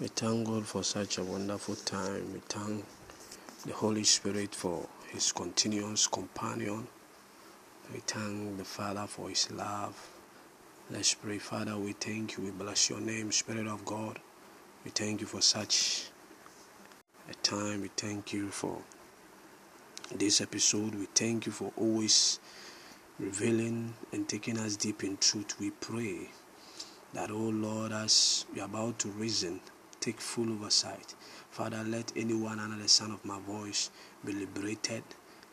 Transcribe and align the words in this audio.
We 0.00 0.06
thank 0.06 0.46
God 0.46 0.64
for 0.64 0.84
such 0.84 1.18
a 1.18 1.24
wonderful 1.24 1.74
time. 1.74 2.32
We 2.32 2.38
thank 2.48 2.84
the 3.66 3.72
Holy 3.72 4.04
Spirit 4.04 4.54
for 4.54 4.86
His 5.08 5.32
continuous 5.32 6.06
companion. 6.06 6.86
We 7.92 7.98
thank 8.06 8.58
the 8.58 8.64
Father 8.64 9.08
for 9.08 9.28
His 9.28 9.50
love. 9.50 9.96
Let's 10.88 11.14
pray, 11.14 11.38
Father. 11.38 11.76
We 11.76 11.94
thank 11.94 12.36
you. 12.36 12.44
We 12.44 12.52
bless 12.52 12.88
your 12.88 13.00
name, 13.00 13.32
Spirit 13.32 13.66
of 13.66 13.84
God. 13.84 14.20
We 14.84 14.92
thank 14.92 15.20
you 15.20 15.26
for 15.26 15.40
such 15.40 16.04
a 17.28 17.34
time. 17.34 17.80
We 17.80 17.90
thank 17.96 18.32
you 18.32 18.50
for 18.50 18.78
this 20.14 20.40
episode. 20.40 20.94
We 20.94 21.06
thank 21.06 21.46
you 21.46 21.50
for 21.50 21.72
always 21.76 22.38
revealing 23.18 23.94
and 24.12 24.28
taking 24.28 24.58
us 24.58 24.76
deep 24.76 25.02
in 25.02 25.16
truth. 25.16 25.58
We 25.58 25.70
pray 25.70 26.30
that, 27.14 27.32
oh 27.32 27.48
Lord, 27.48 27.90
as 27.90 28.46
we 28.54 28.60
are 28.60 28.66
about 28.66 29.00
to 29.00 29.08
reason, 29.08 29.60
take 30.08 30.20
full 30.22 30.50
oversight. 30.50 31.14
Father, 31.50 31.84
let 31.86 32.10
anyone 32.16 32.58
under 32.58 32.82
the 32.82 32.88
sound 32.88 33.12
of 33.12 33.22
my 33.26 33.38
voice 33.40 33.90
be 34.24 34.32
liberated. 34.32 35.02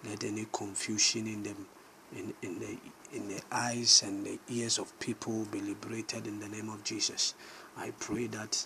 Let 0.05 0.23
any 0.23 0.47
confusion 0.53 1.27
in 1.27 1.43
them 1.43 1.67
in, 2.15 2.33
in 2.41 2.59
the 2.59 2.77
in 3.13 3.27
the 3.27 3.41
eyes 3.51 4.01
and 4.05 4.25
the 4.25 4.39
ears 4.47 4.77
of 4.79 4.97
people 4.99 5.45
be 5.51 5.59
liberated 5.59 6.25
in 6.25 6.39
the 6.39 6.47
name 6.47 6.69
of 6.69 6.85
Jesus. 6.85 7.33
I 7.75 7.91
pray 7.99 8.27
that 8.27 8.65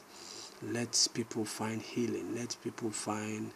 let 0.61 1.07
people 1.16 1.44
find 1.44 1.81
healing. 1.81 2.35
Let 2.35 2.55
people 2.63 2.91
find 2.91 3.52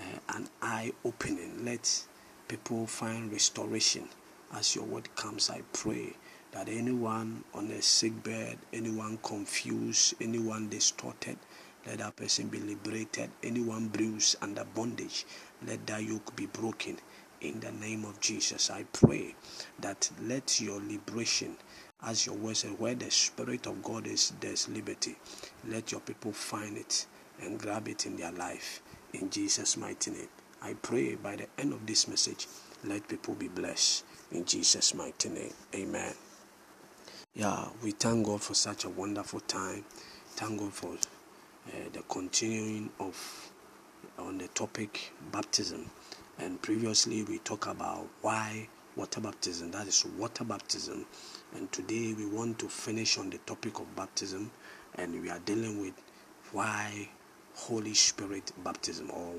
uh, 0.00 0.34
an 0.36 0.48
eye 0.60 0.92
opening. 1.04 1.64
Let 1.64 2.04
people 2.48 2.86
find 2.88 3.30
restoration 3.30 4.08
as 4.54 4.74
your 4.74 4.84
word 4.84 5.14
comes. 5.14 5.50
I 5.50 5.62
pray 5.72 6.14
that 6.50 6.68
anyone 6.68 7.44
on 7.54 7.70
a 7.70 7.82
sick 7.82 8.24
bed, 8.24 8.58
anyone 8.72 9.18
confused, 9.22 10.14
anyone 10.20 10.68
distorted, 10.68 11.36
let 11.86 11.98
that 11.98 12.16
person 12.16 12.48
be 12.48 12.58
liberated. 12.60 13.30
Anyone 13.42 13.88
bruised 13.88 14.36
under 14.42 14.64
bondage, 14.64 15.24
let 15.66 15.86
that 15.86 16.02
yoke 16.02 16.34
be 16.36 16.46
broken. 16.46 16.98
In 17.40 17.60
the 17.60 17.72
name 17.72 18.04
of 18.04 18.18
Jesus, 18.20 18.70
I 18.70 18.84
pray 18.92 19.34
that 19.80 20.10
let 20.22 20.60
your 20.60 20.80
liberation, 20.80 21.56
as 22.02 22.26
your 22.26 22.34
word 22.34 22.56
said, 22.56 22.78
where 22.78 22.94
the 22.94 23.10
Spirit 23.10 23.66
of 23.66 23.82
God 23.82 24.06
is, 24.06 24.32
there's 24.40 24.68
liberty. 24.68 25.16
Let 25.68 25.92
your 25.92 26.00
people 26.00 26.32
find 26.32 26.76
it 26.78 27.06
and 27.42 27.58
grab 27.60 27.88
it 27.88 28.06
in 28.06 28.16
their 28.16 28.32
life. 28.32 28.80
In 29.12 29.30
Jesus' 29.30 29.76
mighty 29.76 30.10
name. 30.10 30.28
I 30.62 30.74
pray 30.74 31.14
by 31.14 31.36
the 31.36 31.46
end 31.58 31.72
of 31.72 31.86
this 31.86 32.08
message, 32.08 32.46
let 32.84 33.06
people 33.06 33.34
be 33.34 33.48
blessed. 33.48 34.04
In 34.32 34.44
Jesus' 34.44 34.94
mighty 34.94 35.28
name. 35.28 35.52
Amen. 35.74 36.14
Yeah, 37.34 37.68
we 37.82 37.92
thank 37.92 38.26
God 38.26 38.42
for 38.42 38.54
such 38.54 38.84
a 38.84 38.88
wonderful 38.88 39.40
time. 39.40 39.84
Thank 40.36 40.58
God 40.58 40.72
for 40.72 40.96
uh, 41.68 41.88
the 41.92 42.02
continuing 42.02 42.90
of 43.00 43.52
on 44.18 44.38
the 44.38 44.48
topic 44.48 45.12
baptism. 45.32 45.90
And 46.38 46.60
previously 46.60 47.22
we 47.24 47.38
talked 47.38 47.66
about 47.66 48.06
why 48.22 48.68
water 48.94 49.20
baptism. 49.20 49.70
That 49.70 49.86
is 49.86 50.04
water 50.18 50.44
baptism. 50.44 51.06
And 51.54 51.70
today 51.72 52.14
we 52.14 52.26
want 52.26 52.58
to 52.60 52.68
finish 52.68 53.18
on 53.18 53.30
the 53.30 53.38
topic 53.38 53.78
of 53.78 53.94
baptism, 53.94 54.50
and 54.96 55.20
we 55.22 55.30
are 55.30 55.38
dealing 55.40 55.80
with 55.80 55.94
why 56.52 57.08
Holy 57.54 57.94
Spirit 57.94 58.52
baptism 58.64 59.10
or 59.10 59.34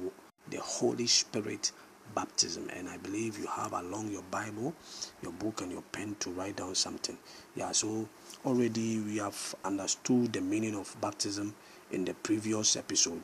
the 0.50 0.58
Holy 0.58 1.08
Spirit 1.08 1.72
baptism. 2.16 2.70
And 2.76 2.90
I 2.90 2.98
believe 2.98 3.38
you 3.38 3.48
have 3.48 3.74
along 3.74 4.12
your 4.12 4.24
Bible, 4.24 4.74
your 5.22 5.34
book, 5.34 5.62
and 5.62 5.72
your 5.72 5.84
pen 5.92 6.16
to 6.20 6.32
write 6.32 6.58
down 6.58 6.76
something. 6.76 7.18
Yeah, 7.56 7.72
so 7.72 8.08
already 8.46 9.00
we 9.00 9.18
have 9.18 9.56
understood 9.64 10.34
the 10.34 10.42
meaning 10.42 10.76
of 10.76 10.96
baptism 11.02 11.54
in 11.92 12.06
the 12.06 12.14
previous 12.14 12.76
episode. 12.76 13.24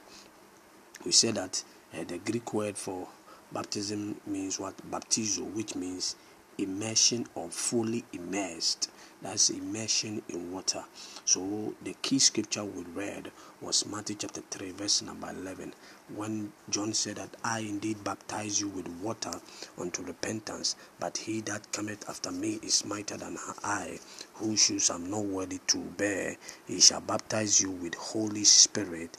We 1.06 1.12
said 1.12 1.36
that 1.36 1.64
uh, 1.94 2.04
the 2.06 2.18
Greek 2.18 2.54
word 2.54 2.78
for 2.78 3.08
baptism 3.52 4.20
means 4.26 4.60
what? 4.60 4.76
Baptizo, 4.90 5.44
which 5.54 5.76
means 5.76 6.16
immersion 6.58 7.28
or 7.36 7.50
fully 7.50 8.04
immersed. 8.14 8.90
That's 9.22 9.50
immersion 9.50 10.22
in 10.28 10.52
water. 10.52 10.84
So 11.24 11.74
the 11.82 11.96
key 12.02 12.20
scripture 12.20 12.66
we 12.66 12.84
read 12.84 13.32
was 13.62 13.86
Matthew 13.86 14.18
chapter 14.18 14.42
3, 14.52 14.72
verse 14.72 15.02
number 15.02 15.30
11, 15.30 15.74
when 16.14 16.52
John 16.70 16.94
said 16.94 17.16
that 17.16 17.30
I 17.44 17.60
indeed 17.60 18.04
baptize 18.04 18.60
you 18.60 18.68
with 18.68 18.88
water 19.02 19.32
unto 19.80 20.04
repentance, 20.04 20.76
but 21.00 21.18
he 21.18 21.40
that 21.42 21.72
cometh 21.72 22.08
after 22.10 22.32
me 22.32 22.60
is 22.62 22.84
mightier 22.84 23.18
than 23.18 23.38
I, 23.64 24.00
whose 24.36 24.66
shoes 24.66 24.90
I'm 24.90 25.10
not 25.10 25.24
worthy 25.24 25.60
to 25.68 25.78
bear. 25.78 26.36
He 26.68 26.82
shall 26.82 27.02
baptize 27.02 27.62
you 27.62 27.72
with 27.72 27.96
Holy 27.96 28.44
Spirit 28.44 29.16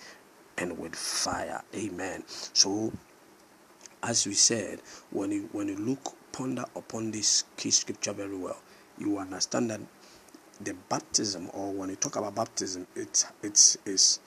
and 0.58 0.78
with 0.78 0.94
fire. 0.94 1.62
Amen. 1.74 2.24
So 2.52 2.92
as 4.02 4.26
we 4.26 4.34
said, 4.34 4.80
when 5.10 5.32
you 5.32 5.48
when 5.52 5.68
you 5.68 5.76
look 5.76 6.14
ponder 6.34 6.64
upon 6.74 7.12
this 7.12 7.44
key 7.56 7.70
scripture 7.70 8.12
very 8.12 8.36
well, 8.36 8.60
you 8.98 9.18
understand 9.18 9.70
that 9.70 9.80
the 10.60 10.74
baptism, 10.88 11.48
or 11.54 11.72
when 11.72 11.90
you 11.90 11.96
talk 11.96 12.16
about 12.16 12.34
baptism, 12.34 12.88
it's 12.96 13.24
it's 13.42 13.78
is 13.86 14.18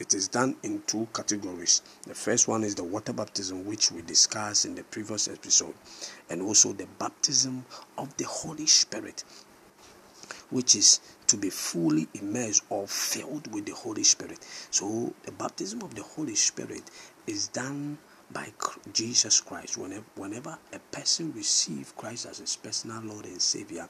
it 0.00 0.12
is 0.12 0.26
done 0.26 0.56
in 0.64 0.82
two 0.88 1.06
categories. 1.14 1.82
The 2.04 2.14
first 2.14 2.48
one 2.48 2.64
is 2.64 2.74
the 2.74 2.82
water 2.82 3.12
baptism, 3.12 3.64
which 3.64 3.92
we 3.92 4.02
discussed 4.02 4.64
in 4.64 4.74
the 4.74 4.82
previous 4.82 5.28
episode, 5.28 5.74
and 6.28 6.42
also 6.42 6.72
the 6.72 6.88
baptism 6.98 7.64
of 7.96 8.16
the 8.16 8.24
Holy 8.24 8.66
Spirit, 8.66 9.22
which 10.50 10.74
is 10.74 10.98
to 11.28 11.36
be 11.36 11.50
fully 11.50 12.08
immersed 12.14 12.64
or 12.70 12.88
filled 12.88 13.52
with 13.54 13.66
the 13.66 13.74
Holy 13.74 14.02
Spirit. 14.02 14.44
So, 14.72 15.14
the 15.22 15.30
baptism 15.30 15.82
of 15.82 15.94
the 15.94 16.02
Holy 16.02 16.34
Spirit 16.34 16.82
is 17.28 17.46
done 17.46 17.98
by 18.32 18.48
Jesus 18.92 19.40
Christ. 19.40 19.76
Whenever, 19.78 20.04
whenever 20.16 20.58
a 20.72 20.78
person 20.94 21.32
receives 21.34 21.92
Christ 21.92 22.26
as 22.26 22.38
his 22.38 22.56
personal 22.56 23.02
Lord 23.02 23.26
and 23.26 23.40
Savior, 23.40 23.88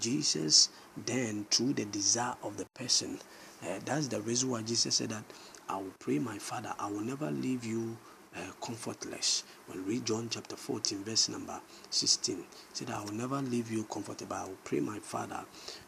Jesus 0.00 0.70
then, 1.04 1.46
through 1.50 1.74
the 1.74 1.84
desire 1.84 2.34
of 2.42 2.56
the 2.56 2.64
person, 2.66 3.18
uh, 3.62 3.78
that's 3.84 4.08
the 4.08 4.20
reason 4.20 4.50
why 4.50 4.62
Jesus 4.62 4.96
said 4.96 5.10
that 5.10 5.24
I 5.68 5.76
will 5.76 5.92
pray 5.98 6.18
my 6.18 6.38
Father, 6.38 6.74
I 6.78 6.90
will 6.90 7.00
never 7.00 7.30
leave 7.30 7.64
you 7.64 7.96
uh, 8.36 8.52
comfortless. 8.60 9.44
When 9.66 9.84
read 9.86 10.04
John 10.04 10.28
chapter 10.30 10.56
14, 10.56 11.04
verse 11.04 11.28
number 11.28 11.58
16, 11.90 12.44
said, 12.72 12.90
I 12.90 13.02
will 13.02 13.12
never 13.12 13.40
leave 13.40 13.70
you 13.70 13.84
comfortable. 13.84 14.36
I 14.36 14.44
will 14.44 14.58
pray 14.64 14.80
my 14.80 14.98
Father 14.98 15.40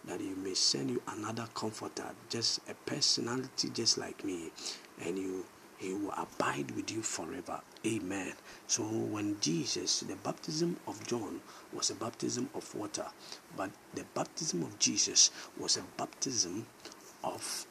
that 0.07 0.21
He 0.21 0.31
may 0.31 0.55
send 0.55 0.91
you 0.91 1.03
another 1.09 1.47
comforter, 1.55 2.07
just 2.29 2.61
a 2.69 2.75
personality 2.75 3.71
just 3.73 3.99
like 3.99 4.25
me, 4.25 4.51
and 5.05 5.19
you 5.19 5.45
he 5.79 5.95
will 5.95 6.13
abide 6.17 6.73
with 6.73 6.91
you 6.91 7.03
forever. 7.03 7.61
Amen. 7.87 8.33
So 8.67 8.83
when 8.83 9.39
Jesus, 9.41 10.01
the 10.01 10.17
baptism 10.17 10.77
of 10.87 11.07
John 11.07 11.41
was 11.73 11.91
a 11.91 11.95
baptism 11.95 12.51
of 12.55 12.75
water, 12.75 13.07
but 13.57 13.71
the 13.95 14.05
baptism 14.15 14.63
of 14.63 14.79
Jesus 14.79 15.31
was 15.59 15.77
a 15.77 15.83
baptism 15.97 16.67
of 17.23 17.67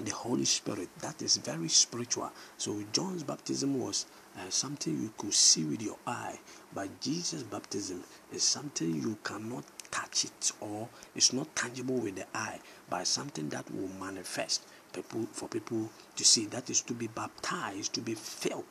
the 0.00 0.12
Holy 0.12 0.44
Spirit. 0.44 0.88
That 1.00 1.20
is 1.20 1.36
very 1.36 1.68
spiritual. 1.68 2.32
So 2.56 2.82
John's 2.92 3.24
baptism 3.24 3.78
was 3.78 4.06
uh, 4.36 4.48
something 4.48 5.00
you 5.00 5.12
could 5.18 5.34
see 5.34 5.64
with 5.64 5.82
your 5.82 5.98
eye, 6.06 6.38
but 6.72 7.00
Jesus' 7.00 7.42
baptism 7.42 8.02
is 8.32 8.42
something 8.42 8.94
you 8.94 9.18
cannot 9.24 9.64
touch 9.90 10.24
it 10.24 10.52
or 10.60 10.88
it's 11.14 11.32
not 11.32 11.54
tangible 11.54 11.96
with 11.96 12.16
the 12.16 12.26
eye, 12.34 12.60
but 12.88 13.06
something 13.06 13.48
that 13.50 13.70
will 13.74 13.90
manifest 14.00 14.62
people 14.92 15.26
for 15.32 15.48
people 15.48 15.90
to 16.16 16.24
see. 16.24 16.46
That 16.46 16.70
is 16.70 16.80
to 16.82 16.94
be 16.94 17.06
baptized, 17.06 17.92
to 17.94 18.00
be 18.00 18.14
filled 18.14 18.64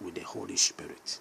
with 0.00 0.14
the 0.14 0.22
Holy 0.22 0.56
Spirit. 0.56 1.20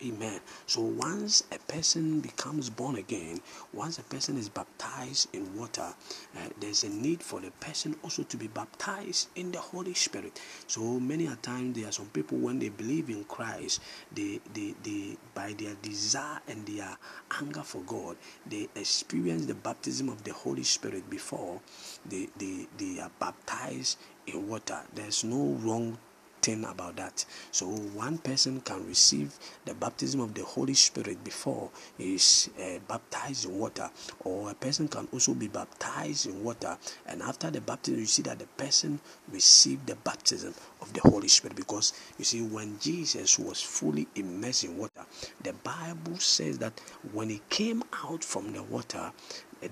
Amen. 0.00 0.40
So 0.66 0.82
once 0.82 1.42
a 1.50 1.58
person 1.58 2.20
becomes 2.20 2.70
born 2.70 2.94
again, 2.94 3.40
once 3.72 3.98
a 3.98 4.04
person 4.04 4.38
is 4.38 4.48
baptized 4.48 5.34
in 5.34 5.58
water, 5.58 5.92
uh, 6.36 6.48
there's 6.60 6.84
a 6.84 6.88
need 6.88 7.20
for 7.20 7.40
the 7.40 7.50
person 7.58 7.96
also 8.04 8.22
to 8.22 8.36
be 8.36 8.46
baptized 8.46 9.28
in 9.34 9.50
the 9.50 9.58
Holy 9.58 9.94
Spirit. 9.94 10.40
So 10.68 11.00
many 11.00 11.26
a 11.26 11.34
time 11.34 11.72
there 11.72 11.88
are 11.88 11.92
some 11.92 12.06
people 12.10 12.38
when 12.38 12.60
they 12.60 12.68
believe 12.68 13.10
in 13.10 13.24
Christ, 13.24 13.80
they, 14.14 14.38
they, 14.54 14.76
they 14.84 15.16
by 15.34 15.54
their 15.54 15.74
desire 15.82 16.38
and 16.46 16.64
their 16.64 16.96
anger 17.40 17.64
for 17.64 17.80
God, 17.80 18.16
they 18.48 18.68
experience 18.76 19.46
the 19.46 19.54
baptism 19.54 20.10
of 20.10 20.22
the 20.22 20.32
Holy 20.32 20.62
Spirit 20.62 21.10
before 21.10 21.60
they, 22.08 22.28
they, 22.38 22.68
they 22.78 23.00
are 23.00 23.10
baptized 23.18 23.98
in 24.28 24.48
water. 24.48 24.78
There's 24.94 25.24
no 25.24 25.58
wrong 25.60 25.98
thing 26.42 26.64
about 26.64 26.96
that. 26.96 27.24
So 27.50 27.66
one 27.66 28.18
person 28.18 28.60
can 28.60 28.86
receive 28.86 29.32
the 29.64 29.74
baptism 29.74 30.20
of 30.20 30.34
the 30.34 30.44
Holy 30.44 30.74
Spirit 30.74 31.22
before 31.24 31.70
is 31.98 32.50
uh, 32.60 32.78
baptized 32.86 33.46
in 33.46 33.58
water, 33.58 33.90
or 34.20 34.50
a 34.50 34.54
person 34.54 34.88
can 34.88 35.08
also 35.12 35.34
be 35.34 35.48
baptized 35.48 36.26
in 36.26 36.42
water, 36.42 36.76
and 37.06 37.22
after 37.22 37.50
the 37.50 37.60
baptism, 37.60 38.00
you 38.00 38.06
see 38.06 38.22
that 38.22 38.38
the 38.38 38.46
person 38.56 39.00
received 39.32 39.86
the 39.86 39.96
baptism 39.96 40.54
of 40.80 40.92
the 40.92 41.00
Holy 41.00 41.28
Spirit. 41.28 41.56
Because 41.56 41.92
you 42.18 42.24
see, 42.24 42.42
when 42.42 42.78
Jesus 42.80 43.38
was 43.38 43.60
fully 43.60 44.06
immersed 44.14 44.64
in 44.64 44.76
water, 44.76 45.04
the 45.42 45.52
Bible 45.52 46.18
says 46.18 46.58
that 46.58 46.80
when 47.12 47.30
he 47.30 47.40
came 47.48 47.82
out 48.04 48.24
from 48.24 48.52
the 48.52 48.62
water, 48.62 49.12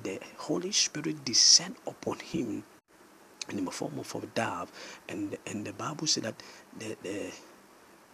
the 0.02 0.18
Holy 0.36 0.72
Spirit 0.72 1.24
descended 1.24 1.80
upon 1.86 2.18
him 2.18 2.64
in 3.50 3.64
the 3.64 3.70
form 3.70 3.98
of 3.98 4.14
a 4.14 4.26
dove, 4.26 4.70
and 5.08 5.36
and 5.46 5.64
the 5.64 5.72
Bible 5.72 6.06
said 6.06 6.24
that 6.24 6.42
the 6.78 6.96
the 7.02 7.32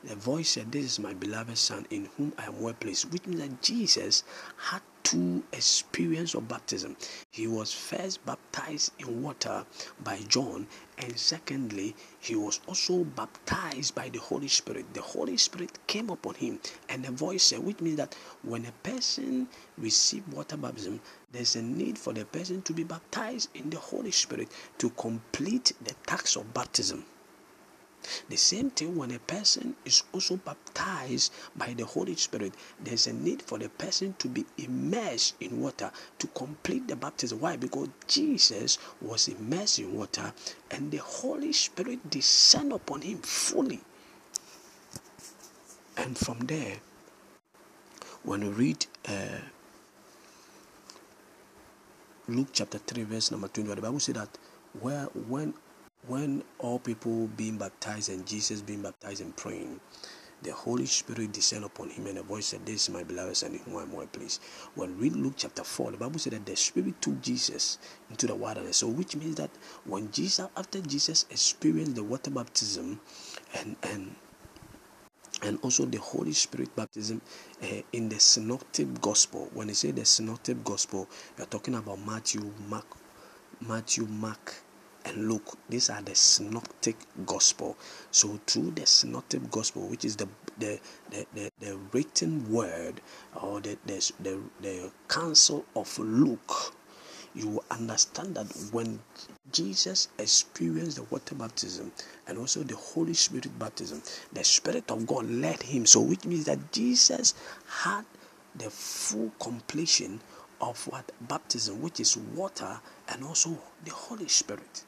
the 0.04 0.16
voice 0.16 0.50
said, 0.50 0.72
This 0.72 0.84
is 0.84 0.98
my 0.98 1.14
beloved 1.14 1.56
Son 1.56 1.86
in 1.90 2.08
whom 2.16 2.32
I 2.36 2.46
am 2.46 2.60
well 2.60 2.74
pleased, 2.74 3.12
which 3.12 3.26
means 3.26 3.40
that 3.40 3.62
Jesus 3.62 4.24
had 4.56 4.82
two 5.02 5.42
experience 5.52 6.34
of 6.34 6.48
baptism. 6.48 6.96
He 7.30 7.46
was 7.46 7.72
first 7.72 8.24
baptized 8.24 8.92
in 8.98 9.22
water 9.22 9.64
by 10.02 10.18
John, 10.28 10.66
and 10.98 11.18
secondly, 11.18 11.94
he 12.20 12.34
was 12.34 12.60
also 12.66 13.04
baptized 13.04 13.94
by 13.94 14.08
the 14.08 14.18
Holy 14.18 14.48
Spirit. 14.48 14.94
The 14.94 15.02
Holy 15.02 15.36
Spirit 15.36 15.78
came 15.86 16.10
upon 16.10 16.34
him, 16.34 16.60
and 16.88 17.04
a 17.04 17.10
voice 17.10 17.42
said, 17.42 17.60
which 17.60 17.80
means 17.80 17.96
that 17.96 18.14
when 18.42 18.66
a 18.66 18.72
person 18.88 19.48
receives 19.76 20.26
water 20.28 20.56
baptism, 20.56 21.00
there's 21.32 21.56
a 21.56 21.62
need 21.62 21.98
for 21.98 22.12
the 22.12 22.24
person 22.24 22.62
to 22.62 22.72
be 22.72 22.84
baptized 22.84 23.48
in 23.54 23.70
the 23.70 23.78
Holy 23.78 24.10
Spirit 24.10 24.48
to 24.78 24.90
complete 24.90 25.72
the 25.82 25.94
task 26.06 26.36
of 26.36 26.52
baptism. 26.54 27.04
The 28.28 28.36
same 28.36 28.70
thing 28.70 28.96
when 28.96 29.10
a 29.12 29.18
person 29.18 29.76
is 29.84 30.02
also 30.12 30.36
baptized 30.36 31.32
by 31.56 31.74
the 31.74 31.84
Holy 31.84 32.16
Spirit, 32.16 32.54
there's 32.82 33.06
a 33.06 33.12
need 33.12 33.42
for 33.42 33.58
the 33.58 33.68
person 33.68 34.14
to 34.18 34.28
be 34.28 34.44
immersed 34.58 35.34
in 35.40 35.60
water 35.60 35.90
to 36.18 36.26
complete 36.28 36.88
the 36.88 36.96
baptism. 36.96 37.40
Why? 37.40 37.56
Because 37.56 37.88
Jesus 38.06 38.78
was 39.00 39.28
immersed 39.28 39.78
in 39.78 39.94
water 39.94 40.32
and 40.70 40.90
the 40.90 40.98
Holy 40.98 41.52
Spirit 41.52 42.10
descended 42.10 42.76
upon 42.76 43.02
him 43.02 43.18
fully. 43.18 43.80
And 45.96 46.16
from 46.16 46.40
there, 46.40 46.78
when 48.24 48.40
we 48.40 48.48
read 48.48 48.86
uh, 49.06 49.38
Luke 52.28 52.48
chapter 52.52 52.78
3, 52.78 53.02
verse 53.04 53.30
number 53.30 53.48
20, 53.48 53.74
the 53.74 53.82
Bible 53.82 54.00
says 54.00 54.14
that 54.14 54.28
where 54.80 55.04
when 55.28 55.54
when 56.06 56.42
all 56.58 56.78
people 56.78 57.28
being 57.28 57.58
baptized 57.58 58.10
and 58.10 58.26
Jesus 58.26 58.60
being 58.60 58.82
baptized 58.82 59.20
and 59.20 59.36
praying, 59.36 59.80
the 60.42 60.52
Holy 60.52 60.86
Spirit 60.86 61.32
descended 61.32 61.66
upon 61.66 61.90
him, 61.90 62.06
and 62.08 62.18
a 62.18 62.22
voice 62.22 62.46
said, 62.46 62.66
This 62.66 62.88
is 62.88 62.90
my 62.90 63.04
beloved 63.04 63.36
Son, 63.36 63.52
in 63.52 63.58
whom 63.60 63.76
I 63.76 63.82
am 63.82 63.92
well 63.92 64.06
pleased. 64.08 64.42
When 64.74 64.98
we 64.98 65.04
read 65.04 65.16
Luke 65.16 65.34
chapter 65.36 65.62
4, 65.62 65.92
the 65.92 65.96
Bible 65.98 66.18
said 66.18 66.32
that 66.32 66.44
the 66.44 66.56
Spirit 66.56 67.00
took 67.00 67.20
Jesus 67.22 67.78
into 68.10 68.26
the 68.26 68.34
wilderness. 68.34 68.78
So, 68.78 68.88
which 68.88 69.14
means 69.14 69.36
that 69.36 69.50
when 69.84 70.10
Jesus, 70.10 70.48
after 70.56 70.80
Jesus 70.80 71.26
experienced 71.30 71.94
the 71.94 72.02
water 72.02 72.30
baptism 72.30 73.00
and 73.54 73.76
and 73.84 74.16
and 75.42 75.58
also 75.62 75.84
the 75.84 75.98
Holy 75.98 76.32
Spirit 76.32 76.74
baptism 76.76 77.20
uh, 77.62 77.66
in 77.92 78.08
the 78.08 78.20
synoptic 78.20 79.00
gospel. 79.00 79.48
When 79.54 79.66
they 79.68 79.72
say 79.72 79.90
the 79.90 80.04
synoptic 80.04 80.62
gospel, 80.62 81.08
we 81.36 81.42
are 81.42 81.48
talking 81.48 81.74
about 81.74 81.98
Matthew, 82.04 82.52
Mark, 82.68 82.86
Matthew, 83.60 84.06
Mark, 84.06 84.54
and 85.04 85.28
Luke, 85.28 85.58
These 85.68 85.90
are 85.90 86.02
the 86.02 86.14
synoptic 86.14 86.96
gospel. 87.26 87.76
So 88.10 88.40
through 88.46 88.72
the 88.72 88.86
synoptic 88.86 89.50
gospel, 89.50 89.88
which 89.88 90.04
is 90.04 90.16
the 90.16 90.28
the 90.58 90.78
the, 91.10 91.26
the, 91.34 91.50
the 91.60 91.78
written 91.92 92.50
word 92.50 93.00
or 93.40 93.60
the, 93.60 93.76
the 93.86 94.12
the 94.20 94.40
the 94.60 94.90
of 95.74 95.98
Luke, 95.98 96.74
you 97.34 97.62
understand 97.70 98.34
that 98.36 98.46
when 98.72 99.00
Jesus 99.50 100.08
experienced 100.18 100.96
the 100.96 101.04
water 101.04 101.34
baptism 101.34 101.92
and 102.26 102.38
also 102.38 102.62
the 102.62 102.76
Holy 102.76 103.14
Spirit 103.14 103.58
baptism, 103.58 104.02
the 104.32 104.44
Spirit 104.44 104.90
of 104.90 105.06
God 105.06 105.28
led 105.28 105.62
him. 105.62 105.86
So 105.86 106.00
which 106.00 106.24
means 106.24 106.44
that 106.44 106.72
Jesus 106.72 107.34
had 107.66 108.04
the 108.56 108.70
full 108.70 109.32
completion 109.40 110.20
of 110.60 110.86
what 110.88 111.10
baptism, 111.22 111.80
which 111.82 112.00
is 112.00 112.16
water 112.16 112.80
and 113.08 113.24
also 113.24 113.58
the 113.84 113.90
Holy 113.90 114.28
Spirit. 114.28 114.84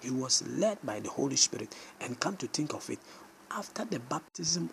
He 0.00 0.10
was 0.10 0.42
led 0.46 0.78
by 0.82 1.00
the 1.00 1.10
Holy 1.10 1.36
Spirit. 1.36 1.74
And 2.00 2.18
come 2.20 2.36
to 2.38 2.46
think 2.46 2.74
of 2.74 2.88
it, 2.90 2.98
after 3.50 3.84
the 3.84 3.98
baptism 3.98 4.70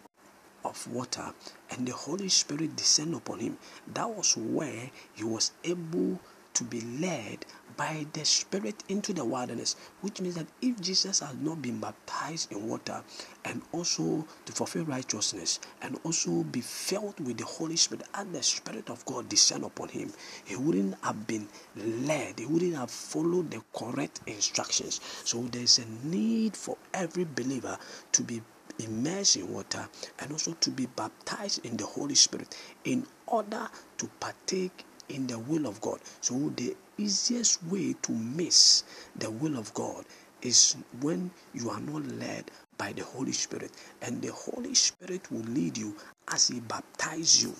of 0.63 0.87
water 0.87 1.33
and 1.69 1.87
the 1.87 1.93
Holy 1.93 2.29
Spirit 2.29 2.75
descend 2.75 3.15
upon 3.15 3.39
him, 3.39 3.57
that 3.93 4.09
was 4.09 4.35
where 4.37 4.89
he 5.13 5.23
was 5.23 5.51
able 5.63 6.19
to 6.53 6.63
be 6.63 6.81
led 6.81 7.45
by 7.75 8.05
the 8.13 8.23
Spirit 8.23 8.83
into 8.87 9.13
the 9.13 9.25
wilderness, 9.25 9.75
which 10.01 10.21
means 10.21 10.35
that 10.35 10.47
if 10.61 10.79
Jesus 10.79 11.19
had 11.19 11.41
not 11.41 11.61
been 11.61 11.79
baptized 11.79 12.51
in 12.51 12.67
water 12.67 13.01
and 13.45 13.61
also 13.71 14.25
to 14.45 14.51
fulfill 14.51 14.85
righteousness 14.85 15.59
and 15.81 15.99
also 16.03 16.43
be 16.43 16.61
filled 16.61 17.19
with 17.19 17.37
the 17.37 17.45
Holy 17.45 17.75
Spirit 17.75 18.05
and 18.13 18.33
the 18.33 18.43
Spirit 18.43 18.89
of 18.89 19.03
God 19.05 19.27
descend 19.29 19.63
upon 19.63 19.89
him, 19.89 20.11
he 20.45 20.55
wouldn't 20.55 20.95
have 21.03 21.25
been 21.25 21.47
led, 21.75 22.39
he 22.39 22.45
wouldn't 22.45 22.75
have 22.75 22.91
followed 22.91 23.49
the 23.51 23.61
correct 23.73 24.21
instructions. 24.27 25.01
So 25.23 25.41
there's 25.43 25.79
a 25.79 26.07
need 26.07 26.55
for 26.55 26.77
every 26.93 27.25
believer 27.25 27.77
to 28.11 28.23
be 28.23 28.41
immersed 28.79 29.37
in 29.37 29.51
water 29.51 29.87
and 30.19 30.31
also 30.31 30.53
to 30.53 30.69
be 30.69 30.87
baptized 30.87 31.65
in 31.65 31.77
the 31.77 31.85
Holy 31.85 32.15
Spirit 32.15 32.55
in 32.83 33.05
order 33.27 33.67
to 33.97 34.07
partake 34.19 34.85
in 35.13 35.27
the 35.27 35.37
will 35.39 35.67
of 35.67 35.79
God. 35.81 35.99
So 36.21 36.51
the 36.55 36.75
easiest 36.97 37.63
way 37.65 37.95
to 38.01 38.11
miss 38.11 38.83
the 39.15 39.29
will 39.29 39.57
of 39.57 39.73
God 39.73 40.05
is 40.41 40.75
when 41.01 41.31
you 41.53 41.69
are 41.69 41.79
not 41.79 42.05
led 42.05 42.51
by 42.77 42.91
the 42.91 43.03
Holy 43.03 43.31
Spirit, 43.31 43.71
and 44.01 44.21
the 44.21 44.31
Holy 44.31 44.73
Spirit 44.73 45.31
will 45.31 45.41
lead 45.41 45.77
you 45.77 45.95
as 46.27 46.47
He 46.49 46.59
baptizes 46.59 47.43
you. 47.43 47.53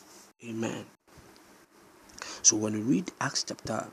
Amen. 0.49 0.85
So 2.41 2.57
when 2.57 2.73
we 2.73 2.79
read 2.81 3.11
Acts 3.21 3.43
chapter 3.43 3.87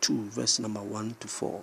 2, 0.00 0.22
verse 0.30 0.58
number 0.58 0.80
1 0.80 1.16
to 1.20 1.28
4, 1.28 1.62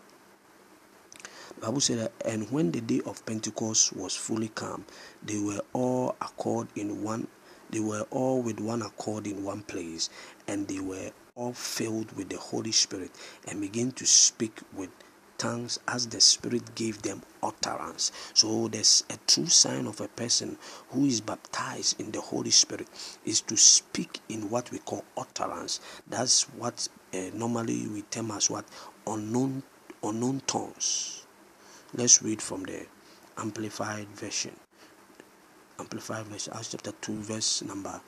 the 1.56 1.62
Bible 1.62 1.82
said 1.82 2.12
and 2.26 2.50
when 2.52 2.72
the 2.72 2.82
day 2.82 3.02
of 3.06 3.26
Pentecost 3.26 3.96
was 3.96 4.16
fully 4.16 4.50
come, 4.50 4.86
they 5.24 5.40
were 5.40 5.62
all 5.74 6.16
accord 6.22 6.68
in 6.76 7.04
one 7.04 7.28
they 7.74 7.80
were 7.80 8.06
all 8.12 8.44
with 8.44 8.60
one 8.60 8.84
accord 8.84 9.26
in 9.26 9.44
one 9.44 9.64
place, 9.64 10.12
and 10.48 10.68
they 10.68 10.80
were 10.80 11.12
all 11.36 11.54
filled 11.54 12.16
with 12.16 12.30
the 12.30 12.38
Holy 12.38 12.72
Spirit 12.72 13.12
and 13.48 13.62
began 13.62 13.92
to 13.94 14.06
speak 14.06 14.60
with 14.76 14.90
tongues 15.38 15.80
as 15.88 16.08
the 16.08 16.22
Spirit 16.22 16.76
gave 16.76 17.02
them 17.02 17.22
utterance. 17.42 18.12
So 18.34 18.68
there's 18.68 19.04
a 19.10 19.18
true 19.28 19.48
sign 19.48 19.88
of 19.88 20.00
a 20.00 20.08
person 20.08 20.58
who 20.90 21.06
is 21.06 21.22
baptized 21.22 22.00
in 22.00 22.12
the 22.12 22.22
Holy 22.22 22.52
Spirit 22.52 22.88
is 23.26 23.42
to 23.42 23.58
speak 23.58 24.20
in 24.30 24.50
what 24.50 24.72
we 24.72 24.80
call 24.80 25.04
utterance. 25.18 25.80
That's 26.08 26.44
what 26.44 26.88
uh, 27.14 27.18
normally 27.34 27.88
we 27.88 28.04
term 28.04 28.32
as 28.32 28.50
what 28.50 28.66
unknown 29.08 29.64
unknown 30.04 30.42
tongues. 30.48 31.26
Let's 31.94 32.22
read 32.22 32.42
from 32.42 32.64
the 32.64 32.86
Amplified 33.38 34.08
Version. 34.10 34.56
Amplified 35.80 36.26
version, 36.28 36.54
Acts 36.54 36.70
chapter 36.72 36.92
2, 37.02 37.14
verse 37.22 37.62
number 37.64 38.00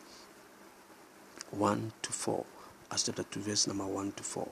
1 1.57 1.93
to 2.01 2.11
4. 2.11 2.45
Acts 2.91 3.03
chapter 3.03 3.23
2, 3.23 3.39
verse 3.41 3.67
number 3.67 3.85
1 3.85 4.11
to 4.13 4.23
4. 4.23 4.47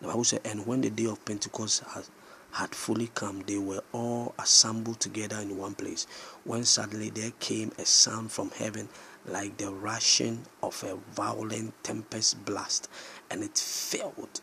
The 0.00 0.08
Bible 0.08 0.24
said, 0.24 0.40
And 0.44 0.66
when 0.66 0.80
the 0.80 0.90
day 0.90 1.06
of 1.06 1.24
Pentecost 1.24 1.82
had, 1.84 2.04
had 2.52 2.74
fully 2.74 3.10
come, 3.14 3.42
they 3.46 3.58
were 3.58 3.82
all 3.92 4.34
assembled 4.38 5.00
together 5.00 5.36
in 5.36 5.56
one 5.58 5.74
place. 5.74 6.06
When 6.44 6.64
suddenly 6.64 7.10
there 7.10 7.32
came 7.38 7.72
a 7.78 7.84
sound 7.84 8.32
from 8.32 8.50
heaven 8.50 8.88
like 9.26 9.56
the 9.56 9.70
rushing 9.70 10.46
of 10.62 10.82
a 10.84 10.96
violent 11.14 11.72
tempest 11.82 12.44
blast, 12.44 12.88
and 13.30 13.42
it 13.42 13.58
filled 13.58 14.40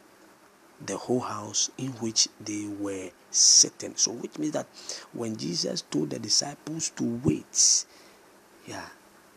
the 0.86 0.98
whole 0.98 1.22
house 1.22 1.72
in 1.77 1.89
which 1.94 2.27
they 2.44 2.68
were 2.80 3.10
sitting. 3.32 3.96
So, 3.96 4.12
which 4.12 4.38
means 4.38 4.53
that 4.53 4.68
when 5.13 5.36
Jesus 5.38 5.84
told 5.89 6.10
the 6.10 6.20
disciples 6.20 6.89
to 6.92 7.22
wait, 7.24 7.86
yeah, 8.68 8.86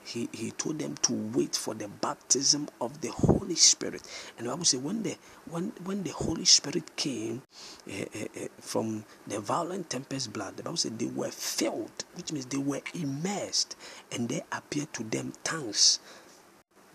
he, 0.06 0.28
he 0.32 0.52
told 0.52 0.78
them 0.78 0.94
to 1.02 1.12
wait 1.12 1.56
for 1.56 1.74
the 1.74 1.88
baptism 1.88 2.68
of 2.80 3.00
the 3.00 3.08
Holy 3.10 3.56
Spirit. 3.56 4.02
And 4.38 4.48
I 4.48 4.54
would 4.54 4.66
say 4.66 4.78
when 4.78 5.02
the 5.02 5.16
when 5.50 5.72
when 5.84 6.04
the 6.04 6.12
Holy 6.12 6.44
Spirit 6.44 6.94
came 6.94 7.42
uh, 7.88 7.92
uh, 7.92 8.44
uh, 8.44 8.48
from 8.60 9.04
the 9.26 9.40
violent 9.40 9.90
tempest 9.90 10.32
blood, 10.32 10.56
the 10.56 10.62
Bible 10.62 10.76
said 10.76 10.98
they 10.98 11.06
were 11.06 11.30
filled, 11.30 12.04
which 12.14 12.32
means 12.32 12.46
they 12.46 12.56
were 12.58 12.82
immersed, 12.94 13.76
and 14.12 14.28
there 14.28 14.42
appeared 14.52 14.92
to 14.94 15.02
them 15.02 15.32
tongues 15.42 15.98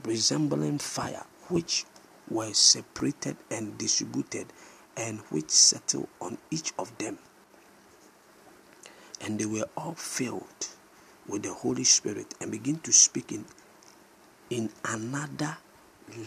resembling 0.03 0.80
fire, 0.80 1.25
which 1.50 1.86
were 2.30 2.53
separated 2.53 3.36
and 3.50 3.77
distributed, 3.77 4.48
and 4.96 5.20
which 5.30 5.50
settled 5.50 6.08
on 6.22 6.38
each 6.50 6.72
of 6.80 6.98
them. 6.98 7.18
And 9.20 9.38
they 9.38 9.46
were 9.46 9.68
all 9.75 9.94
filled 9.96 10.70
with 11.31 11.43
the 11.43 11.53
Holy 11.53 11.83
Spirit 11.83 12.35
and 12.41 12.51
begin 12.51 12.77
to 12.79 12.91
speak 12.91 13.31
in, 13.31 13.45
in 14.50 14.69
another 14.85 15.57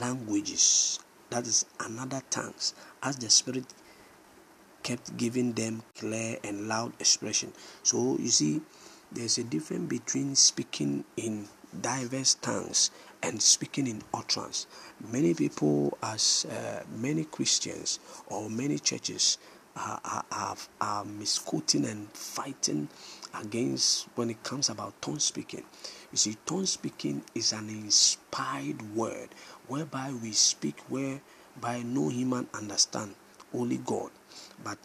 languages, 0.00 0.98
that 1.30 1.46
is 1.46 1.66
another 1.80 2.22
tongues, 2.30 2.74
as 3.02 3.16
the 3.16 3.28
Spirit 3.28 3.64
kept 4.82 5.16
giving 5.16 5.52
them 5.52 5.82
clear 5.96 6.38
and 6.42 6.68
loud 6.68 6.92
expression. 6.98 7.52
So 7.82 8.16
you 8.18 8.28
see, 8.28 8.60
there's 9.12 9.38
a 9.38 9.44
difference 9.44 9.88
between 9.88 10.34
speaking 10.34 11.04
in 11.16 11.48
diverse 11.80 12.34
tongues 12.34 12.90
and 13.22 13.40
speaking 13.40 13.86
in 13.86 14.02
utterance. 14.12 14.66
Many 15.10 15.34
people, 15.34 15.96
as 16.02 16.46
uh, 16.50 16.82
many 16.96 17.24
Christians 17.24 17.98
or 18.26 18.48
many 18.50 18.78
churches, 18.78 19.38
are, 19.76 20.00
are, 20.04 20.24
are, 20.30 20.56
are 20.80 21.04
misquoting 21.04 21.84
and 21.84 22.08
fighting 22.12 22.88
against 23.40 24.08
when 24.14 24.30
it 24.30 24.42
comes 24.42 24.68
about 24.68 25.00
tongue 25.02 25.18
speaking. 25.18 25.62
You 26.12 26.18
see, 26.18 26.36
tongue 26.46 26.66
speaking 26.66 27.22
is 27.34 27.52
an 27.52 27.68
inspired 27.68 28.94
word 28.94 29.30
whereby 29.66 30.12
we 30.22 30.32
speak 30.32 30.78
whereby 30.88 31.82
no 31.84 32.08
human 32.08 32.46
understand, 32.54 33.14
only 33.52 33.78
God. 33.78 34.10
But 34.62 34.78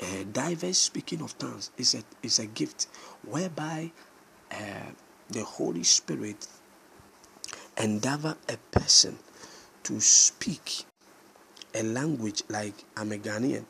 uh, 0.00 0.24
diverse 0.32 0.78
speaking 0.78 1.22
of 1.22 1.36
tongues 1.38 1.70
is 1.76 1.94
a 1.94 2.02
is 2.22 2.38
a 2.38 2.46
gift 2.46 2.86
whereby 3.26 3.92
uh, 4.50 4.90
the 5.30 5.44
Holy 5.44 5.84
Spirit 5.84 6.46
endeavor 7.76 8.36
a 8.48 8.56
person 8.70 9.18
to 9.84 10.00
speak 10.00 10.84
a 11.74 11.82
language 11.82 12.42
like 12.48 12.74
I'm 12.96 13.12
a 13.12 13.16
Ghanaian, 13.16 13.64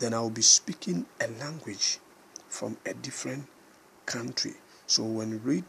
then 0.00 0.14
I 0.14 0.20
will 0.20 0.30
be 0.30 0.42
speaking 0.42 1.06
a 1.20 1.28
language 1.38 1.98
from 2.48 2.78
a 2.86 2.94
different 2.94 3.46
country. 4.06 4.54
So 4.86 5.04
when 5.04 5.30
you 5.30 5.38
read 5.38 5.64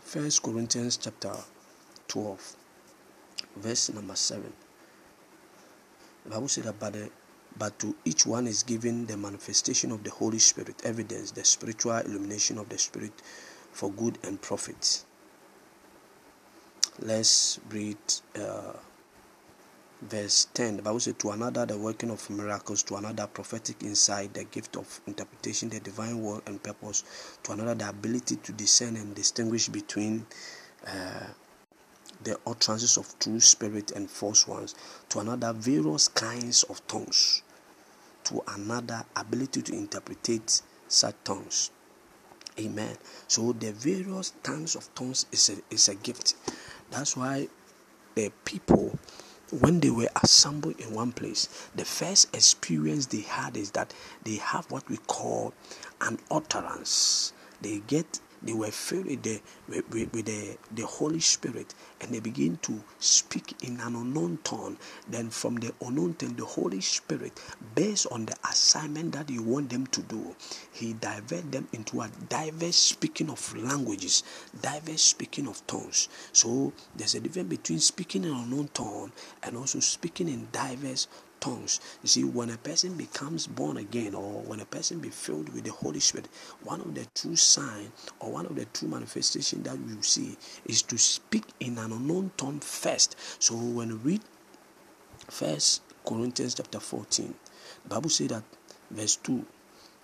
First 0.00 0.42
Corinthians 0.44 0.96
chapter 0.96 1.34
12, 2.08 2.56
verse 3.56 3.92
number 3.92 4.14
7, 4.14 4.52
the 6.24 6.30
Bible 6.30 6.48
said 6.48 6.64
that 6.64 6.80
the, 6.92 7.10
but 7.58 7.76
to 7.80 7.96
each 8.04 8.24
one 8.24 8.46
is 8.46 8.62
given 8.62 9.06
the 9.06 9.16
manifestation 9.16 9.90
of 9.90 10.04
the 10.04 10.10
Holy 10.10 10.38
Spirit, 10.38 10.80
evidence, 10.84 11.32
the 11.32 11.44
spiritual 11.44 11.96
illumination 11.96 12.58
of 12.58 12.68
the 12.68 12.78
Spirit 12.78 13.12
for 13.72 13.90
good 13.90 14.16
and 14.22 14.40
profit. 14.40 15.04
Let's 17.00 17.58
read 17.68 17.98
uh, 18.40 18.74
verse 20.08 20.48
10 20.54 20.76
the 20.76 20.82
bible 20.82 21.00
says 21.00 21.14
to 21.18 21.30
another 21.30 21.66
the 21.66 21.76
working 21.76 22.10
of 22.10 22.28
miracles 22.30 22.82
to 22.82 22.96
another 22.96 23.26
prophetic 23.26 23.82
insight 23.82 24.32
the 24.34 24.44
gift 24.44 24.76
of 24.76 25.00
interpretation 25.06 25.68
the 25.68 25.80
divine 25.80 26.22
will 26.22 26.42
and 26.46 26.62
purpose 26.62 27.38
to 27.42 27.52
another 27.52 27.74
the 27.74 27.88
ability 27.88 28.36
to 28.36 28.52
discern 28.52 28.96
and 28.96 29.14
distinguish 29.14 29.68
between 29.68 30.26
uh, 30.86 31.26
the 32.22 32.38
utterances 32.46 32.96
of 32.96 33.18
true 33.18 33.40
spirit 33.40 33.90
and 33.92 34.10
false 34.10 34.46
ones 34.46 34.74
to 35.08 35.18
another 35.18 35.52
various 35.52 36.08
kinds 36.08 36.62
of 36.64 36.84
tongues 36.86 37.42
to 38.26 38.42
another 38.48 39.04
ability 39.14 39.62
to 39.62 39.72
interpret 39.72 40.62
such 40.88 41.14
tongues. 41.22 41.70
Amen. 42.58 42.96
So 43.28 43.52
the 43.52 43.72
various 43.72 44.32
tongues 44.42 44.74
of 44.74 44.92
tongues 44.94 45.26
is 45.30 45.50
a, 45.50 45.74
is 45.74 45.88
a 45.88 45.94
gift. 45.94 46.34
That's 46.90 47.16
why 47.16 47.48
the 48.14 48.32
people 48.44 48.98
when 49.50 49.80
they 49.80 49.90
were 49.90 50.08
assembled 50.22 50.80
in 50.80 50.92
one 50.92 51.12
place, 51.12 51.48
the 51.74 51.84
first 51.84 52.34
experience 52.34 53.06
they 53.06 53.20
had 53.20 53.56
is 53.56 53.70
that 53.72 53.94
they 54.24 54.36
have 54.36 54.70
what 54.70 54.88
we 54.88 54.96
call 55.06 55.54
an 56.00 56.18
utterance. 56.30 57.32
They 57.62 57.82
get 57.86 58.20
they 58.46 58.52
were 58.52 58.70
filled 58.70 59.06
with 59.06 59.22
the 59.22 59.40
with, 59.68 60.12
with, 60.12 60.24
the, 60.24 60.56
the 60.72 60.86
Holy 60.86 61.20
Spirit 61.20 61.74
and 62.00 62.10
they 62.12 62.20
begin 62.20 62.58
to 62.62 62.82
speak 62.98 63.54
in 63.62 63.80
an 63.80 63.96
unknown 63.96 64.38
tongue. 64.44 64.76
Then 65.08 65.30
from 65.30 65.56
the 65.56 65.72
unknown 65.80 66.14
tongue, 66.14 66.34
the 66.34 66.44
Holy 66.44 66.80
Spirit, 66.80 67.40
based 67.74 68.06
on 68.10 68.26
the 68.26 68.36
assignment 68.48 69.12
that 69.12 69.30
you 69.30 69.42
want 69.42 69.70
them 69.70 69.86
to 69.88 70.02
do, 70.02 70.34
He 70.72 70.92
divert 70.94 71.50
them 71.52 71.68
into 71.72 72.00
a 72.00 72.10
diverse 72.28 72.76
speaking 72.76 73.30
of 73.30 73.56
languages, 73.56 74.22
diverse 74.60 75.02
speaking 75.02 75.48
of 75.48 75.66
tongues. 75.66 76.08
So 76.32 76.72
there's 76.94 77.14
a 77.14 77.20
difference 77.20 77.48
between 77.48 77.80
speaking 77.80 78.24
in 78.24 78.30
an 78.30 78.36
unknown 78.36 78.68
tongue 78.72 79.12
and 79.42 79.56
also 79.56 79.80
speaking 79.80 80.28
in 80.28 80.48
diverse 80.52 81.08
tongues. 81.40 81.80
You 82.02 82.08
see, 82.08 82.24
when 82.24 82.50
a 82.50 82.56
person 82.56 82.96
becomes 82.96 83.46
born 83.46 83.76
again 83.76 84.14
or 84.14 84.42
when 84.42 84.60
a 84.60 84.64
person 84.64 84.98
be 84.98 85.08
filled 85.08 85.48
with 85.50 85.64
the 85.64 85.72
Holy 85.72 86.00
Spirit, 86.00 86.28
one 86.62 86.80
of 86.80 86.94
the 86.94 87.06
true 87.14 87.36
sign 87.36 87.92
or 88.20 88.32
one 88.32 88.46
of 88.46 88.56
the 88.56 88.64
true 88.66 88.88
manifestation 88.88 89.62
that 89.64 89.78
you 89.78 90.02
see 90.02 90.36
is 90.64 90.82
to 90.82 90.98
speak 90.98 91.44
in 91.60 91.78
an 91.78 91.92
unknown 91.92 92.30
tongue 92.36 92.60
first. 92.60 93.16
So 93.38 93.54
when 93.54 93.88
you 93.90 93.96
read 93.96 94.20
First 95.30 95.82
Corinthians 96.04 96.54
chapter 96.54 96.80
14, 96.80 97.34
the 97.82 97.88
Bible 97.88 98.10
says 98.10 98.28
that 98.28 98.42
verse 98.90 99.16
2 99.16 99.44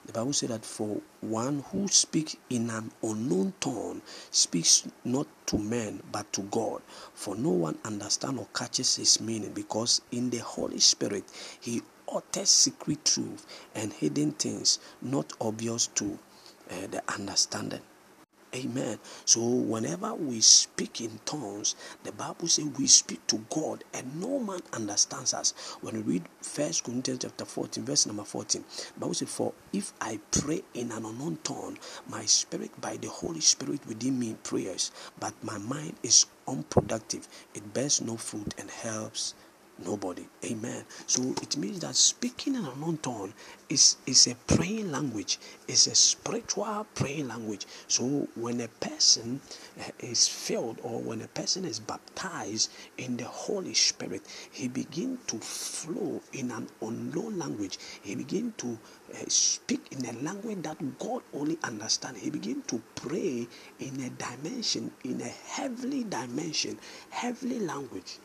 the 0.06 0.12
Bible 0.12 0.32
said 0.32 0.50
that 0.50 0.64
for 0.64 1.00
one 1.20 1.64
who 1.70 1.86
speaks 1.88 2.36
in 2.50 2.70
an 2.70 2.90
unknown 3.02 3.52
tongue 3.60 4.02
speaks 4.30 4.88
not 5.04 5.26
to 5.46 5.58
men 5.58 6.02
but 6.10 6.32
to 6.32 6.42
God, 6.42 6.82
for 7.14 7.36
no 7.36 7.50
one 7.50 7.78
understands 7.84 8.40
or 8.40 8.46
catches 8.52 8.96
his 8.96 9.20
meaning, 9.20 9.52
because 9.52 10.00
in 10.10 10.30
the 10.30 10.38
Holy 10.38 10.80
Spirit 10.80 11.24
he 11.60 11.82
utters 12.12 12.50
secret 12.50 13.04
truth 13.04 13.46
and 13.74 13.92
hidden 13.92 14.32
things 14.32 14.78
not 15.00 15.32
obvious 15.40 15.86
to 15.88 16.18
uh, 16.70 16.86
the 16.90 17.02
understanding. 17.12 17.80
Amen. 18.54 18.98
So 19.24 19.40
whenever 19.40 20.14
we 20.14 20.42
speak 20.42 21.00
in 21.00 21.20
tongues, 21.24 21.74
the 22.04 22.12
Bible 22.12 22.48
says 22.48 22.66
we 22.78 22.86
speak 22.86 23.26
to 23.28 23.42
God 23.48 23.82
and 23.94 24.20
no 24.20 24.38
man 24.38 24.60
understands 24.74 25.32
us. 25.32 25.54
When 25.80 25.94
we 25.94 26.14
read 26.14 26.24
First 26.42 26.84
Corinthians 26.84 27.20
chapter 27.22 27.46
14, 27.46 27.82
verse 27.82 28.04
number 28.06 28.24
14, 28.24 28.62
the 28.94 29.00
Bible 29.00 29.14
says, 29.14 29.30
For 29.30 29.54
if 29.72 29.94
I 30.02 30.20
pray 30.30 30.60
in 30.74 30.92
an 30.92 31.06
unknown 31.06 31.38
tongue, 31.42 31.78
my 32.06 32.26
spirit 32.26 32.78
by 32.78 32.98
the 32.98 33.08
Holy 33.08 33.40
Spirit 33.40 33.86
within 33.86 34.18
me 34.18 34.36
prayers, 34.42 34.92
but 35.18 35.32
my 35.42 35.56
mind 35.56 35.94
is 36.02 36.26
unproductive, 36.46 37.28
it 37.54 37.72
bears 37.72 38.02
no 38.02 38.18
fruit 38.18 38.54
and 38.58 38.70
helps 38.70 39.34
Nobody. 39.84 40.26
Amen. 40.44 40.84
So 41.06 41.34
it 41.42 41.56
means 41.56 41.80
that 41.80 41.96
speaking 41.96 42.54
in 42.54 42.64
an 42.64 42.98
tongue 42.98 43.32
is, 43.68 43.96
is 44.06 44.28
a 44.28 44.34
praying 44.46 44.92
language, 44.92 45.38
is 45.66 45.88
a 45.88 45.94
spiritual 45.94 46.86
praying 46.94 47.28
language. 47.28 47.66
So 47.88 48.28
when 48.36 48.60
a 48.60 48.68
person 48.68 49.40
uh, 49.80 49.90
is 49.98 50.28
filled 50.28 50.78
or 50.82 51.00
when 51.00 51.20
a 51.22 51.26
person 51.28 51.64
is 51.64 51.80
baptized 51.80 52.70
in 52.96 53.16
the 53.16 53.24
Holy 53.24 53.74
Spirit, 53.74 54.22
he 54.52 54.68
begins 54.68 55.18
to 55.26 55.38
flow 55.38 56.20
in 56.32 56.52
an 56.52 56.68
unknown 56.80 57.38
language. 57.38 57.78
He 58.02 58.14
begins 58.14 58.54
to 58.58 58.78
uh, 59.14 59.24
speak 59.28 59.88
in 59.90 60.04
a 60.06 60.12
language 60.22 60.62
that 60.62 60.98
God 60.98 61.22
only 61.34 61.58
understands. 61.64 62.20
He 62.20 62.30
begins 62.30 62.66
to 62.68 62.80
pray 62.94 63.48
in 63.80 64.00
a 64.00 64.10
dimension, 64.10 64.92
in 65.02 65.20
a 65.20 65.24
heavenly 65.28 66.04
dimension, 66.04 66.78
heavenly 67.10 67.58
language. 67.58 68.18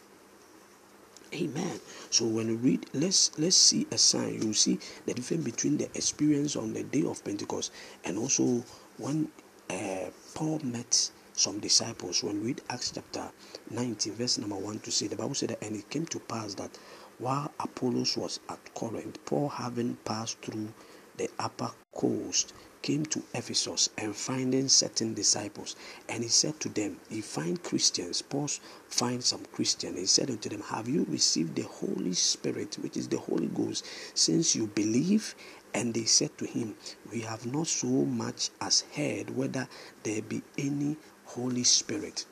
Amen. 1.33 1.79
So 2.09 2.25
when 2.25 2.47
you 2.47 2.55
read, 2.55 2.85
let's 2.93 3.37
let's 3.37 3.57
see 3.57 3.85
a 3.91 3.97
sign. 3.97 4.41
You 4.41 4.53
see 4.53 4.79
the 5.05 5.13
difference 5.13 5.43
between 5.43 5.77
the 5.77 5.85
experience 5.93 6.55
on 6.55 6.73
the 6.73 6.83
day 6.83 7.03
of 7.03 7.23
Pentecost 7.23 7.71
and 8.05 8.17
also 8.17 8.63
when 8.97 9.29
uh, 9.69 10.09
Paul 10.33 10.59
met 10.63 11.11
some 11.33 11.59
disciples. 11.59 12.23
When 12.23 12.39
we 12.39 12.47
read 12.47 12.61
Acts 12.69 12.91
chapter 12.91 13.29
19, 13.69 14.13
verse 14.13 14.37
number 14.37 14.55
1 14.55 14.79
to 14.79 14.91
say, 14.91 15.07
the 15.07 15.15
Bible 15.15 15.35
said 15.35 15.49
that, 15.49 15.63
and 15.63 15.75
it 15.75 15.89
came 15.89 16.05
to 16.07 16.19
pass 16.19 16.53
that 16.55 16.71
while 17.19 17.51
Apollos 17.59 18.15
was 18.17 18.39
at 18.49 18.73
Corinth, 18.73 19.23
Paul 19.25 19.49
having 19.49 19.97
passed 20.05 20.39
through 20.41 20.69
the 21.17 21.29
upper 21.39 21.71
coast 21.93 22.53
came 22.87 23.05
to 23.05 23.21
Ephesus 23.33 23.89
and 23.97 24.15
finding 24.15 24.69
certain 24.69 25.13
disciples, 25.13 25.75
and 26.07 26.23
he 26.23 26.29
said 26.29 26.57
to 26.57 26.69
them, 26.69 26.97
He 27.09 27.19
find 27.19 27.61
Christians. 27.61 28.21
Paul 28.21 28.47
find 28.87 29.21
some 29.21 29.43
Christians. 29.51 29.99
He 29.99 30.05
said 30.05 30.29
unto 30.29 30.47
them, 30.47 30.61
Have 30.61 30.87
you 30.87 31.05
received 31.09 31.57
the 31.57 31.63
Holy 31.63 32.13
Spirit, 32.13 32.77
which 32.81 32.95
is 32.95 33.09
the 33.09 33.17
Holy 33.17 33.47
Ghost, 33.47 33.85
since 34.13 34.55
you 34.55 34.67
believe? 34.67 35.35
And 35.73 35.93
they 35.93 36.05
said 36.05 36.37
to 36.37 36.45
him, 36.45 36.75
We 37.11 37.19
have 37.23 37.45
not 37.45 37.67
so 37.67 37.87
much 37.87 38.51
as 38.61 38.85
heard 38.95 39.35
whether 39.35 39.67
there 40.03 40.21
be 40.21 40.41
any 40.57 40.95
Holy 41.25 41.65
Spirit. 41.65 42.25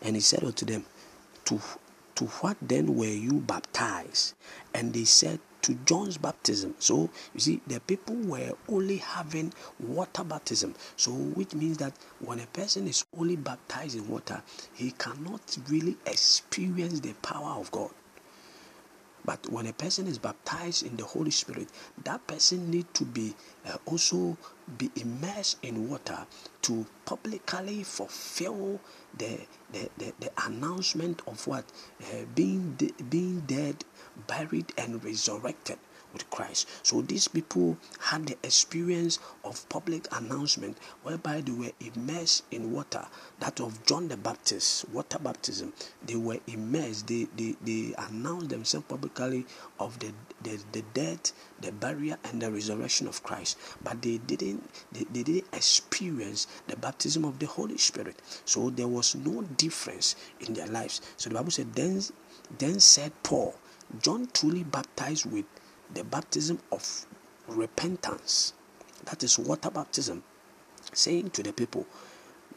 And 0.00 0.16
he 0.16 0.22
said 0.22 0.42
unto 0.42 0.64
them, 0.64 0.86
To 1.44 1.60
to 2.14 2.24
what 2.40 2.56
then 2.62 2.96
were 2.96 3.04
you 3.04 3.34
baptized? 3.34 4.34
And 4.72 4.94
they 4.94 5.04
said, 5.04 5.38
to 5.68 5.74
John's 5.84 6.16
baptism. 6.16 6.74
So 6.78 7.10
you 7.34 7.40
see, 7.40 7.60
the 7.66 7.78
people 7.80 8.16
were 8.16 8.52
only 8.70 8.96
having 8.96 9.52
water 9.78 10.24
baptism. 10.24 10.74
So 10.96 11.10
which 11.10 11.52
means 11.52 11.76
that 11.76 11.92
when 12.20 12.40
a 12.40 12.46
person 12.46 12.88
is 12.88 13.04
only 13.18 13.36
baptized 13.36 13.98
in 13.98 14.08
water, 14.08 14.42
he 14.72 14.92
cannot 14.92 15.58
really 15.68 15.98
experience 16.06 17.00
the 17.00 17.12
power 17.20 17.60
of 17.60 17.70
God. 17.70 17.90
But 19.28 19.46
when 19.52 19.66
a 19.66 19.74
person 19.74 20.06
is 20.06 20.16
baptized 20.16 20.86
in 20.86 20.96
the 20.96 21.04
Holy 21.04 21.30
Spirit, 21.30 21.68
that 22.02 22.26
person 22.26 22.70
need 22.70 22.94
to 22.94 23.04
be 23.04 23.34
uh, 23.66 23.76
also 23.84 24.38
be 24.78 24.90
immersed 24.96 25.58
in 25.62 25.90
water 25.90 26.26
to 26.62 26.86
publicly 27.04 27.82
fulfill 27.82 28.80
the 29.18 29.40
the, 29.70 29.90
the, 29.98 30.14
the 30.18 30.32
announcement 30.46 31.20
of 31.26 31.46
what 31.46 31.66
uh, 32.04 32.24
being 32.34 32.72
de- 32.78 32.94
being 33.10 33.40
dead 33.40 33.84
buried 34.26 34.72
and 34.78 35.04
resurrected. 35.04 35.76
With 36.18 36.30
Christ. 36.30 36.68
So 36.82 37.00
these 37.02 37.28
people 37.28 37.78
had 38.00 38.26
the 38.26 38.36
experience 38.42 39.18
of 39.44 39.68
public 39.68 40.06
announcement 40.16 40.76
whereby 41.02 41.40
they 41.40 41.52
were 41.52 41.72
immersed 41.80 42.44
in 42.50 42.72
water, 42.72 43.06
that 43.40 43.60
of 43.60 43.84
John 43.86 44.08
the 44.08 44.16
Baptist, 44.16 44.88
water 44.90 45.18
baptism. 45.18 45.72
They 46.04 46.16
were 46.16 46.38
immersed, 46.46 47.06
they, 47.06 47.28
they, 47.36 47.54
they 47.64 47.94
announced 47.98 48.48
themselves 48.48 48.86
publicly 48.88 49.46
of 49.78 49.98
the, 50.00 50.12
the, 50.42 50.60
the 50.72 50.82
death, 50.92 51.32
the 51.60 51.72
burial, 51.72 52.16
and 52.24 52.42
the 52.42 52.50
resurrection 52.50 53.06
of 53.06 53.22
Christ. 53.22 53.56
But 53.82 54.02
they 54.02 54.18
didn't 54.18 54.68
they, 54.92 55.04
they 55.12 55.22
didn't 55.22 55.54
experience 55.54 56.46
the 56.66 56.76
baptism 56.76 57.24
of 57.24 57.38
the 57.38 57.46
Holy 57.46 57.78
Spirit. 57.78 58.20
So 58.44 58.70
there 58.70 58.88
was 58.88 59.14
no 59.14 59.42
difference 59.42 60.16
in 60.40 60.54
their 60.54 60.66
lives. 60.66 61.00
So 61.16 61.30
the 61.30 61.36
Bible 61.36 61.50
said, 61.50 61.72
Then 61.74 62.02
then 62.58 62.80
said 62.80 63.12
Paul, 63.22 63.54
John 64.02 64.28
truly 64.32 64.64
baptized 64.64 65.26
with 65.30 65.44
the 65.94 66.04
baptism 66.04 66.58
of 66.72 67.06
repentance. 67.46 68.52
That 69.04 69.22
is 69.22 69.38
water 69.38 69.70
baptism, 69.70 70.22
saying 70.92 71.30
to 71.30 71.42
the 71.42 71.52
people 71.52 71.86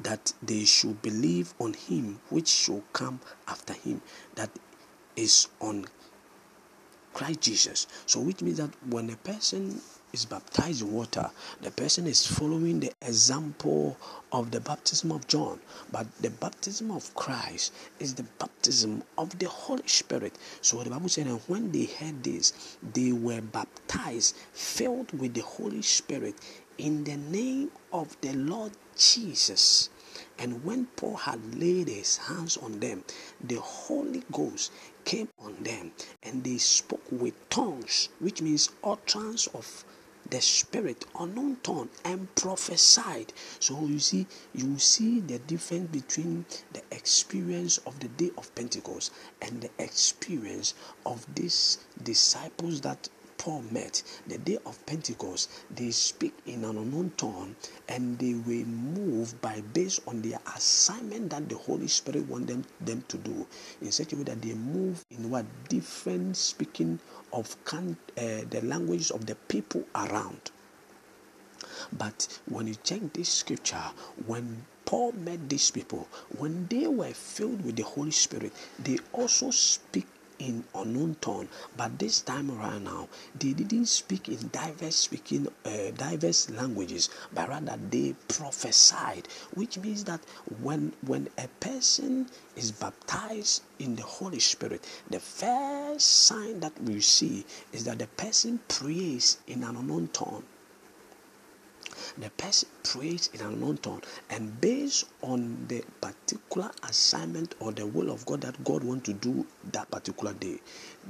that 0.02 0.34
they 0.42 0.66
should 0.66 1.02
believe 1.02 1.54
on 1.60 1.74
him 1.74 2.20
which 2.30 2.48
shall 2.48 2.84
come 2.94 3.20
after 3.48 3.74
him, 3.74 4.02
that 4.36 4.50
is 5.16 5.48
on 5.60 5.86
Christ 7.14 7.42
Jesus. 7.42 7.88
So, 8.06 8.20
which 8.22 8.42
means 8.42 8.58
that 8.58 8.72
when 8.90 9.10
a 9.10 9.16
person 9.18 9.82
is 10.14 10.26
baptized 10.26 10.82
in 10.82 10.92
water, 10.92 11.30
the 11.62 11.72
person 11.72 12.08
is 12.08 12.26
following 12.26 12.80
the 12.80 12.92
example 13.02 13.98
of 14.32 14.52
the 14.52 14.60
baptism 14.60 15.12
of 15.12 15.28
John. 15.28 15.60
But 15.92 16.08
the 16.22 16.30
baptism 16.30 16.92
of 16.92 17.14
Christ 17.16 17.74
is 18.00 18.14
the 18.14 18.26
baptism 18.40 19.04
of 19.18 19.38
the 19.40 19.48
Holy 19.48 19.88
Spirit. 19.88 20.38
So 20.62 20.84
the 20.84 20.90
Bible 20.90 21.10
said, 21.10 21.28
and 21.28 21.42
when 21.48 21.72
they 21.72 21.86
heard 21.86 22.24
this, 22.24 22.78
they 22.94 23.12
were 23.12 23.42
baptized, 23.42 24.36
filled 24.54 25.18
with 25.20 25.34
the 25.34 25.42
Holy 25.42 25.82
Spirit 25.82 26.36
in 26.78 27.04
the 27.04 27.18
name 27.18 27.72
of 27.94 28.20
the 28.22 28.34
Lord 28.34 28.72
Jesus. 28.98 29.90
And 30.38 30.64
when 30.66 30.88
Paul 30.98 31.16
had 31.16 31.56
laid 31.56 31.88
his 31.88 32.18
hands 32.18 32.58
on 32.58 32.80
them, 32.80 33.04
the 33.42 33.60
Holy 33.60 34.24
Ghost 34.32 34.72
came 35.06 35.30
on 35.40 35.56
them 35.64 35.92
and 36.24 36.44
they 36.44 36.58
spoke 36.58 37.04
with 37.12 37.50
tongues, 37.50 38.10
which 38.20 38.42
means 38.42 38.70
utterance 38.84 39.48
of 39.48 39.86
the 40.32 40.42
spirit 40.42 41.06
unknown 41.20 41.58
tongue 41.62 41.90
and 42.04 42.34
prophesied. 42.36 43.32
So 43.60 43.86
you 43.86 44.00
see 44.00 44.26
you 44.56 44.80
see 44.80 45.20
the 45.20 45.40
difference 45.40 45.92
between 45.92 46.46
the 46.74 46.82
experience 46.92 47.78
of 47.80 48.00
the 48.00 48.08
day 48.08 48.32
of 48.38 48.54
pentecost 48.56 49.14
and 49.42 49.62
the 49.62 49.70
experience 49.78 50.74
of 51.06 51.26
these 51.36 51.78
disciples 52.04 52.82
that 52.82 53.10
Paul 53.42 53.64
met, 53.72 54.04
the 54.28 54.38
day 54.38 54.60
of 54.68 54.86
Pentecost, 54.86 55.50
they 55.72 55.90
speak 55.90 56.32
in 56.46 56.64
an 56.64 56.78
unknown 56.78 57.12
tongue 57.18 57.56
and 57.90 58.20
they 58.20 58.36
were 58.36 58.64
moved 58.68 59.42
by 59.42 59.62
based 59.74 60.02
on 60.08 60.22
their 60.22 60.38
assignment 60.56 61.32
that 61.32 61.50
the 61.50 61.58
Holy 61.58 61.88
Spirit 61.88 62.28
want 62.28 62.46
them, 62.46 62.64
them 62.82 63.04
to 63.08 63.18
do. 63.18 63.48
In 63.82 63.92
such 63.92 64.14
a 64.14 64.16
way 64.16 64.24
that 64.26 64.44
they 64.44 64.54
move 64.54 65.04
in 65.10 65.32
what? 65.32 65.48
Different 65.70 66.38
speaking 66.38 67.00
of 67.34 67.56
uh, 67.68 67.82
the 68.50 68.62
languages 68.64 69.12
of 69.12 69.26
the 69.26 69.36
people 69.36 69.86
around. 69.96 70.52
But 71.92 72.40
when 72.48 72.68
you 72.68 72.76
check 72.84 73.14
this 73.14 73.30
scripture, 73.30 73.92
when 74.26 74.66
Paul 74.86 75.14
met 75.14 75.50
these 75.50 75.72
people, 75.72 76.08
when 76.38 76.68
they 76.68 76.88
were 76.88 77.14
filled 77.14 77.64
with 77.66 77.76
the 77.76 77.84
Holy 77.84 78.12
Spirit, 78.12 78.54
they 78.80 78.98
also 79.14 79.52
speak 79.52 80.08
in 80.42 80.64
unknown 80.74 81.16
tongue 81.22 81.48
but 81.78 82.00
this 82.00 82.22
time 82.22 82.50
around 82.52 82.84
now 82.84 83.08
they 83.38 83.54
didn't 83.54 83.86
speak 83.86 84.28
in 84.28 84.50
diverse 84.52 84.96
speaking 84.96 85.48
uh, 85.66 85.92
diverse 85.96 86.50
languages 86.50 87.10
but 87.34 87.48
rather 87.48 87.78
they 87.92 88.16
prophesied 88.28 89.28
which 89.54 89.78
means 89.78 90.04
that 90.04 90.20
when 90.62 90.92
when 91.06 91.30
a 91.38 91.48
person 91.60 92.28
is 92.56 92.72
baptized 92.72 93.62
in 93.80 93.96
the 93.96 94.04
holy 94.04 94.40
spirit 94.40 94.84
the 95.10 95.20
first 95.20 96.08
sign 96.08 96.60
that 96.60 96.74
we 96.84 97.00
see 97.00 97.46
is 97.72 97.84
that 97.84 98.00
the 98.00 98.08
person 98.08 98.60
prays 98.68 99.38
in 99.48 99.64
an 99.64 99.76
unknown 99.76 100.08
tongue 100.08 100.44
the 102.18 102.30
person 102.32 102.68
prays 102.84 103.30
in 103.34 103.42
an 103.42 103.54
unknown 103.54 103.78
tongue 103.78 104.02
and 104.30 104.60
based 104.62 105.06
on 105.22 105.66
the 105.68 105.84
particular 106.02 106.70
assignment 106.88 107.56
or 107.60 107.72
the 107.72 107.86
will 107.86 108.12
of 108.12 108.26
god 108.26 108.42
that 108.42 108.62
god 108.64 108.84
wants 108.84 109.06
to 109.06 109.14
do 109.14 109.46
that 109.72 109.90
particular 109.92 110.34
day 110.34 110.60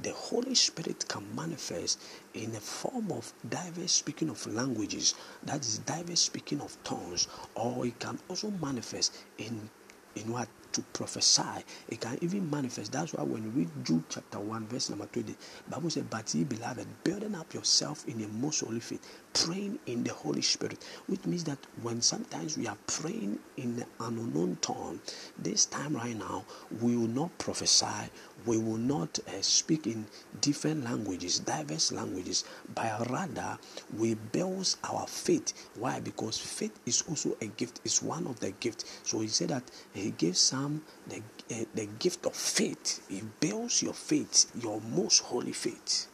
the 0.02 0.12
holy 0.12 0.54
spirit 0.54 1.04
can 1.08 1.24
manifest 1.34 2.00
in 2.34 2.54
a 2.54 2.60
form 2.60 3.10
of 3.12 3.32
diverse 3.48 3.92
speaking 3.92 4.28
of 4.28 4.46
languages 4.46 5.14
that 5.42 5.60
is 5.60 5.78
diverse 5.78 6.20
speaking 6.20 6.60
of 6.60 6.76
tongues 6.84 7.28
or 7.54 7.86
it 7.86 7.98
can 7.98 8.18
also 8.28 8.50
manifest 8.62 9.16
in 9.38 9.68
in 10.14 10.32
what 10.32 10.48
to 10.72 10.82
prophesy. 10.92 11.64
It 11.88 12.00
can 12.00 12.18
even 12.20 12.48
manifest. 12.50 12.92
That's 12.92 13.12
why 13.14 13.22
when 13.24 13.44
you 13.44 13.50
read 13.50 13.70
Jude 13.84 14.04
chapter 14.08 14.40
1, 14.40 14.66
verse 14.68 14.90
number 14.90 15.06
20, 15.06 15.34
Bible 15.68 15.90
says, 15.90 16.04
But 16.08 16.34
ye 16.34 16.44
beloved, 16.44 16.86
building 17.04 17.34
up 17.34 17.52
yourself 17.54 18.06
in 18.08 18.22
a 18.22 18.28
most 18.28 18.60
holy 18.60 18.80
faith, 18.80 19.06
praying 19.34 19.78
in 19.86 20.04
the 20.04 20.12
Holy 20.12 20.42
Spirit. 20.42 20.84
Which 21.06 21.24
means 21.26 21.44
that 21.44 21.58
when 21.82 22.00
sometimes 22.02 22.56
we 22.56 22.66
are 22.66 22.78
praying 22.86 23.38
in 23.56 23.80
an 23.80 23.86
unknown 24.00 24.58
tongue, 24.60 25.00
this 25.38 25.66
time 25.66 25.96
right 25.96 26.16
now, 26.16 26.44
we 26.80 26.96
will 26.96 27.08
not 27.08 27.36
prophesy, 27.38 28.10
we 28.46 28.58
will 28.58 28.78
not 28.78 29.18
uh, 29.28 29.40
speak 29.40 29.86
in 29.86 30.06
different 30.40 30.84
languages, 30.84 31.38
diverse 31.40 31.92
languages, 31.92 32.44
but 32.74 33.08
rather 33.10 33.58
we 33.96 34.14
build 34.14 34.74
our 34.84 35.06
faith. 35.06 35.52
Why? 35.76 36.00
Because 36.00 36.38
faith 36.38 36.78
is 36.86 37.02
also 37.08 37.36
a 37.40 37.46
gift, 37.46 37.80
it's 37.84 38.02
one 38.02 38.26
of 38.26 38.40
the 38.40 38.50
gifts. 38.52 39.00
So 39.02 39.20
he 39.20 39.28
said 39.28 39.48
that 39.48 39.64
he 39.92 40.10
gives 40.12 40.38
some 40.40 40.61
the, 41.06 41.22
uh, 41.54 41.64
the 41.74 41.86
gift 41.98 42.26
of 42.26 42.34
faith. 42.34 43.04
He 43.08 43.22
builds 43.40 43.82
your 43.82 43.94
faith, 43.94 44.50
your 44.62 44.80
most 44.80 45.20
holy 45.22 45.52
faith. 45.52 46.08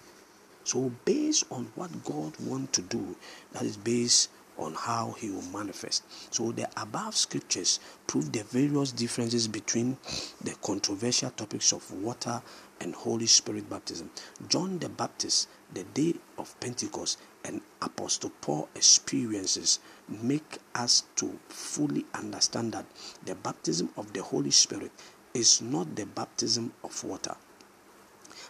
So, 0.65 0.93
based 1.05 1.45
on 1.51 1.71
what 1.75 2.05
God 2.05 2.35
wants 2.41 2.73
to 2.73 2.83
do, 2.83 3.17
that 3.53 3.63
is 3.63 3.77
based 3.77 4.29
on 4.59 4.75
how 4.75 5.15
he 5.19 5.31
will 5.31 5.43
manifest. 5.43 6.03
So 6.35 6.53
the 6.53 6.69
above 6.77 7.15
scriptures 7.15 7.81
prove 8.07 8.33
the 8.33 8.43
various 8.43 8.93
differences 8.93 9.47
between 9.49 9.97
the 10.43 10.55
controversial 10.63 11.31
topics 11.31 11.73
of 11.73 11.91
water 12.03 12.43
and 12.81 12.95
Holy 12.95 13.27
Spirit 13.27 13.69
baptism. 13.69 14.11
John 14.49 14.79
the 14.79 14.89
Baptist, 14.89 15.49
the 15.73 15.85
day 15.85 16.15
of 16.37 16.59
Pentecost, 16.61 17.19
and 17.45 17.61
Apostle 17.83 18.33
Paul 18.41 18.69
experiences 18.75 19.79
make 20.09 20.59
us 20.75 21.05
to 21.17 21.39
fully 21.49 22.05
understand 22.15 22.73
that 22.73 22.87
the 23.25 23.35
baptism 23.35 23.91
of 23.97 24.13
the 24.13 24.23
Holy 24.23 24.51
Spirit 24.51 24.93
is 25.35 25.61
not 25.61 25.95
the 25.97 26.07
baptism 26.07 26.73
of 26.85 27.03
water. 27.05 27.37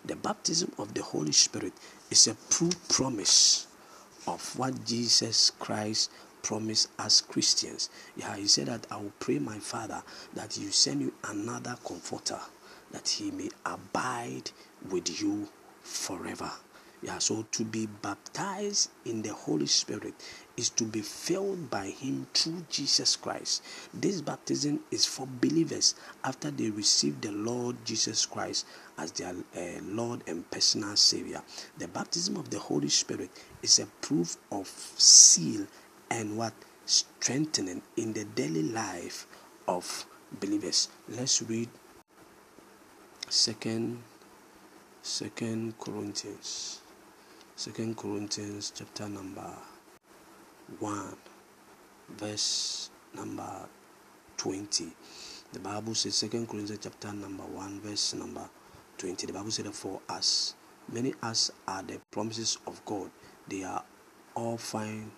The 0.05 0.17
baptism 0.17 0.73
of 0.79 0.95
the 0.95 1.03
Holy 1.03 1.33
Spirit 1.33 1.73
is 2.11 2.27
a 2.27 2.37
true 2.51 2.71
promise 2.89 3.67
of 4.27 4.59
what 4.59 4.85
Jesus 4.85 5.51
Christ 5.59 6.11
promised 6.43 6.89
as 6.99 7.21
Christians. 7.21 7.91
Yeah, 8.17 8.37
he 8.37 8.47
said 8.47 8.67
that 8.67 8.87
I 8.91 8.97
will 8.97 9.13
pray 9.19 9.39
my 9.39 9.59
Father 9.59 10.03
that 10.35 10.57
you 10.57 10.71
send 10.71 11.03
you 11.03 11.13
another 11.25 11.77
comforter 11.85 12.39
that 12.93 13.09
he 13.09 13.31
may 13.31 13.51
abide 13.65 14.51
with 14.91 15.21
you 15.21 15.49
forever. 15.83 16.51
Yeah, 17.01 17.19
so 17.19 17.47
to 17.53 17.65
be 17.65 17.87
baptized 17.87 18.91
in 19.05 19.23
the 19.23 19.33
Holy 19.33 19.67
Spirit 19.67 20.15
is 20.57 20.69
to 20.71 20.85
be 20.85 21.01
filled 21.01 21.71
by 21.71 21.87
Him 21.87 22.27
through 22.35 22.65
Jesus 22.69 23.15
Christ. 23.15 23.63
This 23.95 24.21
baptism 24.21 24.81
is 24.91 25.07
for 25.07 25.29
believers 25.41 25.95
after 26.25 26.51
they 26.51 26.71
receive 26.71 27.21
the 27.21 27.31
Lord 27.31 27.77
Jesus 27.85 28.27
Christ 28.27 28.67
as 28.97 29.13
their 29.13 29.33
uh, 29.57 29.61
Lord 29.85 30.25
and 30.27 30.51
personal 30.51 30.97
Savior. 30.97 31.41
The 31.79 31.87
baptism 31.87 32.37
of 32.37 32.51
the 32.51 32.59
Holy 32.59 32.89
Spirit 32.89 33.31
is 33.63 33.79
a 33.79 33.87
proof 34.01 34.37
of 34.51 34.67
seal 34.67 35.69
and 36.11 36.37
what 36.37 36.55
strengthening 36.85 37.83
in 37.97 38.13
the 38.13 38.25
daily 38.25 38.65
life 38.65 39.29
of 39.69 40.05
believers. 40.41 40.89
Let's 41.09 41.43
read 41.43 41.69
second 43.31 44.03
second 45.03 45.79
Corinthians. 45.79 46.81
Second 47.57 47.97
Corinthians 47.97 48.73
chapter 48.75 49.09
number 49.09 49.53
1 50.79 51.17
verse 52.17 52.91
number 53.15 53.67
20 54.37 54.93
the 55.53 55.59
bible 55.59 55.95
says 55.95 56.15
second 56.15 56.47
corinthians 56.47 56.81
chapter 56.83 57.13
number 57.13 57.43
1 57.43 57.81
verse 57.81 58.15
number 58.15 58.49
20 58.99 59.27
the 59.27 59.33
bible 59.33 59.51
said 59.51 59.67
for 59.75 60.01
us 60.09 60.55
many 60.93 61.15
as 61.23 61.51
are 61.67 61.83
the 61.83 61.99
promises 62.11 62.59
of 62.67 62.85
god 62.85 63.11
they 63.49 63.65
are 63.65 63.83
all 64.35 64.57
fine 64.59 65.11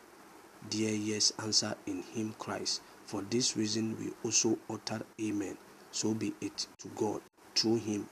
dear 0.68 0.94
yes 0.94 1.32
answer 1.38 1.74
in 1.86 2.02
him 2.14 2.34
christ. 2.38 2.82
For 3.06 3.22
this 3.22 3.56
reason 3.56 3.96
we 3.98 4.12
also 4.24 4.58
utter 4.70 5.02
amen. 5.20 5.56
So 5.90 6.14
be 6.14 6.32
it 6.40 6.66
to 6.78 6.88
god 6.94 7.20
through 7.60 7.76
him 7.76 8.08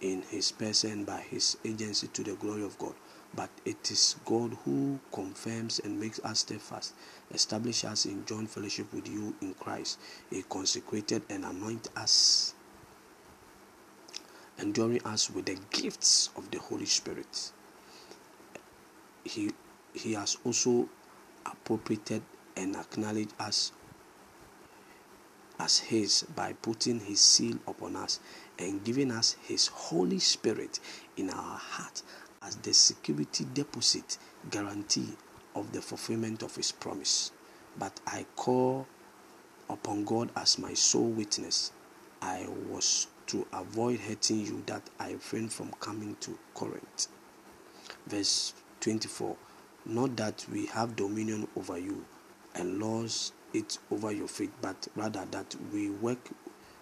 in 0.00 0.22
his 0.22 0.52
person 0.52 1.04
by 1.04 1.20
his 1.20 1.56
agency 1.64 2.06
to 2.08 2.22
the 2.22 2.34
glory 2.34 2.62
of 2.64 2.78
god 2.78 2.94
but 3.34 3.50
it 3.64 3.90
is 3.90 4.16
God 4.24 4.56
who 4.64 5.00
confirms 5.10 5.78
and 5.78 5.98
makes 5.98 6.20
us 6.20 6.40
steadfast, 6.40 6.94
establish 7.32 7.84
us 7.84 8.04
in 8.04 8.26
joint 8.26 8.50
fellowship 8.50 8.92
with 8.92 9.08
you 9.08 9.34
in 9.40 9.54
Christ. 9.54 9.98
He 10.30 10.42
consecrated 10.42 11.22
and 11.30 11.44
anointed 11.44 11.90
us, 11.96 12.54
enduring 14.58 15.02
us 15.04 15.30
with 15.30 15.46
the 15.46 15.58
gifts 15.70 16.28
of 16.36 16.50
the 16.50 16.58
Holy 16.58 16.84
Spirit. 16.84 17.52
He, 19.24 19.50
he 19.94 20.12
has 20.12 20.36
also 20.44 20.88
appropriated 21.46 22.22
and 22.56 22.76
acknowledged 22.76 23.32
us 23.40 23.72
as 25.62 25.78
His 25.78 26.24
by 26.34 26.52
putting 26.54 26.98
His 26.98 27.20
seal 27.20 27.56
upon 27.68 27.94
us 27.94 28.18
and 28.58 28.82
giving 28.82 29.12
us 29.12 29.36
His 29.42 29.68
Holy 29.68 30.18
Spirit 30.18 30.80
in 31.16 31.30
our 31.30 31.56
heart 31.56 32.02
as 32.42 32.56
the 32.56 32.74
security 32.74 33.46
deposit 33.54 34.18
guarantee 34.50 35.10
of 35.54 35.70
the 35.72 35.80
fulfillment 35.80 36.42
of 36.42 36.56
His 36.56 36.72
promise. 36.72 37.30
But 37.78 38.00
I 38.06 38.26
call 38.34 38.88
upon 39.70 40.04
God 40.04 40.30
as 40.36 40.58
my 40.58 40.74
sole 40.74 41.10
witness. 41.10 41.70
I 42.20 42.46
was 42.68 43.06
to 43.28 43.46
avoid 43.52 44.00
hurting 44.00 44.40
you 44.40 44.62
that 44.66 44.82
I 44.98 45.12
refrained 45.12 45.52
from 45.52 45.70
coming 45.78 46.16
to 46.20 46.36
Corinth. 46.54 47.06
Verse 48.06 48.52
24 48.80 49.36
Not 49.86 50.16
that 50.16 50.44
we 50.52 50.66
have 50.66 50.96
dominion 50.96 51.46
over 51.56 51.78
you 51.78 52.04
and 52.54 52.80
laws 52.80 53.32
it 53.54 53.78
over 53.90 54.12
your 54.12 54.28
faith, 54.28 54.52
but 54.60 54.88
rather 54.96 55.24
that 55.30 55.54
we 55.72 55.90
work 55.90 56.30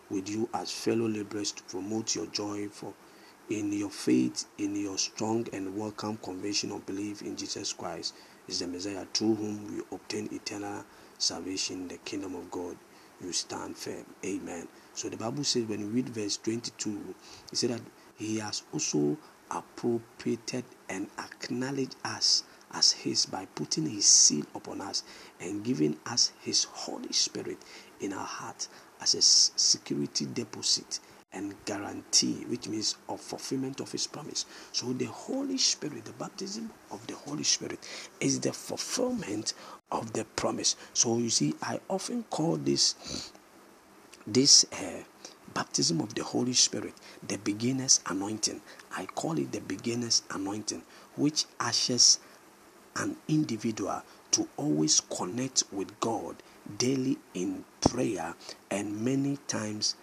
with 0.08 0.28
you 0.28 0.48
as 0.54 0.70
fellow 0.70 1.06
laborers 1.08 1.52
to 1.52 1.62
promote 1.64 2.14
your 2.14 2.26
joy 2.26 2.68
for 2.68 2.92
in 3.50 3.72
your 3.72 3.90
faith, 3.90 4.44
in 4.58 4.76
your 4.76 4.96
strong 4.96 5.46
and 5.52 5.76
welcome 5.76 6.16
conviction 6.18 6.70
of 6.70 6.86
belief 6.86 7.20
in 7.22 7.36
Jesus 7.36 7.72
Christ 7.72 8.14
is 8.46 8.60
the 8.60 8.66
Messiah, 8.66 9.04
through 9.12 9.34
whom 9.34 9.76
we 9.76 9.82
obtain 9.92 10.28
eternal 10.32 10.84
salvation, 11.18 11.82
in 11.82 11.88
the 11.88 11.96
kingdom 11.98 12.34
of 12.36 12.50
God. 12.50 12.76
You 13.20 13.32
stand 13.32 13.76
firm. 13.76 14.06
Amen. 14.24 14.68
So 14.94 15.08
the 15.08 15.16
Bible 15.16 15.44
says 15.44 15.64
when 15.64 15.80
you 15.80 15.86
read 15.86 16.08
verse 16.08 16.36
22, 16.38 17.14
it 17.52 17.56
said 17.56 17.70
that 17.70 17.82
He 18.16 18.38
has 18.38 18.62
also 18.72 19.18
appropriated 19.50 20.64
and 20.88 21.08
acknowledged 21.18 21.96
us 22.04 22.44
as 22.72 22.92
His 22.92 23.26
by 23.26 23.46
putting 23.54 23.88
His 23.88 24.06
seal 24.06 24.44
upon 24.54 24.80
us 24.80 25.02
and 25.40 25.64
giving 25.64 25.96
us 26.06 26.32
His 26.40 26.64
Holy 26.64 27.12
Spirit 27.12 27.58
in 28.00 28.12
our 28.12 28.26
heart 28.26 28.68
as 29.00 29.14
a 29.14 29.22
security 29.22 30.26
deposit 30.32 31.00
and 31.32 31.54
guarantee, 31.64 32.44
which 32.48 32.68
means 32.68 32.96
of 33.08 33.20
fulfillment 33.20 33.80
of 33.80 33.92
His 33.92 34.06
promise. 34.06 34.46
So 34.72 34.92
the 34.92 35.06
Holy 35.06 35.58
Spirit, 35.58 36.04
the 36.04 36.12
baptism 36.12 36.70
of 36.90 37.06
the 37.06 37.14
Holy 37.14 37.44
Spirit, 37.44 37.78
is 38.20 38.40
the 38.40 38.52
fulfillment 38.52 39.54
of 39.92 40.12
the 40.12 40.24
promise. 40.24 40.76
So 40.92 41.18
you 41.18 41.30
see, 41.30 41.54
I 41.62 41.80
often 41.88 42.24
call 42.30 42.56
this 42.56 43.32
this 44.26 44.64
uh, 44.72 45.02
baptism 45.54 46.00
of 46.00 46.14
the 46.14 46.22
Holy 46.22 46.52
Spirit 46.52 46.94
the 47.26 47.38
beginner's 47.38 48.00
anointing. 48.06 48.60
I 48.96 49.06
call 49.06 49.38
it 49.38 49.52
the 49.52 49.60
beginner's 49.60 50.22
anointing, 50.30 50.82
which 51.16 51.46
ushers 51.58 52.18
an 52.96 53.16
individual 53.28 54.02
to 54.32 54.48
always 54.56 55.00
connect 55.00 55.64
with 55.72 55.98
God 56.00 56.36
daily 56.78 57.18
in 57.34 57.64
prayer 57.80 58.34
and 58.70 59.00
many 59.00 59.38
times 59.48 59.96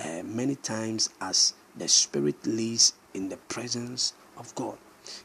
uh, 0.00 0.22
many 0.24 0.56
times 0.56 1.10
as 1.20 1.54
the 1.76 1.88
spirit 1.88 2.46
leads 2.46 2.94
in 3.14 3.28
the 3.28 3.36
presence 3.36 4.14
of 4.36 4.54
God. 4.54 4.76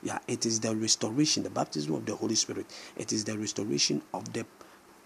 Yeah 0.04 0.20
it 0.28 0.46
is 0.46 0.60
the 0.60 0.76
restoration 0.76 1.44
the 1.44 1.50
baptism 1.50 1.96
of 1.96 2.06
the 2.06 2.16
holy 2.16 2.36
spirit. 2.36 2.66
It 2.98 3.12
is 3.14 3.24
the 3.24 3.38
restoration 3.38 4.02
of 4.14 4.32
the 4.34 4.46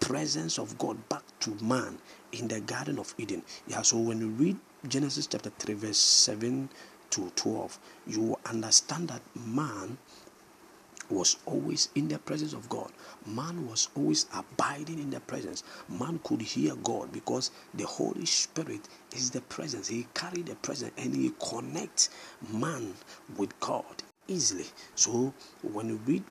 presence 0.00 0.58
of 0.58 0.76
God 0.78 1.08
back 1.08 1.22
to 1.40 1.56
man 1.62 1.98
in 2.32 2.48
the 2.48 2.60
garden 2.60 2.98
of 2.98 3.14
Eden. 3.18 3.42
Yeah 3.66 3.82
so 3.82 3.98
when 3.98 4.20
you 4.20 4.28
read 4.28 4.56
Genesis 4.86 5.26
chapter 5.26 5.50
3 5.50 5.74
verse 5.74 5.98
7 5.98 6.68
to 7.10 7.30
12 7.36 7.78
you 8.06 8.36
understand 8.46 9.08
that 9.08 9.22
man 9.46 9.96
was 11.10 11.36
always 11.46 11.88
in 11.94 12.08
the 12.08 12.18
presence 12.18 12.52
of 12.52 12.68
God. 12.68 12.90
Man 13.26 13.66
was 13.68 13.88
always 13.96 14.26
abiding 14.34 14.98
in 14.98 15.10
the 15.10 15.20
presence. 15.20 15.62
Man 15.88 16.20
could 16.24 16.42
hear 16.42 16.74
God 16.76 17.12
because 17.12 17.50
the 17.74 17.86
Holy 17.86 18.26
Spirit 18.26 18.88
is 19.14 19.30
the 19.30 19.40
presence. 19.42 19.88
He 19.88 20.06
carried 20.14 20.46
the 20.46 20.56
presence 20.56 20.92
and 20.96 21.14
he 21.14 21.32
connects 21.50 22.10
man 22.52 22.94
with 23.36 23.58
God 23.60 24.02
easily. 24.28 24.66
So 24.94 25.32
when 25.62 25.88
you 25.88 26.00
read 26.06 26.24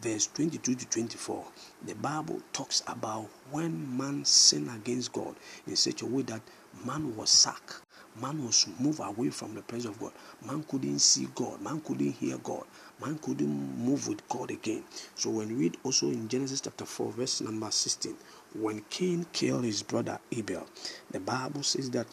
verse 0.00 0.28
22 0.28 0.74
to 0.76 0.86
24, 0.88 1.44
the 1.86 1.94
Bible 1.96 2.40
talks 2.52 2.82
about 2.86 3.28
when 3.50 3.96
man 3.96 4.24
sinned 4.24 4.70
against 4.70 5.12
God 5.12 5.34
in 5.66 5.76
such 5.76 6.02
a 6.02 6.06
way 6.06 6.22
that 6.22 6.40
man 6.84 7.16
was 7.16 7.30
sacked. 7.30 7.82
Man 8.20 8.44
was 8.44 8.66
moved 8.78 9.00
away 9.00 9.30
from 9.30 9.54
the 9.54 9.62
presence 9.62 9.94
of 9.94 10.00
God. 10.00 10.12
Man 10.44 10.64
couldn't 10.64 10.98
see 10.98 11.28
God. 11.34 11.60
Man 11.60 11.80
couldn't 11.80 12.12
hear 12.12 12.38
God 12.38 12.64
man 13.00 13.18
couldn't 13.18 13.78
move 13.78 14.08
with 14.08 14.26
God 14.28 14.50
again. 14.50 14.84
So 15.14 15.30
when 15.30 15.48
we 15.48 15.54
read 15.54 15.76
also 15.84 16.06
in 16.08 16.28
Genesis 16.28 16.60
chapter 16.60 16.84
4, 16.84 17.12
verse 17.12 17.40
number 17.40 17.70
16, 17.70 18.14
when 18.54 18.82
Cain 18.90 19.26
killed 19.32 19.64
his 19.64 19.82
brother 19.82 20.18
Abel, 20.32 20.66
the 21.10 21.20
Bible 21.20 21.62
says 21.62 21.90
that 21.90 22.06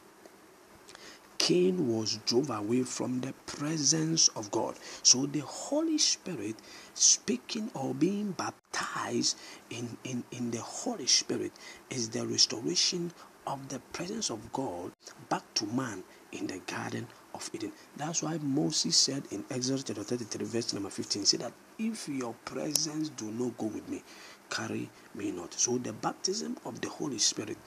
Cain 1.37 1.87
was 1.87 2.17
drove 2.25 2.49
away 2.49 2.83
from 2.83 3.21
the 3.21 3.33
presence 3.45 4.27
of 4.29 4.49
God. 4.51 4.75
So 5.03 5.25
the 5.27 5.41
Holy 5.41 5.97
Spirit 5.97 6.55
speaking 6.93 7.69
or 7.73 7.93
being 7.93 8.31
baptized 8.31 9.37
in, 9.69 9.97
in, 10.03 10.23
in 10.31 10.51
the 10.51 10.59
Holy 10.59 11.05
Spirit 11.05 11.51
is 11.89 12.09
the 12.09 12.25
restoration 12.25 13.11
of 13.45 13.69
the 13.69 13.79
presence 13.93 14.29
of 14.29 14.51
God 14.51 14.91
back 15.29 15.43
to 15.55 15.65
man 15.67 16.03
in 16.31 16.47
the 16.47 16.59
Garden 16.65 17.07
of 17.37 17.49
Eden. 17.53 17.71
That's 17.95 18.23
why 18.23 18.39
Moses 18.41 18.97
said 18.97 19.23
in 19.29 19.45
Exodus 19.51 19.83
chapter 19.83 20.01
33, 20.03 20.45
verse 20.45 20.73
number 20.73 20.89
15, 20.89 21.21
he 21.21 21.25
said 21.25 21.41
that 21.41 21.53
if 21.77 22.09
your 22.09 22.33
presence 22.45 23.09
do 23.09 23.25
not 23.25 23.55
go 23.57 23.67
with 23.67 23.87
me, 23.87 24.03
carry 24.49 24.89
me 25.13 25.31
not. 25.31 25.53
So 25.53 25.77
the 25.77 25.93
baptism 25.93 26.57
of 26.65 26.81
the 26.81 26.89
Holy 26.89 27.19
Spirit 27.19 27.57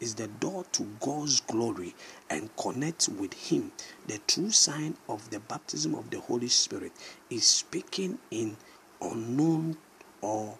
is 0.00 0.16
the 0.16 0.26
door 0.26 0.64
to 0.72 0.82
God's 0.98 1.40
glory 1.42 1.94
and 2.28 2.50
connect 2.56 3.08
with 3.08 3.32
Him. 3.32 3.70
The 4.08 4.18
true 4.26 4.50
sign 4.50 4.96
of 5.08 5.30
the 5.30 5.38
baptism 5.38 5.94
of 5.94 6.10
the 6.10 6.18
Holy 6.18 6.48
Spirit 6.48 6.92
is 7.30 7.46
speaking 7.46 8.18
in 8.32 8.56
unknown 9.00 9.76
or 10.22 10.58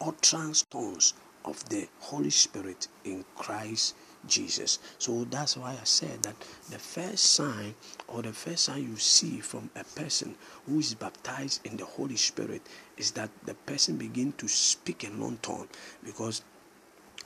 utterance 0.00 0.62
tones 0.62 1.14
of 1.44 1.68
the 1.68 1.88
Holy 1.98 2.30
Spirit 2.30 2.86
in 3.04 3.24
Christ 3.36 3.96
Jesus. 4.26 4.78
So 4.98 5.24
that's 5.24 5.56
why 5.56 5.72
I 5.80 5.84
said 5.84 6.22
that 6.22 6.36
the 6.70 6.78
first 6.78 7.32
sign 7.32 7.74
or 8.08 8.22
the 8.22 8.32
first 8.32 8.64
sign 8.64 8.82
you 8.82 8.96
see 8.96 9.40
from 9.40 9.70
a 9.76 9.84
person 9.84 10.36
who 10.66 10.78
is 10.78 10.94
baptized 10.94 11.64
in 11.66 11.76
the 11.76 11.84
Holy 11.84 12.16
Spirit 12.16 12.62
is 12.96 13.12
that 13.12 13.30
the 13.44 13.54
person 13.54 13.96
begin 13.96 14.32
to 14.38 14.48
speak 14.48 15.04
in 15.04 15.18
non 15.18 15.38
tongue 15.42 15.68
because 16.04 16.42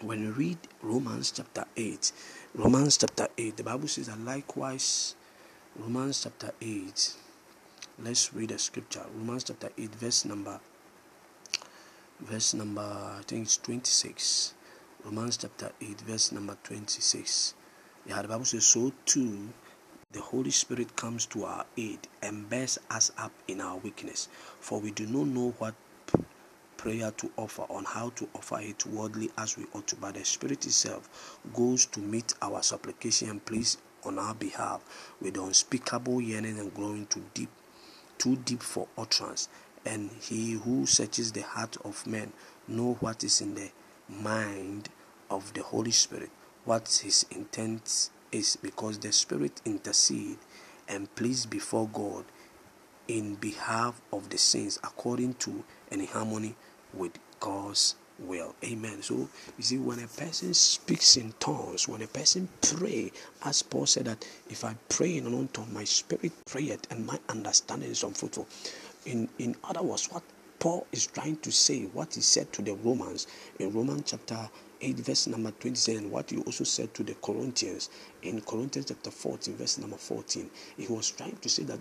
when 0.01 0.23
you 0.23 0.33
read 0.33 0.59
Romans 0.83 1.31
chapter 1.31 1.65
8, 1.77 2.13
Romans 2.55 2.99
chapter 2.99 3.29
8, 3.39 3.57
the 3.57 3.63
Bible 3.63 3.89
says 3.89 4.09
that 4.09 4.21
likewise, 4.21 5.15
Romans 5.75 6.23
chapter 6.23 6.53
8, 6.61 7.15
let's 8.05 8.35
read 8.35 8.51
the 8.51 8.59
scripture. 8.59 9.05
Romans 9.17 9.45
chapter 9.45 9.71
8, 9.79 9.95
verse 9.95 10.25
number, 10.27 10.61
verse 12.21 12.53
number, 12.53 12.83
I 12.83 13.23
think 13.27 13.45
it's 13.45 13.57
26. 13.57 14.53
Romans 15.07 15.37
chapter 15.37 15.71
8, 15.81 16.01
verse 16.01 16.33
number 16.33 16.57
26. 16.65 17.55
Yeah, 18.09 18.23
the 18.23 18.27
Bible 18.27 18.45
says, 18.45 18.67
So 18.67 18.93
too 19.05 19.51
the 20.11 20.21
Holy 20.21 20.51
Spirit 20.51 20.97
comes 20.97 21.27
to 21.27 21.45
our 21.45 21.65
aid 21.77 22.01
and 22.21 22.51
bears 22.51 22.77
us 22.91 23.13
up 23.17 23.31
in 23.47 23.61
our 23.61 23.77
weakness. 23.77 24.29
For 24.59 24.81
we 24.81 24.91
do 24.91 25.07
not 25.07 25.29
know 25.29 25.55
what 25.59 25.77
prayer 26.77 27.13
to 27.19 27.31
offer 27.37 27.63
on 27.71 27.85
how 27.85 28.11
to 28.17 28.29
offer 28.35 28.59
it 28.61 28.85
worldly 28.85 29.31
as 29.39 29.57
we 29.57 29.67
ought 29.75 29.87
to, 29.87 29.97
but 29.97 30.15
the 30.15 30.25
Spirit 30.25 30.67
itself 30.67 31.39
goes 31.55 31.87
to 31.87 32.01
meet 32.01 32.35
our 32.43 32.61
supplication 32.65 33.31
and 33.31 33.47
please 33.47 33.79
on 34.03 34.19
our 34.19 34.35
behalf 34.35 34.83
with 35.23 35.37
unspeakable 35.37 36.21
yearning 36.21 36.59
and 36.59 36.75
growing 36.75 37.07
too 37.07 37.23
deep, 37.33 37.51
too 38.19 38.35
deep 38.35 38.61
for 38.61 38.89
utterance. 38.99 39.49
And 39.85 40.11
he 40.21 40.55
who 40.55 40.85
searches 40.85 41.31
the 41.31 41.43
heart 41.43 41.77
of 41.85 42.09
men 42.09 42.33
know 42.67 42.95
what 42.99 43.23
is 43.23 43.41
in 43.41 43.55
the 43.55 43.71
mind 44.09 44.89
of 45.31 45.53
the 45.55 45.63
Holy 45.63 45.91
Spirit, 45.91 46.31
what 46.65 47.01
his 47.03 47.27
intent 47.31 48.11
is, 48.33 48.57
because 48.57 48.99
the 48.99 49.13
Spirit 49.13 49.61
intercede 49.65 50.39
and 50.89 51.15
pleads 51.15 51.47
before 51.47 51.89
God 51.89 52.25
in 53.09 53.37
behalf 53.37 54.01
of 54.13 54.31
the 54.31 54.39
saints 54.39 54.79
according 54.83 55.35
to 55.35 55.65
and 55.91 56.01
in 56.01 56.07
harmony 56.09 56.55
with 56.93 57.13
God's 57.41 57.95
will. 58.19 58.55
Amen. 58.65 59.03
So 59.03 59.29
you 59.57 59.63
see, 59.63 59.79
when 59.79 59.99
a 60.01 60.07
person 60.07 60.55
speaks 60.55 61.17
in 61.17 61.33
tongues, 61.39 61.89
when 61.89 62.03
a 62.03 62.07
person 62.07 62.49
pray, 62.63 63.13
as 63.45 63.63
Paul 63.63 63.87
said 63.87 64.07
that 64.07 64.27
if 64.49 64.65
I 64.65 64.75
pray 64.89 65.17
in 65.17 65.27
an 65.27 65.33
unknown 65.33 65.49
tongue, 65.49 65.73
my 65.73 65.85
spirit 65.85 66.33
prayeth 66.47 66.91
and 66.91 67.07
my 67.07 67.19
understanding 67.29 67.91
is 67.91 68.03
unfruitful. 68.03 68.47
In, 69.05 69.29
in 69.39 69.57
other 69.65 69.83
words, 69.83 70.11
what 70.11 70.23
Paul 70.59 70.87
is 70.93 71.07
trying 71.07 71.37
to 71.39 71.53
say, 71.53 71.85
what 71.85 72.15
he 72.15 72.23
said 72.23 72.53
to 72.55 72.63
the 72.63 72.75
Romans 72.75 73.27
in 73.59 73.73
Romans 73.73 74.05
chapter 74.07 74.49
8, 74.81 74.97
verse 74.97 75.27
number 75.27 75.51
27, 75.53 76.11
what 76.11 76.31
he 76.31 76.39
also 76.39 76.65
said 76.65 76.93
to 76.95 77.03
the 77.03 77.15
Corinthians 77.15 77.89
in 78.27 78.41
Corinthians 78.41 78.87
chapter 78.89 79.11
14, 79.11 79.55
verse 79.57 79.79
number 79.79 79.97
14. 79.97 80.51
He 80.77 80.87
was 80.89 81.11
trying 81.11 81.37
to 81.37 81.49
say 81.49 81.65
that 81.65 81.81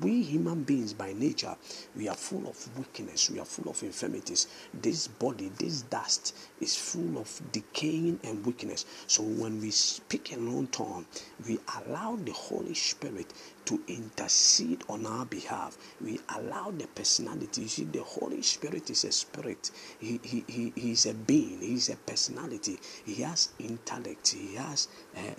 we 0.00 0.22
human 0.22 0.62
beings 0.62 0.94
by 0.94 1.12
nature, 1.12 1.54
we 1.94 2.08
are 2.08 2.14
full 2.14 2.48
of 2.48 2.78
weakness, 2.78 3.30
we 3.30 3.38
are 3.38 3.44
full 3.44 3.70
of 3.70 3.82
infirmities. 3.82 4.46
This 4.72 5.06
body, 5.06 5.50
this 5.58 5.82
dust 5.82 6.34
is 6.60 6.76
full 6.76 7.18
of 7.18 7.40
decaying 7.52 8.20
and 8.24 8.44
weakness. 8.46 8.86
So 9.06 9.22
when 9.22 9.60
we 9.60 9.70
speak 9.70 10.32
in 10.32 10.50
long 10.50 10.68
tongue, 10.68 11.06
we 11.46 11.58
allow 11.86 12.16
the 12.16 12.32
Holy 12.32 12.74
Spirit 12.74 13.32
to 13.66 13.80
intercede 13.88 14.82
on 14.88 15.04
our 15.06 15.26
behalf. 15.26 15.76
We 16.00 16.20
allow 16.34 16.70
the 16.70 16.86
personality. 16.86 17.62
You 17.62 17.68
see, 17.68 17.84
the 17.84 18.02
Holy 18.02 18.42
Spirit 18.42 18.88
is 18.90 19.04
a 19.04 19.12
spirit. 19.12 19.70
He, 19.98 20.20
he, 20.22 20.44
he, 20.46 20.72
he 20.74 20.92
is 20.92 21.06
a 21.06 21.14
being. 21.14 21.60
He 21.60 21.74
is 21.74 21.90
a 21.90 21.96
personality. 21.96 22.78
He 23.04 23.22
has 23.22 23.50
intellect. 23.58 24.28
He 24.28 24.54
has 24.54 24.88
uh, 25.16 25.20
uh, 25.20 25.32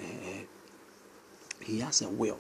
he 1.61 1.79
has 1.79 2.01
a 2.01 2.09
will. 2.09 2.39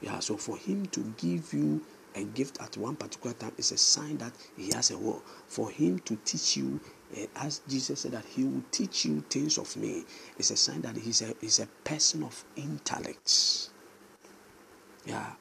Yeah, 0.00 0.18
so 0.18 0.36
for 0.36 0.56
him 0.56 0.86
to 0.86 1.00
give 1.16 1.52
you 1.52 1.80
a 2.14 2.24
gift 2.24 2.60
at 2.60 2.76
one 2.76 2.96
particular 2.96 3.34
time 3.34 3.52
is 3.58 3.72
a 3.72 3.76
sign 3.76 4.18
that 4.18 4.32
he 4.56 4.70
has 4.74 4.90
a 4.90 4.98
will. 4.98 5.22
For 5.46 5.70
him 5.70 5.98
to 6.00 6.16
teach 6.24 6.56
you, 6.56 6.80
uh, 7.16 7.26
as 7.36 7.60
Jesus 7.68 8.00
said 8.00 8.12
that 8.12 8.24
he 8.24 8.44
will 8.44 8.62
teach 8.70 9.04
you 9.04 9.22
things 9.28 9.58
of 9.58 9.76
me, 9.76 10.04
is 10.38 10.50
a 10.50 10.56
sign 10.56 10.80
that 10.82 10.96
he's 10.96 11.22
a, 11.22 11.34
he's 11.40 11.60
a 11.60 11.66
person 11.84 12.22
of 12.22 12.44
intellect. 12.56 13.70
Yeah, 15.04 15.32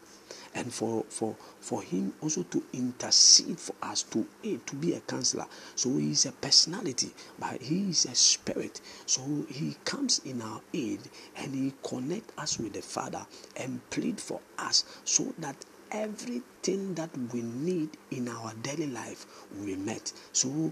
and 0.55 0.73
for 0.73 1.03
for 1.09 1.35
for 1.59 1.81
him 1.83 2.13
also 2.21 2.43
to 2.43 2.63
intercede 2.73 3.59
for 3.59 3.75
us 3.83 4.03
to 4.03 4.25
aid 4.43 4.65
to 4.65 4.75
be 4.75 4.93
a 4.93 4.99
counselor. 5.01 5.45
So 5.75 5.95
he 5.97 6.11
is 6.11 6.25
a 6.25 6.31
personality 6.31 7.11
but 7.37 7.61
he 7.61 7.89
is 7.89 8.05
a 8.05 8.15
spirit. 8.15 8.81
So 9.05 9.21
he 9.49 9.75
comes 9.85 10.21
in 10.25 10.41
our 10.41 10.61
aid 10.73 11.01
and 11.35 11.53
he 11.53 11.73
connect 11.83 12.31
us 12.39 12.57
with 12.57 12.73
the 12.73 12.81
father 12.81 13.25
and 13.57 13.87
plead 13.89 14.19
for 14.19 14.39
us 14.57 14.85
so 15.03 15.33
that 15.39 15.57
everything 15.91 16.95
that 16.95 17.09
we 17.31 17.41
need 17.41 17.89
in 18.11 18.27
our 18.29 18.53
daily 18.63 18.87
life 18.87 19.25
be 19.63 19.75
met. 19.75 20.11
So 20.31 20.71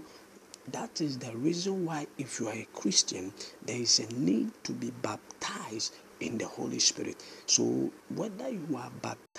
that 0.72 1.00
is 1.02 1.18
the 1.18 1.36
reason 1.36 1.84
why 1.84 2.06
if 2.16 2.40
you 2.40 2.48
are 2.48 2.54
a 2.54 2.66
christian 2.72 3.30
there 3.66 3.76
is 3.76 3.98
a 4.00 4.06
need 4.14 4.50
to 4.64 4.72
be 4.72 4.90
baptized 5.02 5.92
in 6.20 6.38
the 6.38 6.46
Holy 6.46 6.78
Spirit. 6.78 7.16
So, 7.46 7.90
whether 8.14 8.48
you 8.48 8.66
are 8.76 8.90
baptized 9.02 9.33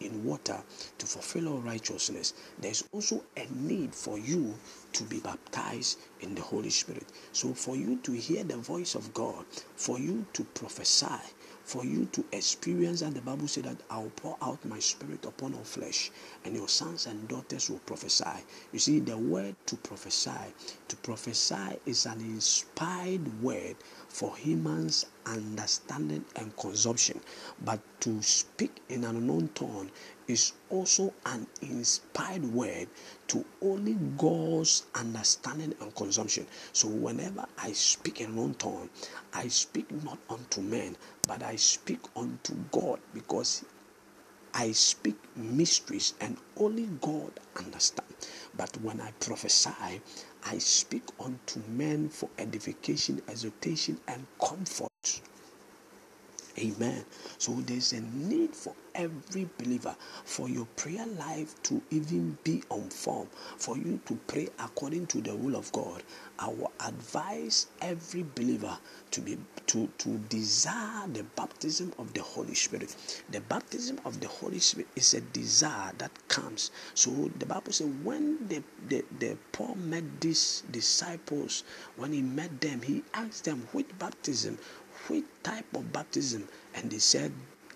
in 0.00 0.24
water 0.24 0.58
to 0.98 1.06
fulfill 1.06 1.48
all 1.48 1.58
righteousness, 1.60 2.34
there's 2.60 2.84
also 2.92 3.22
a 3.36 3.46
need 3.52 3.94
for 3.94 4.18
you 4.18 4.54
to 4.92 5.04
be 5.04 5.20
baptized 5.20 5.98
in 6.20 6.34
the 6.34 6.42
Holy 6.42 6.70
Spirit. 6.70 7.06
So, 7.32 7.54
for 7.54 7.76
you 7.76 7.96
to 8.04 8.12
hear 8.12 8.44
the 8.44 8.56
voice 8.56 8.94
of 8.94 9.12
God, 9.14 9.44
for 9.76 9.98
you 9.98 10.26
to 10.34 10.44
prophesy, 10.44 11.20
for 11.64 11.84
you 11.84 12.06
to 12.06 12.24
experience 12.32 13.02
and 13.02 13.14
the 13.14 13.20
bible 13.20 13.46
said 13.46 13.64
that 13.64 13.76
i'll 13.90 14.10
pour 14.16 14.36
out 14.42 14.64
my 14.64 14.78
spirit 14.80 15.24
upon 15.24 15.54
all 15.54 15.62
flesh 15.62 16.10
and 16.44 16.56
your 16.56 16.68
sons 16.68 17.06
and 17.06 17.28
daughters 17.28 17.70
will 17.70 17.78
prophesy 17.80 18.24
you 18.72 18.78
see 18.78 18.98
the 18.98 19.16
word 19.16 19.54
to 19.66 19.76
prophesy 19.76 20.52
to 20.88 20.96
prophesy 20.96 21.78
is 21.86 22.06
an 22.06 22.18
inspired 22.20 23.42
word 23.42 23.76
for 24.10 24.36
humans 24.36 25.06
understanding 25.24 26.24
and 26.36 26.54
consumption 26.56 27.18
but 27.64 27.80
to 28.00 28.20
speak 28.22 28.82
in 28.88 29.04
an 29.04 29.16
unknown 29.16 29.48
tongue 29.54 29.90
is 30.26 30.52
also 30.68 31.12
an 31.26 31.46
inspired 31.62 32.44
word 32.44 32.88
to 33.28 33.44
only 33.62 33.94
God's 34.16 34.84
understanding 34.94 35.74
and 35.80 35.94
consumption. 35.94 36.46
So 36.72 36.88
whenever 36.88 37.46
I 37.58 37.72
speak 37.72 38.20
in 38.20 38.36
one 38.36 38.54
tongue, 38.54 38.90
I 39.32 39.48
speak 39.48 39.90
not 40.04 40.18
unto 40.28 40.60
men, 40.60 40.96
but 41.26 41.42
I 41.42 41.56
speak 41.56 42.00
unto 42.16 42.54
God 42.70 43.00
because 43.14 43.64
I 44.54 44.72
speak 44.72 45.16
mysteries 45.36 46.14
and 46.20 46.36
only 46.56 46.86
God 47.00 47.32
understand. 47.56 48.08
But 48.56 48.76
when 48.82 49.00
I 49.00 49.12
prophesy, 49.20 50.00
I 50.44 50.58
speak 50.58 51.02
unto 51.18 51.60
men 51.68 52.08
for 52.08 52.28
edification, 52.38 53.22
exhortation, 53.28 54.00
and 54.08 54.26
comfort. 54.42 55.20
Amen. 56.58 57.04
So 57.38 57.52
there's 57.52 57.92
a 57.92 58.00
need 58.00 58.54
for 58.54 58.74
every 58.94 59.48
believer 59.58 59.94
for 60.24 60.48
your 60.48 60.66
prayer 60.76 61.06
life 61.06 61.54
to 61.64 61.80
even 61.90 62.36
be 62.44 62.62
on 62.70 62.90
form, 62.90 63.28
for 63.56 63.76
you 63.76 64.00
to 64.06 64.18
pray 64.26 64.48
according 64.58 65.06
to 65.08 65.20
the 65.20 65.34
will 65.34 65.56
of 65.56 65.70
God. 65.72 66.02
I 66.38 66.48
will 66.48 66.72
advise 66.84 67.66
every 67.80 68.24
believer 68.34 68.78
to 69.12 69.20
be 69.20 69.38
to, 69.66 69.88
to 69.98 70.18
desire 70.28 71.06
the 71.08 71.22
baptism 71.36 71.92
of 71.98 72.12
the 72.12 72.22
Holy 72.22 72.54
Spirit. 72.54 72.96
The 73.30 73.40
baptism 73.40 74.00
of 74.04 74.20
the 74.20 74.28
Holy 74.28 74.58
Spirit 74.58 74.88
is 74.96 75.14
a 75.14 75.20
desire 75.20 75.92
that 75.98 76.10
comes. 76.28 76.70
So 76.94 77.30
the 77.38 77.46
Bible 77.46 77.72
says 77.72 77.86
when 78.02 78.48
the, 78.48 78.62
the, 78.88 79.04
the 79.18 79.36
Paul 79.52 79.76
met 79.76 80.20
these 80.20 80.62
disciples, 80.70 81.62
when 81.96 82.12
he 82.12 82.22
met 82.22 82.60
them, 82.60 82.82
he 82.82 83.04
asked 83.14 83.44
them 83.44 83.68
which 83.72 83.86
baptism 83.98 84.58
which 85.10 85.24
type 85.42 85.66
of 85.74 85.92
baptism? 85.92 86.48
And 86.74 86.90
they 86.90 86.98
said, 86.98 87.32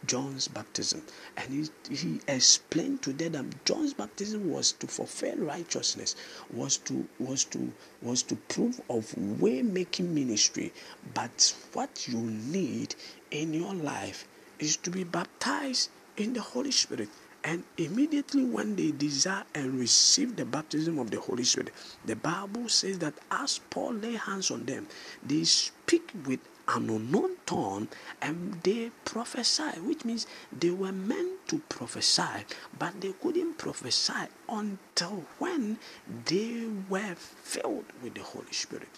John's 0.06 0.48
baptism. 0.48 1.02
And 1.36 1.50
he, 1.88 1.94
he 1.94 2.20
explained 2.28 3.02
to 3.02 3.12
them 3.12 3.32
that 3.32 3.64
John's 3.64 3.94
baptism 3.94 4.50
was 4.50 4.72
to 4.72 4.86
fulfill 4.86 5.36
righteousness, 5.38 6.14
was 6.52 6.76
to 6.78 7.08
was 7.18 7.44
to 7.44 7.72
was 8.02 8.22
to 8.24 8.36
prove 8.36 8.80
of 8.90 9.16
way 9.40 9.62
making 9.62 10.14
ministry. 10.14 10.72
But 11.14 11.54
what 11.72 12.06
you 12.06 12.18
need 12.18 12.94
in 13.30 13.54
your 13.54 13.74
life 13.74 14.28
is 14.58 14.76
to 14.78 14.90
be 14.90 15.04
baptized 15.04 15.90
in 16.16 16.34
the 16.34 16.40
Holy 16.40 16.70
Spirit. 16.70 17.08
And 17.42 17.62
immediately 17.76 18.42
when 18.44 18.74
they 18.74 18.90
desire 18.90 19.44
and 19.54 19.78
receive 19.78 20.36
the 20.36 20.46
baptism 20.46 20.98
of 20.98 21.10
the 21.10 21.20
Holy 21.20 21.44
Spirit, 21.44 21.72
the 22.06 22.16
Bible 22.16 22.70
says 22.70 22.98
that 23.00 23.12
as 23.30 23.60
Paul 23.68 23.94
lay 23.94 24.14
hands 24.16 24.50
on 24.50 24.64
them, 24.64 24.86
they 25.22 25.44
speak 25.44 26.10
with 26.24 26.40
an 26.68 26.88
unknown 26.90 27.36
tongue 27.46 27.88
and 28.22 28.52
um, 28.52 28.60
they 28.62 28.90
prophesy, 29.04 29.78
which 29.80 30.04
means 30.04 30.26
they 30.52 30.70
were 30.70 30.92
meant 30.92 31.46
to 31.48 31.58
prophesy, 31.68 32.44
but 32.78 33.00
they 33.00 33.12
couldn't 33.12 33.58
prophesy 33.58 34.28
until 34.48 35.24
when 35.38 35.78
they 36.26 36.66
were 36.88 37.14
filled 37.14 37.84
with 38.02 38.14
the 38.14 38.22
Holy 38.22 38.52
Spirit. 38.52 38.88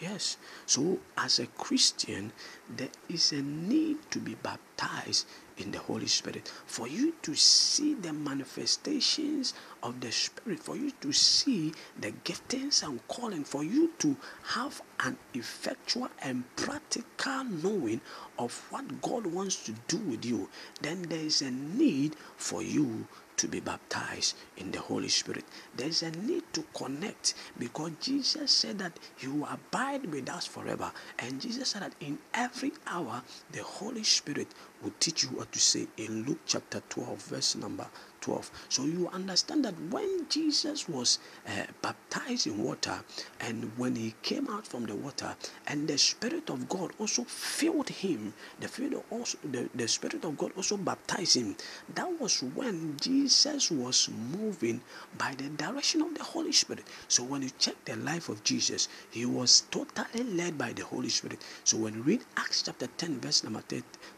Yes. 0.00 0.36
So, 0.66 0.98
as 1.16 1.38
a 1.38 1.46
Christian, 1.46 2.32
there 2.68 2.90
is 3.08 3.32
a 3.32 3.40
need 3.40 3.98
to 4.10 4.18
be 4.18 4.34
baptized 4.34 5.26
in 5.56 5.70
the 5.70 5.78
Holy 5.78 6.08
Spirit 6.08 6.50
for 6.66 6.88
you 6.88 7.14
to 7.22 7.34
see 7.34 7.94
the 7.94 8.12
manifestations 8.12 9.54
of 9.84 10.00
the 10.00 10.10
Spirit, 10.10 10.58
for 10.58 10.74
you 10.76 10.90
to 11.02 11.12
see 11.12 11.72
the 12.00 12.10
giftings 12.24 12.82
and 12.82 13.06
calling, 13.06 13.44
for 13.44 13.62
you 13.62 13.92
to 13.98 14.16
have 14.42 14.82
an 15.00 15.16
effectual 15.34 16.08
and 16.22 16.44
practical 16.56 17.44
knowing 17.44 18.00
of 18.38 18.66
what 18.70 19.00
God 19.02 19.26
wants 19.26 19.64
to 19.66 19.74
do 19.86 19.98
with 19.98 20.24
you. 20.24 20.48
Then 20.80 21.02
there 21.02 21.20
is 21.20 21.42
a 21.42 21.50
need 21.50 22.16
for 22.36 22.62
you 22.62 23.06
to 23.36 23.48
be 23.48 23.60
baptized 23.60 24.36
in 24.56 24.70
the 24.70 24.80
Holy 24.80 25.08
Spirit. 25.08 25.44
There's 25.76 26.02
a 26.02 26.10
need 26.12 26.44
to 26.52 26.64
connect 26.72 27.34
because 27.58 27.90
Jesus 28.00 28.50
said 28.50 28.78
that 28.78 28.98
will 29.26 29.48
abide 29.50 30.06
with 30.06 30.30
us 30.30 30.46
forever. 30.46 30.92
And 31.18 31.40
Jesus 31.40 31.70
said 31.70 31.82
that 31.82 31.94
in 32.00 32.18
every 32.32 32.72
hour, 32.86 33.22
the 33.52 33.62
Holy 33.62 34.04
Spirit 34.04 34.48
will 34.82 34.92
teach 35.00 35.24
you 35.24 35.30
what 35.30 35.52
to 35.52 35.58
say 35.58 35.88
in 35.96 36.24
Luke 36.24 36.40
chapter 36.46 36.82
12, 36.88 37.22
verse 37.24 37.56
number 37.56 37.86
12. 38.24 38.50
So 38.70 38.84
you 38.84 39.10
understand 39.12 39.66
that 39.66 39.74
when 39.90 40.26
Jesus 40.30 40.88
was 40.88 41.18
uh, 41.46 41.64
baptized 41.82 42.46
in 42.46 42.64
water 42.64 43.00
and 43.38 43.70
when 43.76 43.96
he 43.96 44.14
came 44.22 44.48
out 44.48 44.66
from 44.66 44.86
the 44.86 44.94
water 44.94 45.36
and 45.66 45.86
the 45.86 45.98
Spirit 45.98 46.48
of 46.48 46.66
God 46.66 46.92
also 46.98 47.24
filled 47.24 47.90
him, 47.90 48.32
the, 48.60 48.68
Spirit 48.68 49.04
also, 49.10 49.36
the, 49.44 49.68
the 49.74 49.86
Spirit 49.86 50.24
of 50.24 50.38
God 50.38 50.52
also 50.56 50.78
baptized 50.78 51.36
him. 51.36 51.54
That 51.94 52.18
was 52.18 52.42
when 52.42 52.96
Jesus 52.98 53.70
was 53.70 54.08
moving 54.32 54.80
by 55.18 55.34
the 55.36 55.50
direction 55.50 56.00
of 56.00 56.14
the 56.14 56.24
Holy 56.24 56.52
Spirit. 56.52 56.84
So 57.08 57.24
when 57.24 57.42
you 57.42 57.50
check 57.58 57.76
the 57.84 57.96
life 57.96 58.30
of 58.30 58.42
Jesus, 58.42 58.88
he 59.10 59.26
was 59.26 59.64
totally 59.70 60.24
led 60.24 60.56
by 60.56 60.72
the 60.72 60.84
Holy 60.84 61.10
Spirit. 61.10 61.40
So 61.64 61.76
when 61.76 61.94
you 61.94 62.02
read 62.02 62.22
Acts 62.38 62.62
chapter 62.62 62.86
10, 62.86 63.20
verse 63.20 63.44
number 63.44 63.62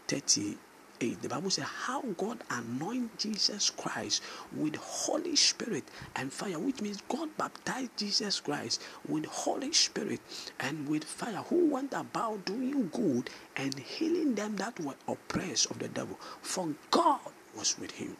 30, 0.06 0.58
8, 1.00 1.22
the 1.22 1.28
Bible 1.28 1.50
says 1.50 1.64
how 1.64 2.02
God 2.16 2.42
anointed 2.50 3.18
Jesus 3.18 3.70
Christ 3.70 4.22
with 4.54 4.76
Holy 4.76 5.36
Spirit 5.36 5.84
and 6.14 6.32
fire, 6.32 6.58
which 6.58 6.80
means 6.80 7.02
God 7.08 7.28
baptized 7.36 7.96
Jesus 7.96 8.40
Christ 8.40 8.82
with 9.08 9.26
Holy 9.26 9.72
Spirit 9.72 10.20
and 10.60 10.88
with 10.88 11.04
fire, 11.04 11.42
who 11.48 11.66
went 11.66 11.92
about 11.92 12.44
doing 12.44 12.88
good 12.92 13.30
and 13.56 13.78
healing 13.78 14.34
them 14.34 14.56
that 14.56 14.78
were 14.80 14.96
oppressed 15.08 15.70
of 15.70 15.78
the 15.78 15.88
devil. 15.88 16.18
For 16.42 16.68
God 16.90 17.20
was 17.56 17.78
with 17.78 17.92
him. 17.92 18.16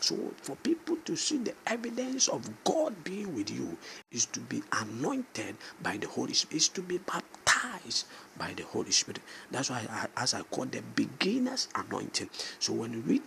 So, 0.00 0.16
for 0.42 0.56
people 0.56 0.96
to 1.04 1.16
see 1.16 1.38
the 1.38 1.54
evidence 1.66 2.28
of 2.28 2.48
God 2.64 3.02
being 3.04 3.34
with 3.34 3.50
you, 3.50 3.76
is 4.12 4.26
to 4.26 4.40
be 4.40 4.62
anointed 4.72 5.56
by 5.82 5.96
the 5.96 6.06
Holy 6.06 6.34
Spirit, 6.34 6.56
is 6.56 6.68
to 6.68 6.82
be 6.82 6.98
baptized 6.98 8.06
by 8.38 8.52
the 8.54 8.64
Holy 8.64 8.90
Spirit. 8.90 9.20
That's 9.50 9.70
why, 9.70 9.86
I, 9.90 10.22
as 10.22 10.34
I 10.34 10.42
call 10.42 10.66
the 10.66 10.82
beginner's 10.94 11.68
anointing. 11.74 12.30
So, 12.58 12.74
when 12.74 12.92
you 12.92 13.00
read 13.00 13.22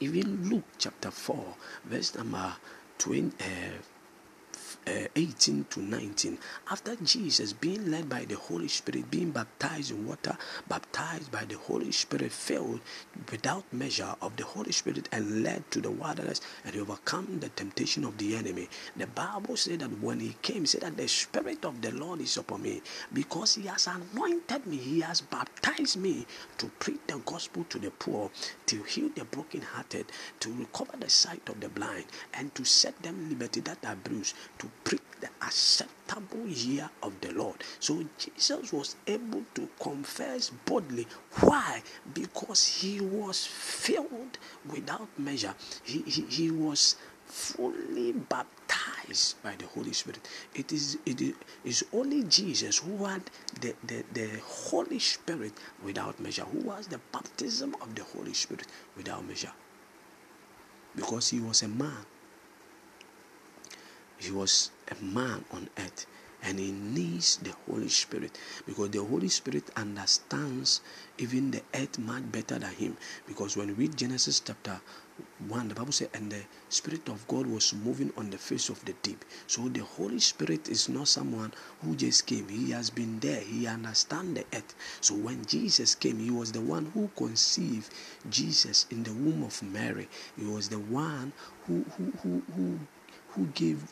even 0.00 0.48
Luke 0.48 0.64
chapter 0.78 1.10
4, 1.10 1.54
verse 1.84 2.14
number 2.14 2.54
20, 2.98 3.32
uh, 3.40 3.44
uh, 4.86 5.08
18 5.16 5.66
to 5.70 5.80
19 5.80 6.38
after 6.70 6.96
jesus 6.96 7.52
being 7.52 7.90
led 7.90 8.08
by 8.08 8.24
the 8.24 8.36
holy 8.36 8.68
spirit 8.68 9.10
being 9.10 9.30
baptized 9.30 9.90
in 9.90 10.06
water 10.06 10.36
baptized 10.68 11.30
by 11.30 11.44
the 11.44 11.56
holy 11.56 11.92
spirit 11.92 12.32
filled 12.32 12.80
without 13.30 13.64
measure 13.72 14.14
of 14.20 14.36
the 14.36 14.44
holy 14.44 14.72
spirit 14.72 15.08
and 15.12 15.42
led 15.42 15.68
to 15.70 15.80
the 15.80 15.90
wilderness 15.90 16.40
and 16.64 16.76
overcome 16.76 17.38
the 17.40 17.48
temptation 17.50 18.04
of 18.04 18.16
the 18.18 18.36
enemy. 18.36 18.68
The 18.96 19.06
bible 19.06 19.56
said 19.56 19.80
that 19.80 20.00
when 20.00 20.20
he 20.20 20.36
came 20.42 20.60
he 20.60 20.66
said 20.66 20.82
that 20.82 20.96
the 20.96 21.08
spirit 21.08 21.64
of 21.64 21.80
the 21.80 21.90
lord 21.92 22.20
is 22.20 22.36
upon 22.36 22.62
me 22.62 22.82
because 23.12 23.54
he 23.54 23.62
has 23.62 23.86
anointed 23.86 24.66
me 24.66 24.76
he 24.76 25.00
has 25.00 25.20
baptized 25.20 25.96
me 25.96 26.26
to 26.58 26.66
preach 26.78 27.00
the 27.06 27.18
gospel 27.18 27.64
to 27.68 27.78
the 27.78 27.90
poor 27.90 28.30
to 28.66 28.82
heal 28.82 29.10
the 29.14 29.24
brokenhearted 29.24 30.06
to 30.40 30.52
recover 30.54 30.96
the 30.98 31.10
sight 31.10 31.48
of 31.48 31.60
the 31.60 31.68
blind 31.68 32.04
and 32.34 32.54
to 32.54 32.64
set 32.64 33.00
them 33.02 33.28
liberty 33.28 33.60
that 33.60 33.78
are 33.84 33.96
bruised 33.96 34.34
to 34.58 34.70
preach 34.82 35.00
the 35.20 35.28
acceptable 35.42 36.46
year 36.46 36.88
of 37.02 37.12
the 37.20 37.32
Lord. 37.32 37.56
So 37.80 38.04
Jesus 38.18 38.72
was 38.72 38.96
able 39.06 39.42
to 39.54 39.68
confess 39.80 40.50
boldly. 40.64 41.06
Why? 41.40 41.82
Because 42.12 42.66
he 42.66 43.00
was 43.00 43.46
filled 43.46 44.38
without 44.70 45.08
measure. 45.18 45.54
He, 45.82 46.02
he, 46.02 46.22
he 46.22 46.50
was 46.50 46.96
fully 47.26 48.12
baptized 48.12 49.42
by 49.42 49.54
the 49.56 49.66
Holy 49.66 49.92
Spirit. 49.92 50.20
It 50.54 50.72
is 50.72 50.98
it 51.06 51.34
is 51.64 51.84
only 51.92 52.24
Jesus 52.24 52.78
who 52.78 53.04
had 53.04 53.22
the, 53.60 53.74
the, 53.86 54.04
the 54.12 54.28
Holy 54.44 54.98
Spirit 54.98 55.52
without 55.82 56.20
measure, 56.20 56.44
who 56.44 56.70
has 56.70 56.86
the 56.86 57.00
baptism 57.12 57.74
of 57.80 57.94
the 57.94 58.04
Holy 58.04 58.34
Spirit 58.34 58.66
without 58.96 59.26
measure. 59.26 59.52
Because 60.94 61.30
he 61.30 61.40
was 61.40 61.62
a 61.62 61.68
man 61.68 62.06
he 64.26 64.32
was 64.32 64.70
a 64.90 65.02
man 65.02 65.44
on 65.52 65.68
earth 65.78 66.06
and 66.44 66.58
he 66.58 66.72
needs 66.72 67.38
the 67.38 67.52
Holy 67.66 67.88
Spirit 67.88 68.38
because 68.66 68.90
the 68.90 69.02
Holy 69.02 69.28
Spirit 69.28 69.64
understands 69.76 70.82
even 71.16 71.50
the 71.50 71.62
earth 71.74 71.98
much 71.98 72.30
better 72.30 72.58
than 72.58 72.74
him. 72.74 72.96
Because 73.26 73.56
when 73.56 73.68
we 73.68 73.72
read 73.72 73.96
Genesis 73.96 74.40
chapter 74.40 74.78
1, 75.48 75.68
the 75.68 75.74
Bible 75.74 75.92
says, 75.92 76.08
and 76.12 76.30
the 76.30 76.42
Spirit 76.68 77.08
of 77.08 77.26
God 77.28 77.46
was 77.46 77.72
moving 77.72 78.12
on 78.18 78.28
the 78.28 78.36
face 78.36 78.68
of 78.68 78.84
the 78.84 78.92
deep. 79.02 79.24
So 79.46 79.68
the 79.68 79.80
Holy 79.80 80.18
Spirit 80.18 80.68
is 80.68 80.88
not 80.88 81.08
someone 81.08 81.52
who 81.82 81.96
just 81.96 82.26
came, 82.26 82.48
he 82.48 82.72
has 82.72 82.90
been 82.90 83.20
there, 83.20 83.40
he 83.40 83.66
understands 83.66 84.34
the 84.34 84.44
earth. 84.54 84.74
So 85.00 85.14
when 85.14 85.46
Jesus 85.46 85.94
came, 85.94 86.18
he 86.18 86.30
was 86.30 86.52
the 86.52 86.60
one 86.60 86.86
who 86.92 87.08
conceived 87.16 87.90
Jesus 88.28 88.84
in 88.90 89.02
the 89.02 89.12
womb 89.12 89.44
of 89.44 89.62
Mary, 89.62 90.08
he 90.36 90.44
was 90.44 90.68
the 90.68 90.78
one 90.78 91.32
who, 91.66 91.84
who, 91.96 92.12
who, 92.22 92.42
who, 92.54 92.78
who 93.30 93.46
gave 93.46 93.82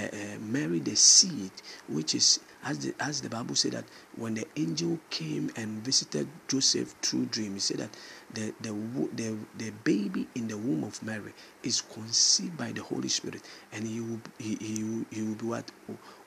uh, 0.00 0.38
Mary 0.40 0.78
the 0.78 0.96
seed, 0.96 1.50
which 1.88 2.14
is 2.14 2.40
as 2.64 2.78
the, 2.78 2.94
as 3.00 3.20
the 3.20 3.28
Bible 3.28 3.54
said 3.54 3.72
that 3.72 3.84
when 4.16 4.34
the 4.34 4.46
angel 4.56 4.98
came 5.10 5.50
and 5.56 5.84
visited 5.84 6.28
Joseph 6.48 6.94
through 7.02 7.26
dream, 7.26 7.54
he 7.54 7.58
said 7.60 7.78
that 7.78 7.90
the, 8.32 8.54
the, 8.60 8.72
the, 9.14 9.36
the 9.58 9.70
baby 9.84 10.28
in 10.34 10.48
the 10.48 10.56
womb 10.56 10.84
of 10.84 11.02
Mary 11.02 11.32
is 11.62 11.80
conceived 11.80 12.56
by 12.56 12.72
the 12.72 12.82
Holy 12.82 13.08
Spirit, 13.08 13.42
and 13.72 13.86
he 13.86 14.00
will, 14.00 14.20
he, 14.38 14.54
he, 14.56 14.84
will, 14.84 15.04
he 15.10 15.22
will 15.22 15.34
be 15.34 15.46
what? 15.46 15.70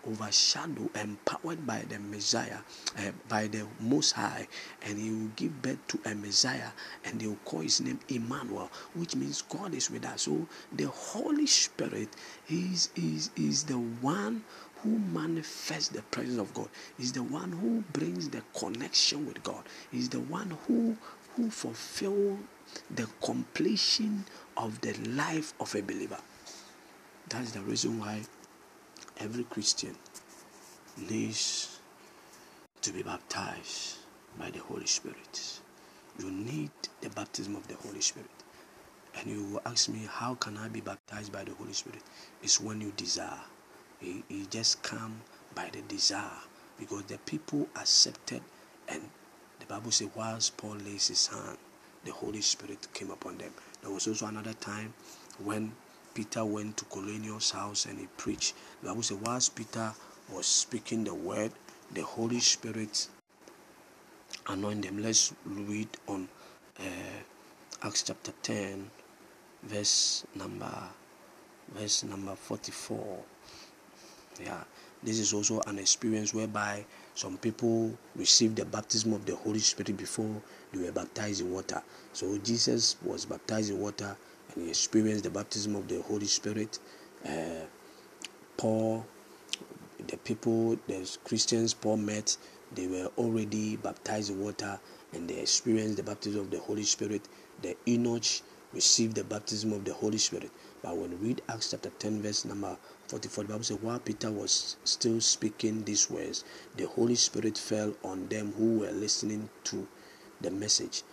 Overshadowed, 0.07 0.89
empowered 0.95 1.65
by 1.65 1.83
the 1.89 1.99
Messiah, 1.99 2.59
uh, 2.97 3.11
by 3.27 3.47
the 3.47 3.65
Most 3.79 4.11
High, 4.11 4.47
and 4.83 4.99
he 4.99 5.11
will 5.11 5.31
give 5.35 5.61
birth 5.61 5.79
to 5.87 5.99
a 6.05 6.15
Messiah, 6.15 6.69
and 7.03 7.19
they 7.19 7.27
will 7.27 7.37
call 7.45 7.61
his 7.61 7.81
name 7.81 7.99
Emmanuel, 8.09 8.69
which 8.93 9.15
means 9.15 9.41
God 9.41 9.73
is 9.73 9.89
with 9.89 10.05
us. 10.05 10.23
So 10.23 10.47
the 10.71 10.87
Holy 10.87 11.47
Spirit 11.47 12.09
is, 12.49 12.89
is, 12.95 13.31
is 13.35 13.63
the 13.63 13.79
one 13.79 14.43
who 14.83 14.99
manifests 14.99 15.89
the 15.89 16.03
presence 16.03 16.39
of 16.39 16.53
God. 16.53 16.69
Is 16.99 17.11
the 17.11 17.23
one 17.23 17.51
who 17.51 17.83
brings 17.91 18.29
the 18.29 18.43
connection 18.57 19.25
with 19.25 19.41
God. 19.43 19.63
Is 19.91 20.09
the 20.09 20.19
one 20.19 20.55
who 20.67 20.97
who 21.35 21.49
fulfill 21.49 22.37
the 22.89 23.07
completion 23.21 24.25
of 24.57 24.79
the 24.81 24.93
life 25.09 25.53
of 25.59 25.75
a 25.75 25.81
believer. 25.81 26.17
That's 27.27 27.51
the 27.51 27.61
reason 27.61 27.99
why 27.99 28.21
every 29.19 29.43
Christian 29.45 29.95
needs 31.09 31.79
to 32.81 32.91
be 32.91 33.03
baptized 33.03 33.97
by 34.39 34.51
the 34.51 34.59
Holy 34.59 34.85
Spirit. 34.85 35.59
You 36.19 36.31
need 36.31 36.71
the 37.01 37.09
baptism 37.09 37.55
of 37.55 37.67
the 37.67 37.75
Holy 37.75 38.01
Spirit. 38.01 38.29
And 39.17 39.27
you 39.27 39.43
will 39.45 39.61
ask 39.65 39.89
me, 39.89 40.07
how 40.09 40.35
can 40.35 40.57
I 40.57 40.67
be 40.67 40.81
baptized 40.81 41.31
by 41.31 41.43
the 41.43 41.53
Holy 41.53 41.73
Spirit? 41.73 42.01
It's 42.43 42.59
when 42.59 42.81
you 42.81 42.91
desire. 42.97 43.41
It, 44.01 44.51
just 44.51 44.83
come 44.83 45.21
by 45.55 45.69
the 45.71 45.81
desire 45.81 46.39
because 46.77 47.03
the 47.03 47.17
people 47.19 47.67
accepted 47.75 48.41
and 48.89 49.01
the 49.59 49.65
Bible 49.65 49.91
says, 49.91 50.09
whilst 50.15 50.57
Paul 50.57 50.75
lays 50.85 51.07
his 51.07 51.27
hand, 51.27 51.57
the 52.03 52.11
Holy 52.11 52.41
Spirit 52.41 52.87
came 52.93 53.09
upon 53.09 53.37
them. 53.37 53.51
There 53.81 53.91
was 53.91 54.07
also 54.07 54.27
another 54.27 54.53
time 54.53 54.93
when 55.43 55.71
Peter 56.15 56.45
went 56.45 56.77
to 56.77 56.85
Cornelius' 56.85 57.51
house 57.51 57.85
and 57.85 57.99
he 57.99 58.07
preached. 58.17 58.55
The 58.81 58.87
Bible 58.87 59.03
says, 59.03 59.17
whilst 59.17 59.53
Peter 59.53 59.93
was 60.33 60.47
speaking 60.47 61.03
the 61.03 61.13
word, 61.13 61.51
the 61.93 62.03
Holy 62.03 62.39
Spirit 62.39 63.07
anointed 64.47 64.85
them. 64.85 65.03
Let's 65.03 65.33
read 65.45 65.89
on 66.07 66.29
uh, 66.79 67.83
Acts 67.83 68.03
chapter 68.03 68.31
10, 68.41 68.89
verse 69.63 70.25
number 70.35 70.71
verse 71.73 72.03
number 72.03 72.35
44. 72.35 73.19
Yeah, 74.43 74.63
this 75.03 75.19
is 75.19 75.33
also 75.33 75.61
an 75.67 75.79
experience 75.79 76.33
whereby 76.33 76.85
some 77.13 77.37
people 77.37 77.97
received 78.15 78.55
the 78.55 78.65
baptism 78.65 79.13
of 79.13 79.25
the 79.25 79.35
Holy 79.35 79.59
Spirit 79.59 79.97
before 79.97 80.41
they 80.71 80.79
were 80.79 80.91
baptized 80.91 81.41
in 81.41 81.51
water. 81.51 81.81
So 82.13 82.37
Jesus 82.37 82.95
was 83.03 83.25
baptized 83.25 83.71
in 83.71 83.79
water 83.79 84.15
and 84.55 84.63
he 84.63 84.69
experienced 84.69 85.23
the 85.23 85.29
baptism 85.29 85.75
of 85.75 85.87
the 85.87 86.01
Holy 86.01 86.27
Spirit. 86.27 86.79
Uh, 87.27 87.65
Paul, 88.57 89.05
the 90.07 90.17
people, 90.17 90.77
the 90.87 91.17
Christians 91.23 91.73
Paul 91.73 91.97
met, 91.97 92.37
they 92.73 92.87
were 92.87 93.09
already 93.17 93.75
baptized 93.75 94.31
in 94.31 94.39
water 94.41 94.79
and 95.13 95.29
they 95.29 95.39
experienced 95.39 95.97
the 95.97 96.03
baptism 96.03 96.41
of 96.41 96.51
the 96.51 96.59
Holy 96.59 96.83
Spirit. 96.83 97.21
The 97.61 97.75
eunuch 97.85 98.41
received 98.73 99.15
the 99.15 99.23
baptism 99.23 99.71
of 99.71 99.85
the 99.85 99.93
Holy 99.93 100.17
Spirit. 100.17 100.51
But 100.81 100.97
when 100.97 101.11
we 101.11 101.27
read 101.29 101.41
Acts 101.47 101.71
chapter 101.71 101.89
10, 101.89 102.21
verse 102.21 102.45
number 102.45 102.77
44, 103.07 103.45
the 103.45 103.47
Bible 103.49 103.63
says, 103.63 103.77
while 103.81 103.99
Peter 103.99 104.31
was 104.31 104.75
still 104.83 105.21
speaking 105.21 105.83
these 105.83 106.09
words, 106.09 106.43
the 106.75 106.85
Holy 106.85 107.15
Spirit 107.15 107.57
fell 107.57 107.95
on 108.03 108.27
them 108.27 108.53
who 108.57 108.79
were 108.79 108.91
listening 108.91 109.49
to 109.63 109.87
the 110.41 110.51
message. 110.51 111.03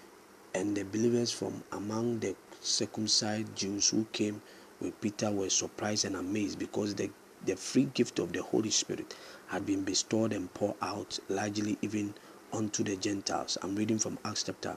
And 0.55 0.77
the 0.77 0.85
believers 0.85 1.31
from 1.31 1.63
among 1.73 2.19
the 2.19 2.35
circumcised 2.63 3.55
Jews 3.55 3.91
who 3.91 4.07
came 4.13 4.41
with 4.81 5.01
Peter 5.01 5.31
were 5.31 5.51
surprised 5.51 6.05
and 6.05 6.17
amazed 6.17 6.59
because 6.59 6.95
the, 6.95 7.11
the 7.45 7.57
free 7.57 7.85
gift 7.95 8.19
of 8.19 8.33
the 8.33 8.43
Holy 8.43 8.71
Spirit 8.71 9.15
had 9.49 9.67
been 9.67 9.85
bestowed 9.85 10.33
and 10.33 10.53
poured 10.55 10.77
out 10.81 11.19
largely 11.29 11.79
even 11.83 12.15
unto 12.53 12.83
the 12.83 12.97
Gentiles. 12.97 13.59
I'm 13.63 13.77
reading 13.77 13.99
from 13.99 14.19
Acts 14.25 14.45
chapter 14.45 14.77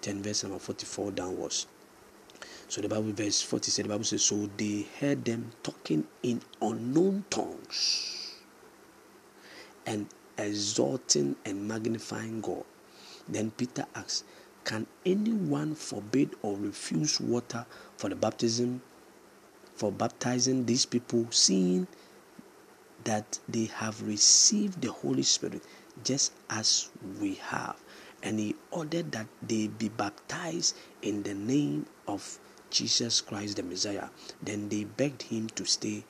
10, 0.00 0.22
verse 0.22 0.42
number 0.44 0.58
44 0.58 1.12
downwards. 1.12 1.66
So 2.68 2.80
the 2.80 2.88
Bible, 2.88 3.12
verse 3.12 3.42
40 3.42 3.70
said, 3.70 3.84
the 3.84 3.88
Bible 3.90 4.04
says, 4.04 4.24
So 4.24 4.48
they 4.56 4.86
heard 5.00 5.24
them 5.24 5.52
talking 5.62 6.06
in 6.22 6.42
unknown 6.60 7.24
tongues 7.30 8.34
and 9.86 10.06
exalting 10.38 11.36
and 11.44 11.68
magnifying 11.68 12.40
God. 12.40 12.64
Then 13.28 13.50
Peter 13.50 13.86
asked, 13.94 14.24
Can 14.64 14.86
anyone 15.04 15.74
forbid 15.74 16.34
or 16.42 16.56
refuse 16.56 17.20
water 17.20 17.66
for 17.96 18.08
the 18.08 18.16
baptism, 18.16 18.80
for 19.74 19.92
baptizing 19.92 20.64
these 20.64 20.86
people, 20.86 21.26
seeing 21.30 21.86
that 23.04 23.38
they 23.48 23.66
have 23.66 24.00
received 24.06 24.80
the 24.80 24.90
Holy 24.90 25.22
Spirit 25.22 25.62
just 26.02 26.32
as 26.48 26.88
we 27.20 27.34
have? 27.34 27.76
And 28.22 28.38
he 28.38 28.56
ordered 28.70 29.12
that 29.12 29.26
they 29.46 29.68
be 29.68 29.90
baptized 29.90 30.76
in 31.02 31.22
the 31.22 31.34
name 31.34 31.84
of 32.08 32.38
Jesus 32.70 33.20
Christ 33.20 33.56
the 33.56 33.62
Messiah. 33.62 34.08
Then 34.42 34.70
they 34.70 34.84
begged 34.84 35.22
him 35.22 35.48
to 35.50 35.66
stay 35.66 36.04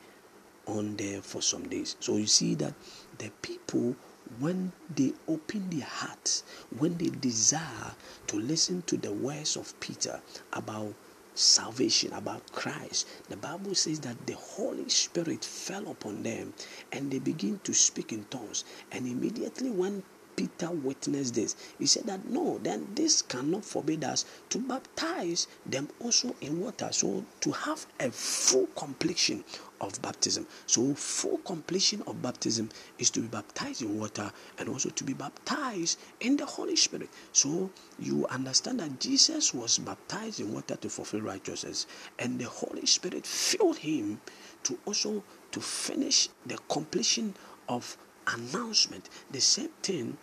on 0.66 0.96
there 0.96 1.20
for 1.20 1.42
some 1.42 1.68
days. 1.68 1.96
So 2.00 2.16
you 2.16 2.26
see 2.26 2.54
that 2.56 2.74
the 3.18 3.30
people, 3.42 3.96
when 4.38 4.72
they 4.94 5.12
open 5.28 5.70
their 5.70 5.86
hearts, 5.86 6.42
when 6.78 6.96
they 6.96 7.08
desire 7.08 7.94
to 8.26 8.36
listen 8.38 8.82
to 8.86 8.96
the 8.96 9.12
words 9.12 9.56
of 9.56 9.78
Peter 9.80 10.20
about 10.52 10.94
salvation, 11.34 12.12
about 12.12 12.52
Christ, 12.52 13.06
the 13.28 13.36
Bible 13.36 13.74
says 13.74 14.00
that 14.00 14.26
the 14.26 14.34
Holy 14.34 14.88
Spirit 14.88 15.44
fell 15.44 15.88
upon 15.88 16.22
them 16.22 16.54
and 16.92 17.10
they 17.10 17.18
begin 17.18 17.60
to 17.64 17.74
speak 17.74 18.12
in 18.12 18.24
tongues. 18.24 18.64
And 18.92 19.06
immediately 19.06 19.70
when 19.70 20.02
Peter 20.36 20.70
witnessed 20.70 21.34
this. 21.34 21.56
He 21.78 21.86
said 21.86 22.04
that 22.04 22.24
no, 22.26 22.58
then 22.62 22.88
this 22.94 23.22
cannot 23.22 23.64
forbid 23.64 24.04
us 24.04 24.24
to 24.50 24.58
baptize 24.58 25.46
them 25.66 25.88
also 26.00 26.34
in 26.40 26.60
water. 26.60 26.88
So 26.92 27.24
to 27.40 27.52
have 27.52 27.86
a 28.00 28.10
full 28.10 28.68
completion 28.76 29.44
of 29.80 30.00
baptism. 30.02 30.46
So 30.66 30.94
full 30.94 31.38
completion 31.38 32.02
of 32.06 32.22
baptism 32.22 32.70
is 32.98 33.10
to 33.10 33.20
be 33.20 33.26
baptized 33.26 33.82
in 33.82 33.98
water 33.98 34.30
and 34.58 34.68
also 34.68 34.90
to 34.90 35.04
be 35.04 35.12
baptized 35.12 35.98
in 36.20 36.36
the 36.36 36.46
Holy 36.46 36.76
Spirit. 36.76 37.10
So 37.32 37.70
you 37.98 38.26
understand 38.26 38.80
that 38.80 39.00
Jesus 39.00 39.52
was 39.52 39.78
baptized 39.78 40.40
in 40.40 40.52
water 40.52 40.76
to 40.76 40.88
fulfill 40.88 41.20
righteousness, 41.20 41.86
and 42.18 42.38
the 42.38 42.46
Holy 42.48 42.86
Spirit 42.86 43.26
filled 43.26 43.78
him 43.78 44.20
to 44.64 44.78
also 44.86 45.22
to 45.52 45.60
finish 45.60 46.28
the 46.46 46.58
completion 46.68 47.34
of 47.68 47.96
announcement. 48.26 49.08
The 49.30 49.40
same 49.40 49.70
thing 49.82 50.16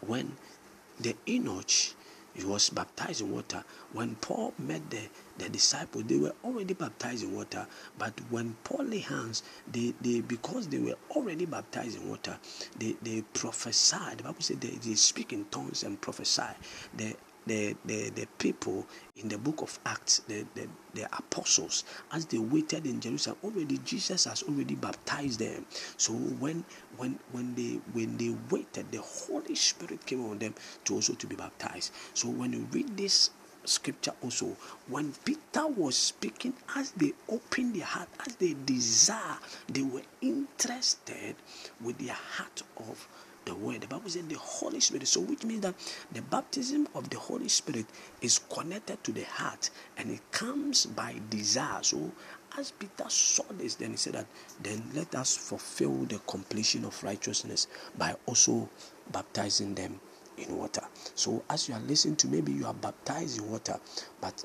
when 0.00 0.36
the 1.00 1.14
eunuch 1.26 1.94
was 2.42 2.70
baptized 2.70 3.20
in 3.20 3.30
water. 3.30 3.62
When 3.92 4.16
Paul 4.16 4.54
met 4.58 4.90
the, 4.90 5.02
the 5.38 5.48
disciples, 5.48 6.04
they 6.04 6.16
were 6.16 6.34
already 6.44 6.74
baptized 6.74 7.24
in 7.24 7.34
water. 7.34 7.66
But 7.96 8.14
when 8.30 8.56
Paul 8.64 8.86
lay 8.86 8.98
hands, 8.98 9.44
they, 9.70 9.94
they 10.00 10.20
because 10.20 10.66
they 10.68 10.78
were 10.78 10.96
already 11.10 11.46
baptized 11.46 12.00
in 12.00 12.08
water, 12.08 12.36
they, 12.76 12.96
they 13.02 13.22
prophesied. 13.34 14.18
The 14.18 14.24
Bible 14.24 14.40
said 14.40 14.60
they, 14.60 14.70
they 14.70 14.94
speak 14.94 15.32
in 15.32 15.44
tongues 15.46 15.84
and 15.84 16.00
prophesy. 16.00 16.42
The 16.96 17.14
the, 17.46 17.76
the, 17.84 18.10
the 18.10 18.26
people 18.38 18.86
in 19.16 19.28
the 19.28 19.38
book 19.38 19.62
of 19.62 19.78
Acts, 19.86 20.20
the, 20.28 20.46
the, 20.54 20.68
the 20.94 21.04
apostles, 21.16 21.84
as 22.12 22.26
they 22.26 22.38
waited 22.38 22.86
in 22.86 23.00
Jerusalem, 23.00 23.38
already 23.44 23.78
Jesus 23.78 24.24
has 24.24 24.42
already 24.44 24.74
baptized 24.74 25.40
them. 25.40 25.66
So 25.96 26.12
when 26.12 26.64
when 26.96 27.18
when 27.32 27.54
they 27.54 27.80
when 27.92 28.16
they 28.16 28.34
waited, 28.50 28.90
the 28.90 29.00
Holy 29.02 29.54
Spirit 29.54 30.04
came 30.06 30.24
on 30.28 30.38
them 30.38 30.54
to 30.84 30.94
also 30.94 31.14
to 31.14 31.26
be 31.26 31.36
baptized. 31.36 31.92
So 32.14 32.28
when 32.28 32.52
you 32.52 32.66
read 32.72 32.96
this 32.96 33.30
scripture 33.64 34.12
also 34.22 34.56
when 34.88 35.12
peter 35.24 35.66
was 35.66 35.96
speaking 35.96 36.52
as 36.76 36.90
they 36.92 37.12
opened 37.30 37.74
their 37.74 37.84
heart 37.84 38.08
as 38.26 38.36
they 38.36 38.54
desire 38.66 39.38
they 39.68 39.82
were 39.82 40.02
interested 40.20 41.34
with 41.82 41.96
their 41.98 42.14
heart 42.14 42.62
of 42.76 43.08
the 43.44 43.54
word. 43.54 43.80
The 43.80 43.86
Bible 43.86 44.08
says 44.08 44.26
the 44.26 44.38
Holy 44.38 44.80
Spirit. 44.80 45.06
So, 45.06 45.20
which 45.20 45.44
means 45.44 45.62
that 45.62 45.74
the 46.12 46.22
baptism 46.22 46.88
of 46.94 47.10
the 47.10 47.18
Holy 47.18 47.48
Spirit 47.48 47.86
is 48.20 48.38
connected 48.38 49.02
to 49.04 49.12
the 49.12 49.24
heart 49.24 49.70
and 49.96 50.10
it 50.10 50.20
comes 50.30 50.86
by 50.86 51.16
desire. 51.30 51.82
So, 51.82 52.12
as 52.58 52.70
Peter 52.70 53.08
saw 53.08 53.44
this, 53.50 53.74
then 53.74 53.92
he 53.92 53.96
said 53.96 54.14
that 54.14 54.26
then 54.62 54.82
let 54.94 55.14
us 55.14 55.36
fulfill 55.36 56.04
the 56.04 56.18
completion 56.26 56.84
of 56.84 57.02
righteousness 57.02 57.66
by 57.98 58.14
also 58.26 58.68
baptizing 59.12 59.74
them 59.74 60.00
in 60.38 60.56
water. 60.56 60.82
So, 61.14 61.42
as 61.50 61.68
you 61.68 61.74
are 61.74 61.80
listening 61.80 62.16
to, 62.16 62.28
maybe 62.28 62.52
you 62.52 62.66
are 62.66 62.74
baptized 62.74 63.40
in 63.40 63.50
water, 63.50 63.78
but 64.20 64.44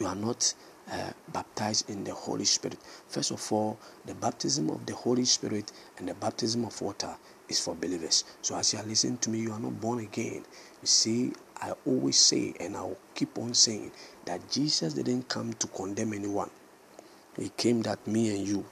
you 0.00 0.06
are 0.06 0.14
not 0.14 0.54
uh, 0.90 1.10
baptized 1.32 1.90
in 1.90 2.04
the 2.04 2.14
Holy 2.14 2.44
Spirit. 2.44 2.78
First 3.08 3.30
of 3.30 3.52
all, 3.52 3.78
the 4.04 4.14
baptism 4.14 4.70
of 4.70 4.86
the 4.86 4.94
Holy 4.94 5.24
Spirit 5.24 5.72
and 5.98 6.08
the 6.08 6.14
baptism 6.14 6.64
of 6.64 6.80
water 6.80 7.16
is 7.48 7.60
for 7.60 7.74
believers. 7.74 8.24
So 8.42 8.56
as 8.56 8.72
you 8.72 8.78
are 8.78 8.84
listening 8.84 9.18
to 9.18 9.30
me, 9.30 9.40
you 9.40 9.52
are 9.52 9.60
not 9.60 9.80
born 9.80 10.00
again. 10.00 10.44
You 10.82 10.86
see, 10.86 11.32
I 11.56 11.72
always 11.86 12.18
say, 12.18 12.54
and 12.60 12.76
I'll 12.76 12.96
keep 13.14 13.38
on 13.38 13.54
saying, 13.54 13.92
that 14.26 14.50
Jesus 14.50 14.94
didn't 14.94 15.28
come 15.28 15.52
to 15.54 15.66
condemn 15.68 16.12
anyone. 16.12 16.50
He 17.38 17.50
came 17.50 17.82
that 17.82 18.04
me 18.06 18.36
and 18.36 18.46
you, 18.46 18.64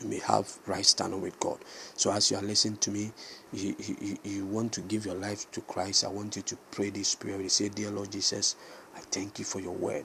you 0.00 0.08
may 0.08 0.18
have 0.20 0.58
right 0.66 0.84
standing 0.84 1.20
with 1.20 1.38
God. 1.38 1.58
So 1.94 2.10
as 2.12 2.30
you 2.30 2.36
are 2.36 2.42
listening 2.42 2.78
to 2.78 2.90
me, 2.90 3.12
you, 3.52 3.76
you, 3.78 4.18
you 4.24 4.46
want 4.46 4.72
to 4.72 4.80
give 4.82 5.06
your 5.06 5.14
life 5.14 5.50
to 5.52 5.60
Christ. 5.62 6.04
I 6.04 6.08
want 6.08 6.36
you 6.36 6.42
to 6.42 6.56
pray 6.70 6.90
this 6.90 7.14
prayer. 7.14 7.40
You 7.40 7.48
say, 7.48 7.68
Dear 7.68 7.90
Lord 7.90 8.10
Jesus, 8.10 8.56
I 8.96 9.00
thank 9.00 9.38
you 9.38 9.44
for 9.44 9.60
your 9.60 9.74
word. 9.74 10.04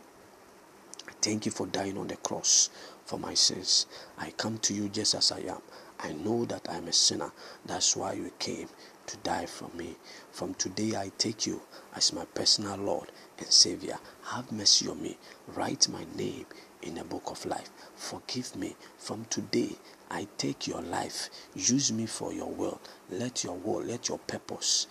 I 1.08 1.12
thank 1.22 1.46
you 1.46 1.52
for 1.52 1.68
dying 1.68 1.98
on 1.98 2.08
the 2.08 2.18
cross 2.18 2.70
for 3.06 3.18
my 3.20 3.34
sins. 3.34 3.86
I 4.18 4.32
come 4.32 4.58
to 4.60 4.74
you 4.74 4.90
just 4.90 5.16
as 5.16 5.32
I 5.32 5.40
am. 5.40 5.62
I 6.06 6.14
know 6.14 6.46
that 6.46 6.68
I'm 6.70 6.88
a 6.88 6.94
sinner. 6.94 7.32
That's 7.66 7.96
why 7.96 8.14
you 8.14 8.32
came 8.38 8.70
to 9.08 9.18
die 9.18 9.48
for 9.48 9.70
me. 9.76 9.96
From 10.32 10.54
today, 10.54 10.96
I 10.96 11.12
take 11.18 11.48
you 11.48 11.62
as 11.96 12.14
my 12.14 12.26
personal 12.26 12.78
Lord 12.78 13.12
and 13.40 13.48
Savior. 13.48 13.98
Have 14.26 14.52
mercy 14.52 14.88
on 14.88 15.02
me. 15.02 15.18
Write 15.48 15.90
my 15.90 16.06
name 16.16 16.46
in 16.84 16.94
the 16.94 17.04
book 17.04 17.24
of 17.32 17.44
life. 17.48 17.72
Forgive 17.96 18.56
me. 18.56 18.76
From 19.00 19.26
today, 19.32 19.72
I 20.12 20.28
take 20.38 20.68
your 20.68 20.82
life. 20.82 21.30
Use 21.56 21.92
me 21.92 22.06
for 22.06 22.32
your 22.32 22.52
will. 22.52 22.80
Let 23.10 23.44
your 23.44 23.56
will, 23.56 23.82
let 23.82 24.08
your 24.08 24.20
purpose, 24.20 24.86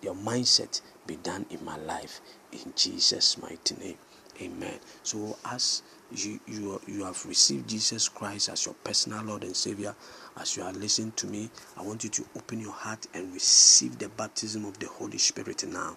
your 0.00 0.14
mindset 0.14 0.80
be 1.08 1.16
done 1.16 1.44
in 1.50 1.64
my 1.64 1.76
life. 1.76 2.20
In 2.52 2.72
Jesus' 2.76 3.36
mighty 3.36 3.74
name. 3.74 3.98
Amen. 4.40 4.78
So, 5.02 5.36
as 5.44 5.82
you, 6.12 6.40
you, 6.46 6.80
you 6.86 7.04
have 7.04 7.24
received 7.26 7.68
Jesus 7.68 8.08
Christ 8.08 8.48
as 8.48 8.64
your 8.66 8.74
personal 8.82 9.22
Lord 9.24 9.44
and 9.44 9.56
Savior, 9.56 9.94
as 10.40 10.56
you 10.56 10.62
are 10.62 10.72
listening 10.72 11.12
to 11.16 11.26
me, 11.26 11.50
I 11.76 11.82
want 11.82 12.04
you 12.04 12.10
to 12.10 12.24
open 12.36 12.60
your 12.60 12.72
heart 12.72 13.06
and 13.14 13.32
receive 13.32 13.98
the 13.98 14.08
baptism 14.08 14.64
of 14.64 14.78
the 14.78 14.86
Holy 14.86 15.18
Spirit 15.18 15.66
now. 15.66 15.96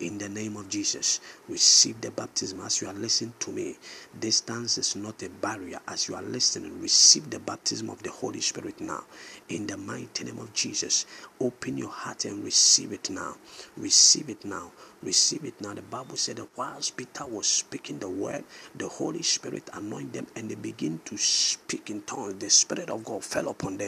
In 0.00 0.18
the 0.18 0.28
name 0.28 0.56
of 0.56 0.68
Jesus, 0.68 1.20
receive 1.48 2.00
the 2.00 2.10
baptism 2.10 2.60
as 2.60 2.80
you 2.80 2.88
are 2.88 2.94
listening 2.94 3.34
to 3.40 3.50
me. 3.50 3.76
Distance 4.18 4.78
is 4.78 4.96
not 4.96 5.22
a 5.22 5.28
barrier. 5.28 5.80
As 5.86 6.08
you 6.08 6.14
are 6.14 6.22
listening, 6.22 6.80
receive 6.80 7.28
the 7.30 7.38
baptism 7.38 7.90
of 7.90 8.02
the 8.02 8.10
Holy 8.10 8.40
Spirit 8.40 8.80
now. 8.80 9.04
In 9.48 9.66
the 9.66 9.76
mighty 9.76 10.24
name 10.24 10.38
of 10.38 10.52
Jesus, 10.54 11.06
open 11.40 11.76
your 11.76 11.90
heart 11.90 12.24
and 12.24 12.44
receive 12.44 12.92
it 12.92 13.10
now. 13.10 13.36
Receive 13.76 14.30
it 14.30 14.44
now 14.44 14.72
receive 15.02 15.44
it 15.44 15.60
now. 15.60 15.74
The 15.74 15.82
Bible 15.82 16.16
said 16.16 16.36
that 16.36 16.48
whilst 16.56 16.96
Peter 16.96 17.26
was 17.26 17.46
speaking 17.46 17.98
the 17.98 18.08
word, 18.08 18.44
the 18.74 18.88
Holy 18.88 19.22
Spirit 19.22 19.68
anointed 19.72 20.12
them 20.12 20.26
and 20.36 20.50
they 20.50 20.54
begin 20.54 21.00
to 21.06 21.16
speak 21.16 21.90
in 21.90 22.02
tongues. 22.02 22.34
The 22.36 22.50
Spirit 22.50 22.90
of 22.90 23.04
God 23.04 23.24
fell 23.24 23.48
upon 23.48 23.78
them. 23.78 23.81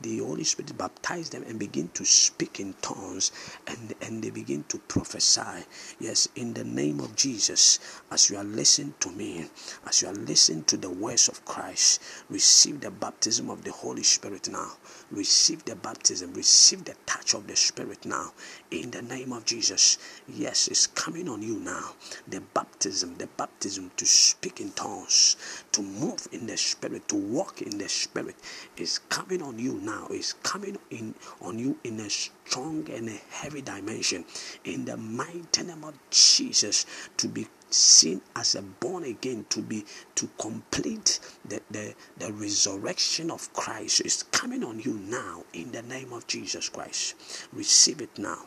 The 0.00 0.18
Holy 0.18 0.44
Spirit 0.44 0.76
baptized 0.76 1.32
them 1.32 1.44
and 1.46 1.58
begin 1.58 1.88
to 1.94 2.04
speak 2.04 2.60
in 2.60 2.74
tongues 2.80 3.32
and, 3.66 3.94
and 4.00 4.22
they 4.22 4.30
begin 4.30 4.64
to 4.68 4.78
prophesy. 4.78 5.64
Yes, 6.00 6.28
in 6.36 6.54
the 6.54 6.64
name 6.64 7.00
of 7.00 7.16
Jesus, 7.16 7.78
as 8.10 8.30
you 8.30 8.36
are 8.36 8.44
listening 8.44 8.94
to 9.00 9.10
me, 9.10 9.46
as 9.86 10.02
you 10.02 10.08
are 10.08 10.14
listening 10.14 10.64
to 10.64 10.76
the 10.76 10.90
words 10.90 11.28
of 11.28 11.44
Christ, 11.44 12.02
receive 12.30 12.80
the 12.80 12.90
baptism 12.90 13.50
of 13.50 13.64
the 13.64 13.72
Holy 13.72 14.02
Spirit 14.02 14.48
now. 14.48 14.72
Receive 15.10 15.64
the 15.64 15.76
baptism, 15.76 16.32
receive 16.34 16.84
the 16.84 16.94
touch 17.06 17.34
of 17.34 17.46
the 17.46 17.56
Spirit 17.56 18.04
now. 18.04 18.32
In 18.70 18.90
the 18.90 19.02
name 19.02 19.32
of 19.32 19.44
Jesus. 19.44 19.98
Yes 20.28 20.68
it's 20.68 20.86
coming 20.86 21.28
on 21.28 21.42
you 21.42 21.58
now. 21.58 21.94
The 22.28 22.40
baptism, 22.40 23.16
the 23.16 23.26
baptism 23.26 23.90
to 23.96 24.06
speak 24.06 24.60
in 24.60 24.70
tongues, 24.72 25.36
to 25.72 25.82
move 25.82 26.28
in 26.32 26.46
the 26.46 26.56
spirit, 26.56 27.08
to 27.08 27.16
walk 27.16 27.62
in 27.62 27.78
the 27.78 27.88
spirit 27.88 28.36
is 28.76 28.98
coming 29.08 29.42
on 29.42 29.58
you 29.58 29.80
now. 29.82 30.06
Is 30.10 30.34
coming 30.42 30.78
in 30.90 31.14
on 31.40 31.58
you 31.58 31.78
in 31.84 32.00
a 32.00 32.10
strong 32.48 32.88
and 32.90 33.08
a 33.10 33.20
heavy 33.30 33.60
dimension. 33.60 34.24
In 34.64 34.84
the 34.86 34.96
mighty 34.96 35.62
name 35.64 35.84
of 35.84 35.94
Jesus, 36.10 36.86
to 37.18 37.28
be 37.28 37.46
seen 37.70 38.22
as 38.34 38.54
a 38.54 38.62
born 38.62 39.04
again 39.04 39.44
to 39.50 39.60
be 39.60 39.84
to 40.14 40.26
complete 40.38 41.20
the, 41.44 41.60
the, 41.70 41.94
the 42.16 42.32
resurrection 42.32 43.30
of 43.30 43.52
Christ 43.52 44.00
is 44.00 44.22
coming 44.32 44.64
on 44.64 44.80
you 44.80 44.94
now 44.94 45.44
in 45.52 45.70
the 45.72 45.82
name 45.82 46.12
of 46.14 46.26
Jesus 46.26 46.70
Christ. 46.70 47.14
Receive 47.52 48.00
it 48.00 48.18
now. 48.18 48.44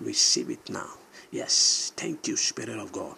Receive 0.00 0.50
it 0.50 0.68
now. 0.68 0.90
Yes, 1.30 1.92
thank 1.96 2.26
you, 2.26 2.36
Spirit 2.36 2.78
of 2.80 2.90
God. 2.90 3.14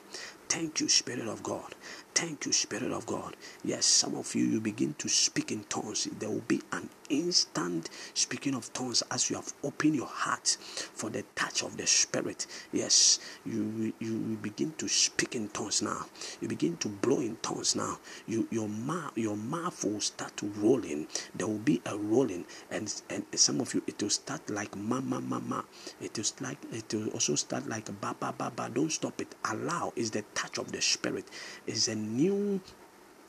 Thank 0.50 0.80
you, 0.80 0.88
Spirit 0.88 1.28
of 1.28 1.42
God. 1.42 1.74
Thank 2.16 2.46
you, 2.46 2.52
Spirit 2.52 2.92
of 2.92 3.04
God. 3.04 3.36
Yes, 3.62 3.84
some 3.84 4.14
of 4.14 4.34
you, 4.34 4.46
you 4.46 4.58
begin 4.58 4.94
to 4.94 5.06
speak 5.06 5.52
in 5.52 5.64
tongues. 5.64 6.08
There 6.18 6.30
will 6.30 6.40
be 6.48 6.62
an 6.72 6.88
instant 7.10 7.90
speaking 8.14 8.54
of 8.54 8.72
tongues 8.72 9.02
as 9.10 9.28
you 9.28 9.36
have 9.36 9.52
opened 9.62 9.94
your 9.96 10.06
heart 10.06 10.56
for 10.94 11.10
the 11.10 11.24
touch 11.34 11.62
of 11.62 11.76
the 11.76 11.86
Spirit. 11.86 12.46
Yes, 12.72 13.18
you 13.44 13.92
you 14.00 14.38
begin 14.40 14.72
to 14.78 14.88
speak 14.88 15.34
in 15.34 15.48
tongues 15.48 15.82
now. 15.82 16.06
You 16.40 16.48
begin 16.48 16.78
to 16.78 16.88
blow 16.88 17.20
in 17.20 17.36
tongues 17.42 17.76
now. 17.76 17.98
You 18.26 18.48
your 18.50 18.68
mouth 18.68 19.12
your 19.16 19.36
mouth 19.36 19.84
will 19.84 20.00
start 20.00 20.36
to 20.38 20.46
rolling. 20.56 21.08
There 21.34 21.46
will 21.46 21.58
be 21.58 21.82
a 21.84 21.98
rolling, 21.98 22.46
and 22.70 22.92
and 23.10 23.24
some 23.34 23.60
of 23.60 23.74
you 23.74 23.82
it 23.86 24.02
will 24.02 24.10
start 24.10 24.48
like 24.48 24.74
mama 24.74 25.20
mama. 25.20 25.64
It 26.00 26.16
will 26.16 26.24
like 26.40 26.58
it 26.72 26.92
will 26.94 27.08
also 27.10 27.34
start 27.34 27.68
like 27.68 27.88
baba 28.00 28.34
baba. 28.36 28.70
Don't 28.72 28.90
stop 28.90 29.20
it. 29.20 29.34
Allow 29.44 29.92
is 29.96 30.10
the 30.12 30.22
touch 30.34 30.56
of 30.58 30.72
the 30.72 30.80
Spirit. 30.80 31.26
Is 31.66 31.88
a 31.88 32.05
new 32.06 32.60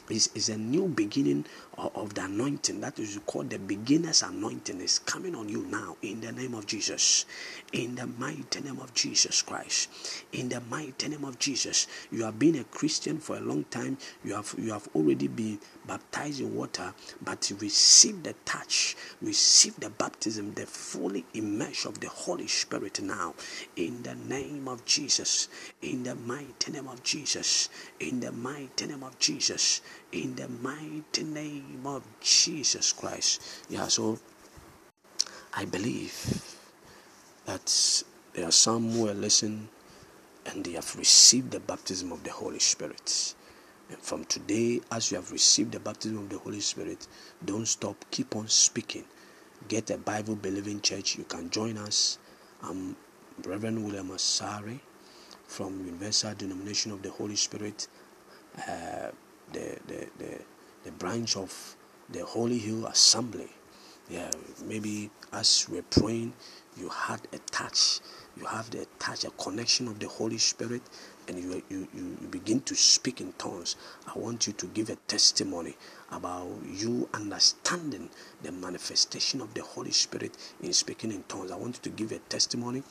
is, 0.10 0.30
is 0.36 0.50
a 0.50 0.58
new 0.58 0.88
beginning 0.88 1.46
of, 1.78 1.96
of 1.96 2.14
the 2.14 2.24
anointing 2.24 2.82
that 2.82 3.00
is 3.00 3.20
called 3.26 3.50
the 3.50 3.60
beginner's 3.60 4.24
anointing 4.24 4.80
is 4.82 5.00
coming 5.00 5.36
on 5.36 5.50
you 5.50 5.66
now 5.66 5.98
in 6.02 6.22
the 6.22 6.32
name 6.32 6.54
of 6.54 6.66
Jesus. 6.66 7.26
In 7.74 7.96
the 7.96 8.08
mighty 8.08 8.62
name 8.62 8.80
of 8.80 8.94
Jesus 8.94 9.42
Christ. 9.42 9.90
In 10.32 10.50
the 10.50 10.62
mighty 10.62 11.10
name 11.10 11.26
of 11.26 11.40
Jesus. 11.40 11.88
You 12.12 12.24
have 12.24 12.40
been 12.40 12.56
a 12.56 12.64
Christian 12.64 13.20
for 13.20 13.38
a 13.38 13.42
long 13.42 13.66
time. 13.66 13.98
You 14.24 14.36
have 14.36 14.56
you 14.58 14.72
have 14.72 14.88
already 14.96 15.28
been 15.28 15.60
baptized 15.88 16.42
in 16.42 16.56
water, 16.56 16.94
but 17.22 17.52
receive 17.60 18.24
the 18.24 18.34
touch, 18.46 18.96
receive 19.22 19.80
the 19.80 19.90
baptism, 19.90 20.54
the 20.54 20.66
fully 20.66 21.26
immersion 21.34 21.90
of 21.90 22.00
the 22.00 22.10
Holy 22.10 22.48
Spirit 22.48 23.02
now. 23.02 23.34
In 23.76 24.04
the 24.04 24.16
name 24.16 24.68
of 24.68 24.86
Jesus. 24.86 25.48
In 25.82 26.04
the 26.04 26.16
mighty 26.16 26.72
name 26.72 26.88
of 26.88 27.02
Jesus. 27.04 27.70
In 28.00 28.20
the 28.20 28.32
mighty 28.32 28.88
name 28.88 29.04
of 29.04 29.18
Jesus 29.20 29.82
in 30.12 30.36
the 30.36 30.48
mighty 30.48 31.24
name 31.24 31.82
of 31.86 32.04
Jesus 32.22 32.94
Christ. 32.94 33.42
Yeah, 33.70 33.88
so 33.88 34.20
I 35.54 35.66
believe 35.66 36.58
that 37.46 38.04
there 38.34 38.48
are 38.48 38.52
some 38.52 38.92
who 38.92 39.10
are 39.10 39.14
listening 39.14 39.70
and 40.46 40.64
they 40.64 40.72
have 40.74 40.96
received 40.96 41.52
the 41.52 41.60
baptism 41.60 42.12
of 42.12 42.24
the 42.24 42.32
Holy 42.32 42.60
Spirit. 42.60 43.34
And 43.90 43.98
from 44.00 44.26
today, 44.26 44.82
as 44.92 45.12
you 45.12 45.18
have 45.18 45.32
received 45.32 45.72
the 45.72 45.80
baptism 45.80 46.18
of 46.18 46.30
the 46.30 46.38
Holy 46.38 46.60
Spirit, 46.60 47.08
don't 47.46 47.68
stop, 47.68 47.96
keep 48.12 48.36
on 48.36 48.48
speaking. 48.48 49.06
Get 49.68 49.90
a 49.90 49.98
Bible 49.98 50.36
believing 50.36 50.82
church. 50.82 51.18
You 51.18 51.24
can 51.24 51.50
join 51.50 51.78
us. 51.78 52.20
I'm 52.62 52.96
Reverend 53.46 53.84
William 53.86 54.10
Asare 54.10 54.80
from 55.48 55.86
Universal 55.86 56.36
Denomination 56.36 56.92
of 56.92 57.02
the 57.02 57.12
Holy 57.12 57.36
Spirit. 57.36 57.88
Uh, 58.58 59.12
the, 59.54 59.78
the, 59.88 60.08
the, 60.18 60.40
the 60.84 60.92
branch 60.92 61.38
of 61.38 61.76
the 62.10 62.26
Holy 62.26 62.58
Hill 62.58 62.86
Assembly. 62.88 63.50
Yeah, 64.10 64.32
maybe 64.66 65.10
as 65.34 65.68
we're 65.70 65.82
praying, 65.84 66.34
you 66.78 66.90
had 66.90 67.20
a 67.34 67.40
touch, 67.52 68.00
you 68.38 68.46
have 68.46 68.70
the 68.70 68.88
touch, 69.00 69.26
a 69.26 69.32
connection 69.32 69.88
of 69.88 70.00
the 70.00 70.08
Holy 70.08 70.38
Spirit, 70.38 70.82
and 71.28 71.38
you, 71.40 71.62
you, 71.70 71.88
you 71.94 72.28
begin 72.30 72.62
to 72.62 72.76
speak 72.76 73.22
in 73.22 73.34
tongues. 73.34 73.76
I 74.08 74.18
want 74.18 74.48
you 74.48 74.54
to 74.54 74.66
give 74.68 74.90
a 74.90 74.96
testimony 75.08 75.76
about 76.12 76.48
you 76.66 77.10
understanding 77.14 78.10
the 78.44 78.52
manifestation 78.52 79.42
of 79.42 79.54
the 79.54 79.62
Holy 79.62 79.92
Spirit 79.92 80.38
in 80.62 80.74
speaking 80.74 81.12
in 81.12 81.24
tongues. 81.24 81.52
I 81.52 81.56
want 81.56 81.78
you 81.78 81.92
to 81.92 81.98
give 81.98 82.12
a 82.12 82.20
testimony. 82.20 82.84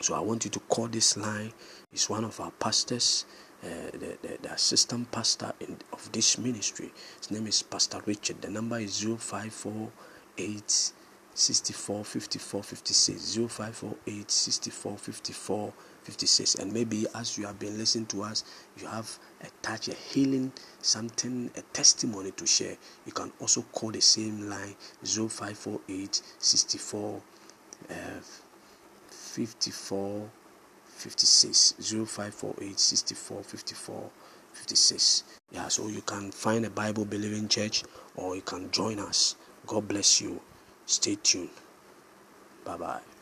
So 0.00 0.14
I 0.14 0.20
want 0.20 0.44
you 0.44 0.50
to 0.50 0.60
call 0.60 0.88
this 0.88 1.16
line. 1.16 1.52
It's 1.92 2.10
one 2.10 2.24
of 2.24 2.40
our 2.40 2.50
pastors. 2.52 3.26
Uh, 3.62 3.90
the, 3.92 4.18
the, 4.20 4.38
the, 4.42 4.52
assistant 4.52 5.10
pastor 5.10 5.50
in, 5.60 5.78
of 5.90 6.12
this 6.12 6.36
ministry. 6.36 6.92
His 7.16 7.30
name 7.30 7.46
is 7.46 7.62
Pastor 7.62 7.98
Richard. 8.04 8.42
The 8.42 8.50
number 8.50 8.78
is 8.78 9.00
0548 9.00 10.92
64 11.32 12.04
54 12.04 12.62
56. 12.62 13.34
0548 13.34 14.30
64 14.30 14.98
54 14.98 15.72
56. 16.04 16.56
And 16.56 16.72
maybe 16.72 17.06
as 17.14 17.36
you 17.38 17.46
have 17.46 17.58
been 17.58 17.76
listening 17.78 18.06
to 18.06 18.22
us, 18.22 18.44
you 18.78 18.86
have 18.86 19.18
a 19.42 19.46
touch, 19.62 19.88
a 19.88 19.94
healing, 19.94 20.52
something, 20.80 21.50
a 21.56 21.62
testimony 21.72 22.30
to 22.32 22.46
share. 22.46 22.76
You 23.06 23.12
can 23.12 23.32
also 23.40 23.62
call 23.72 23.90
the 23.90 24.00
same 24.00 24.48
line 24.48 24.74
0548 25.02 26.22
64 26.38 27.22
uh, 27.90 27.94
54 29.10 30.30
56 30.86 31.72
0548 31.72 32.78
64 32.78 33.42
54 33.42 34.10
56 34.52 35.24
yeah 35.50 35.66
so 35.68 35.88
you 35.88 36.00
can 36.02 36.30
find 36.30 36.64
a 36.64 36.70
bible 36.70 37.04
believing 37.04 37.48
church 37.48 37.82
or 38.16 38.36
you 38.36 38.42
can 38.42 38.70
join 38.70 38.98
us. 39.00 39.36
God 39.66 39.88
bless 39.88 40.20
you. 40.20 40.40
Stay 40.86 41.16
tuned. 41.16 41.50
Bye 42.64 42.76
bye 42.76 43.13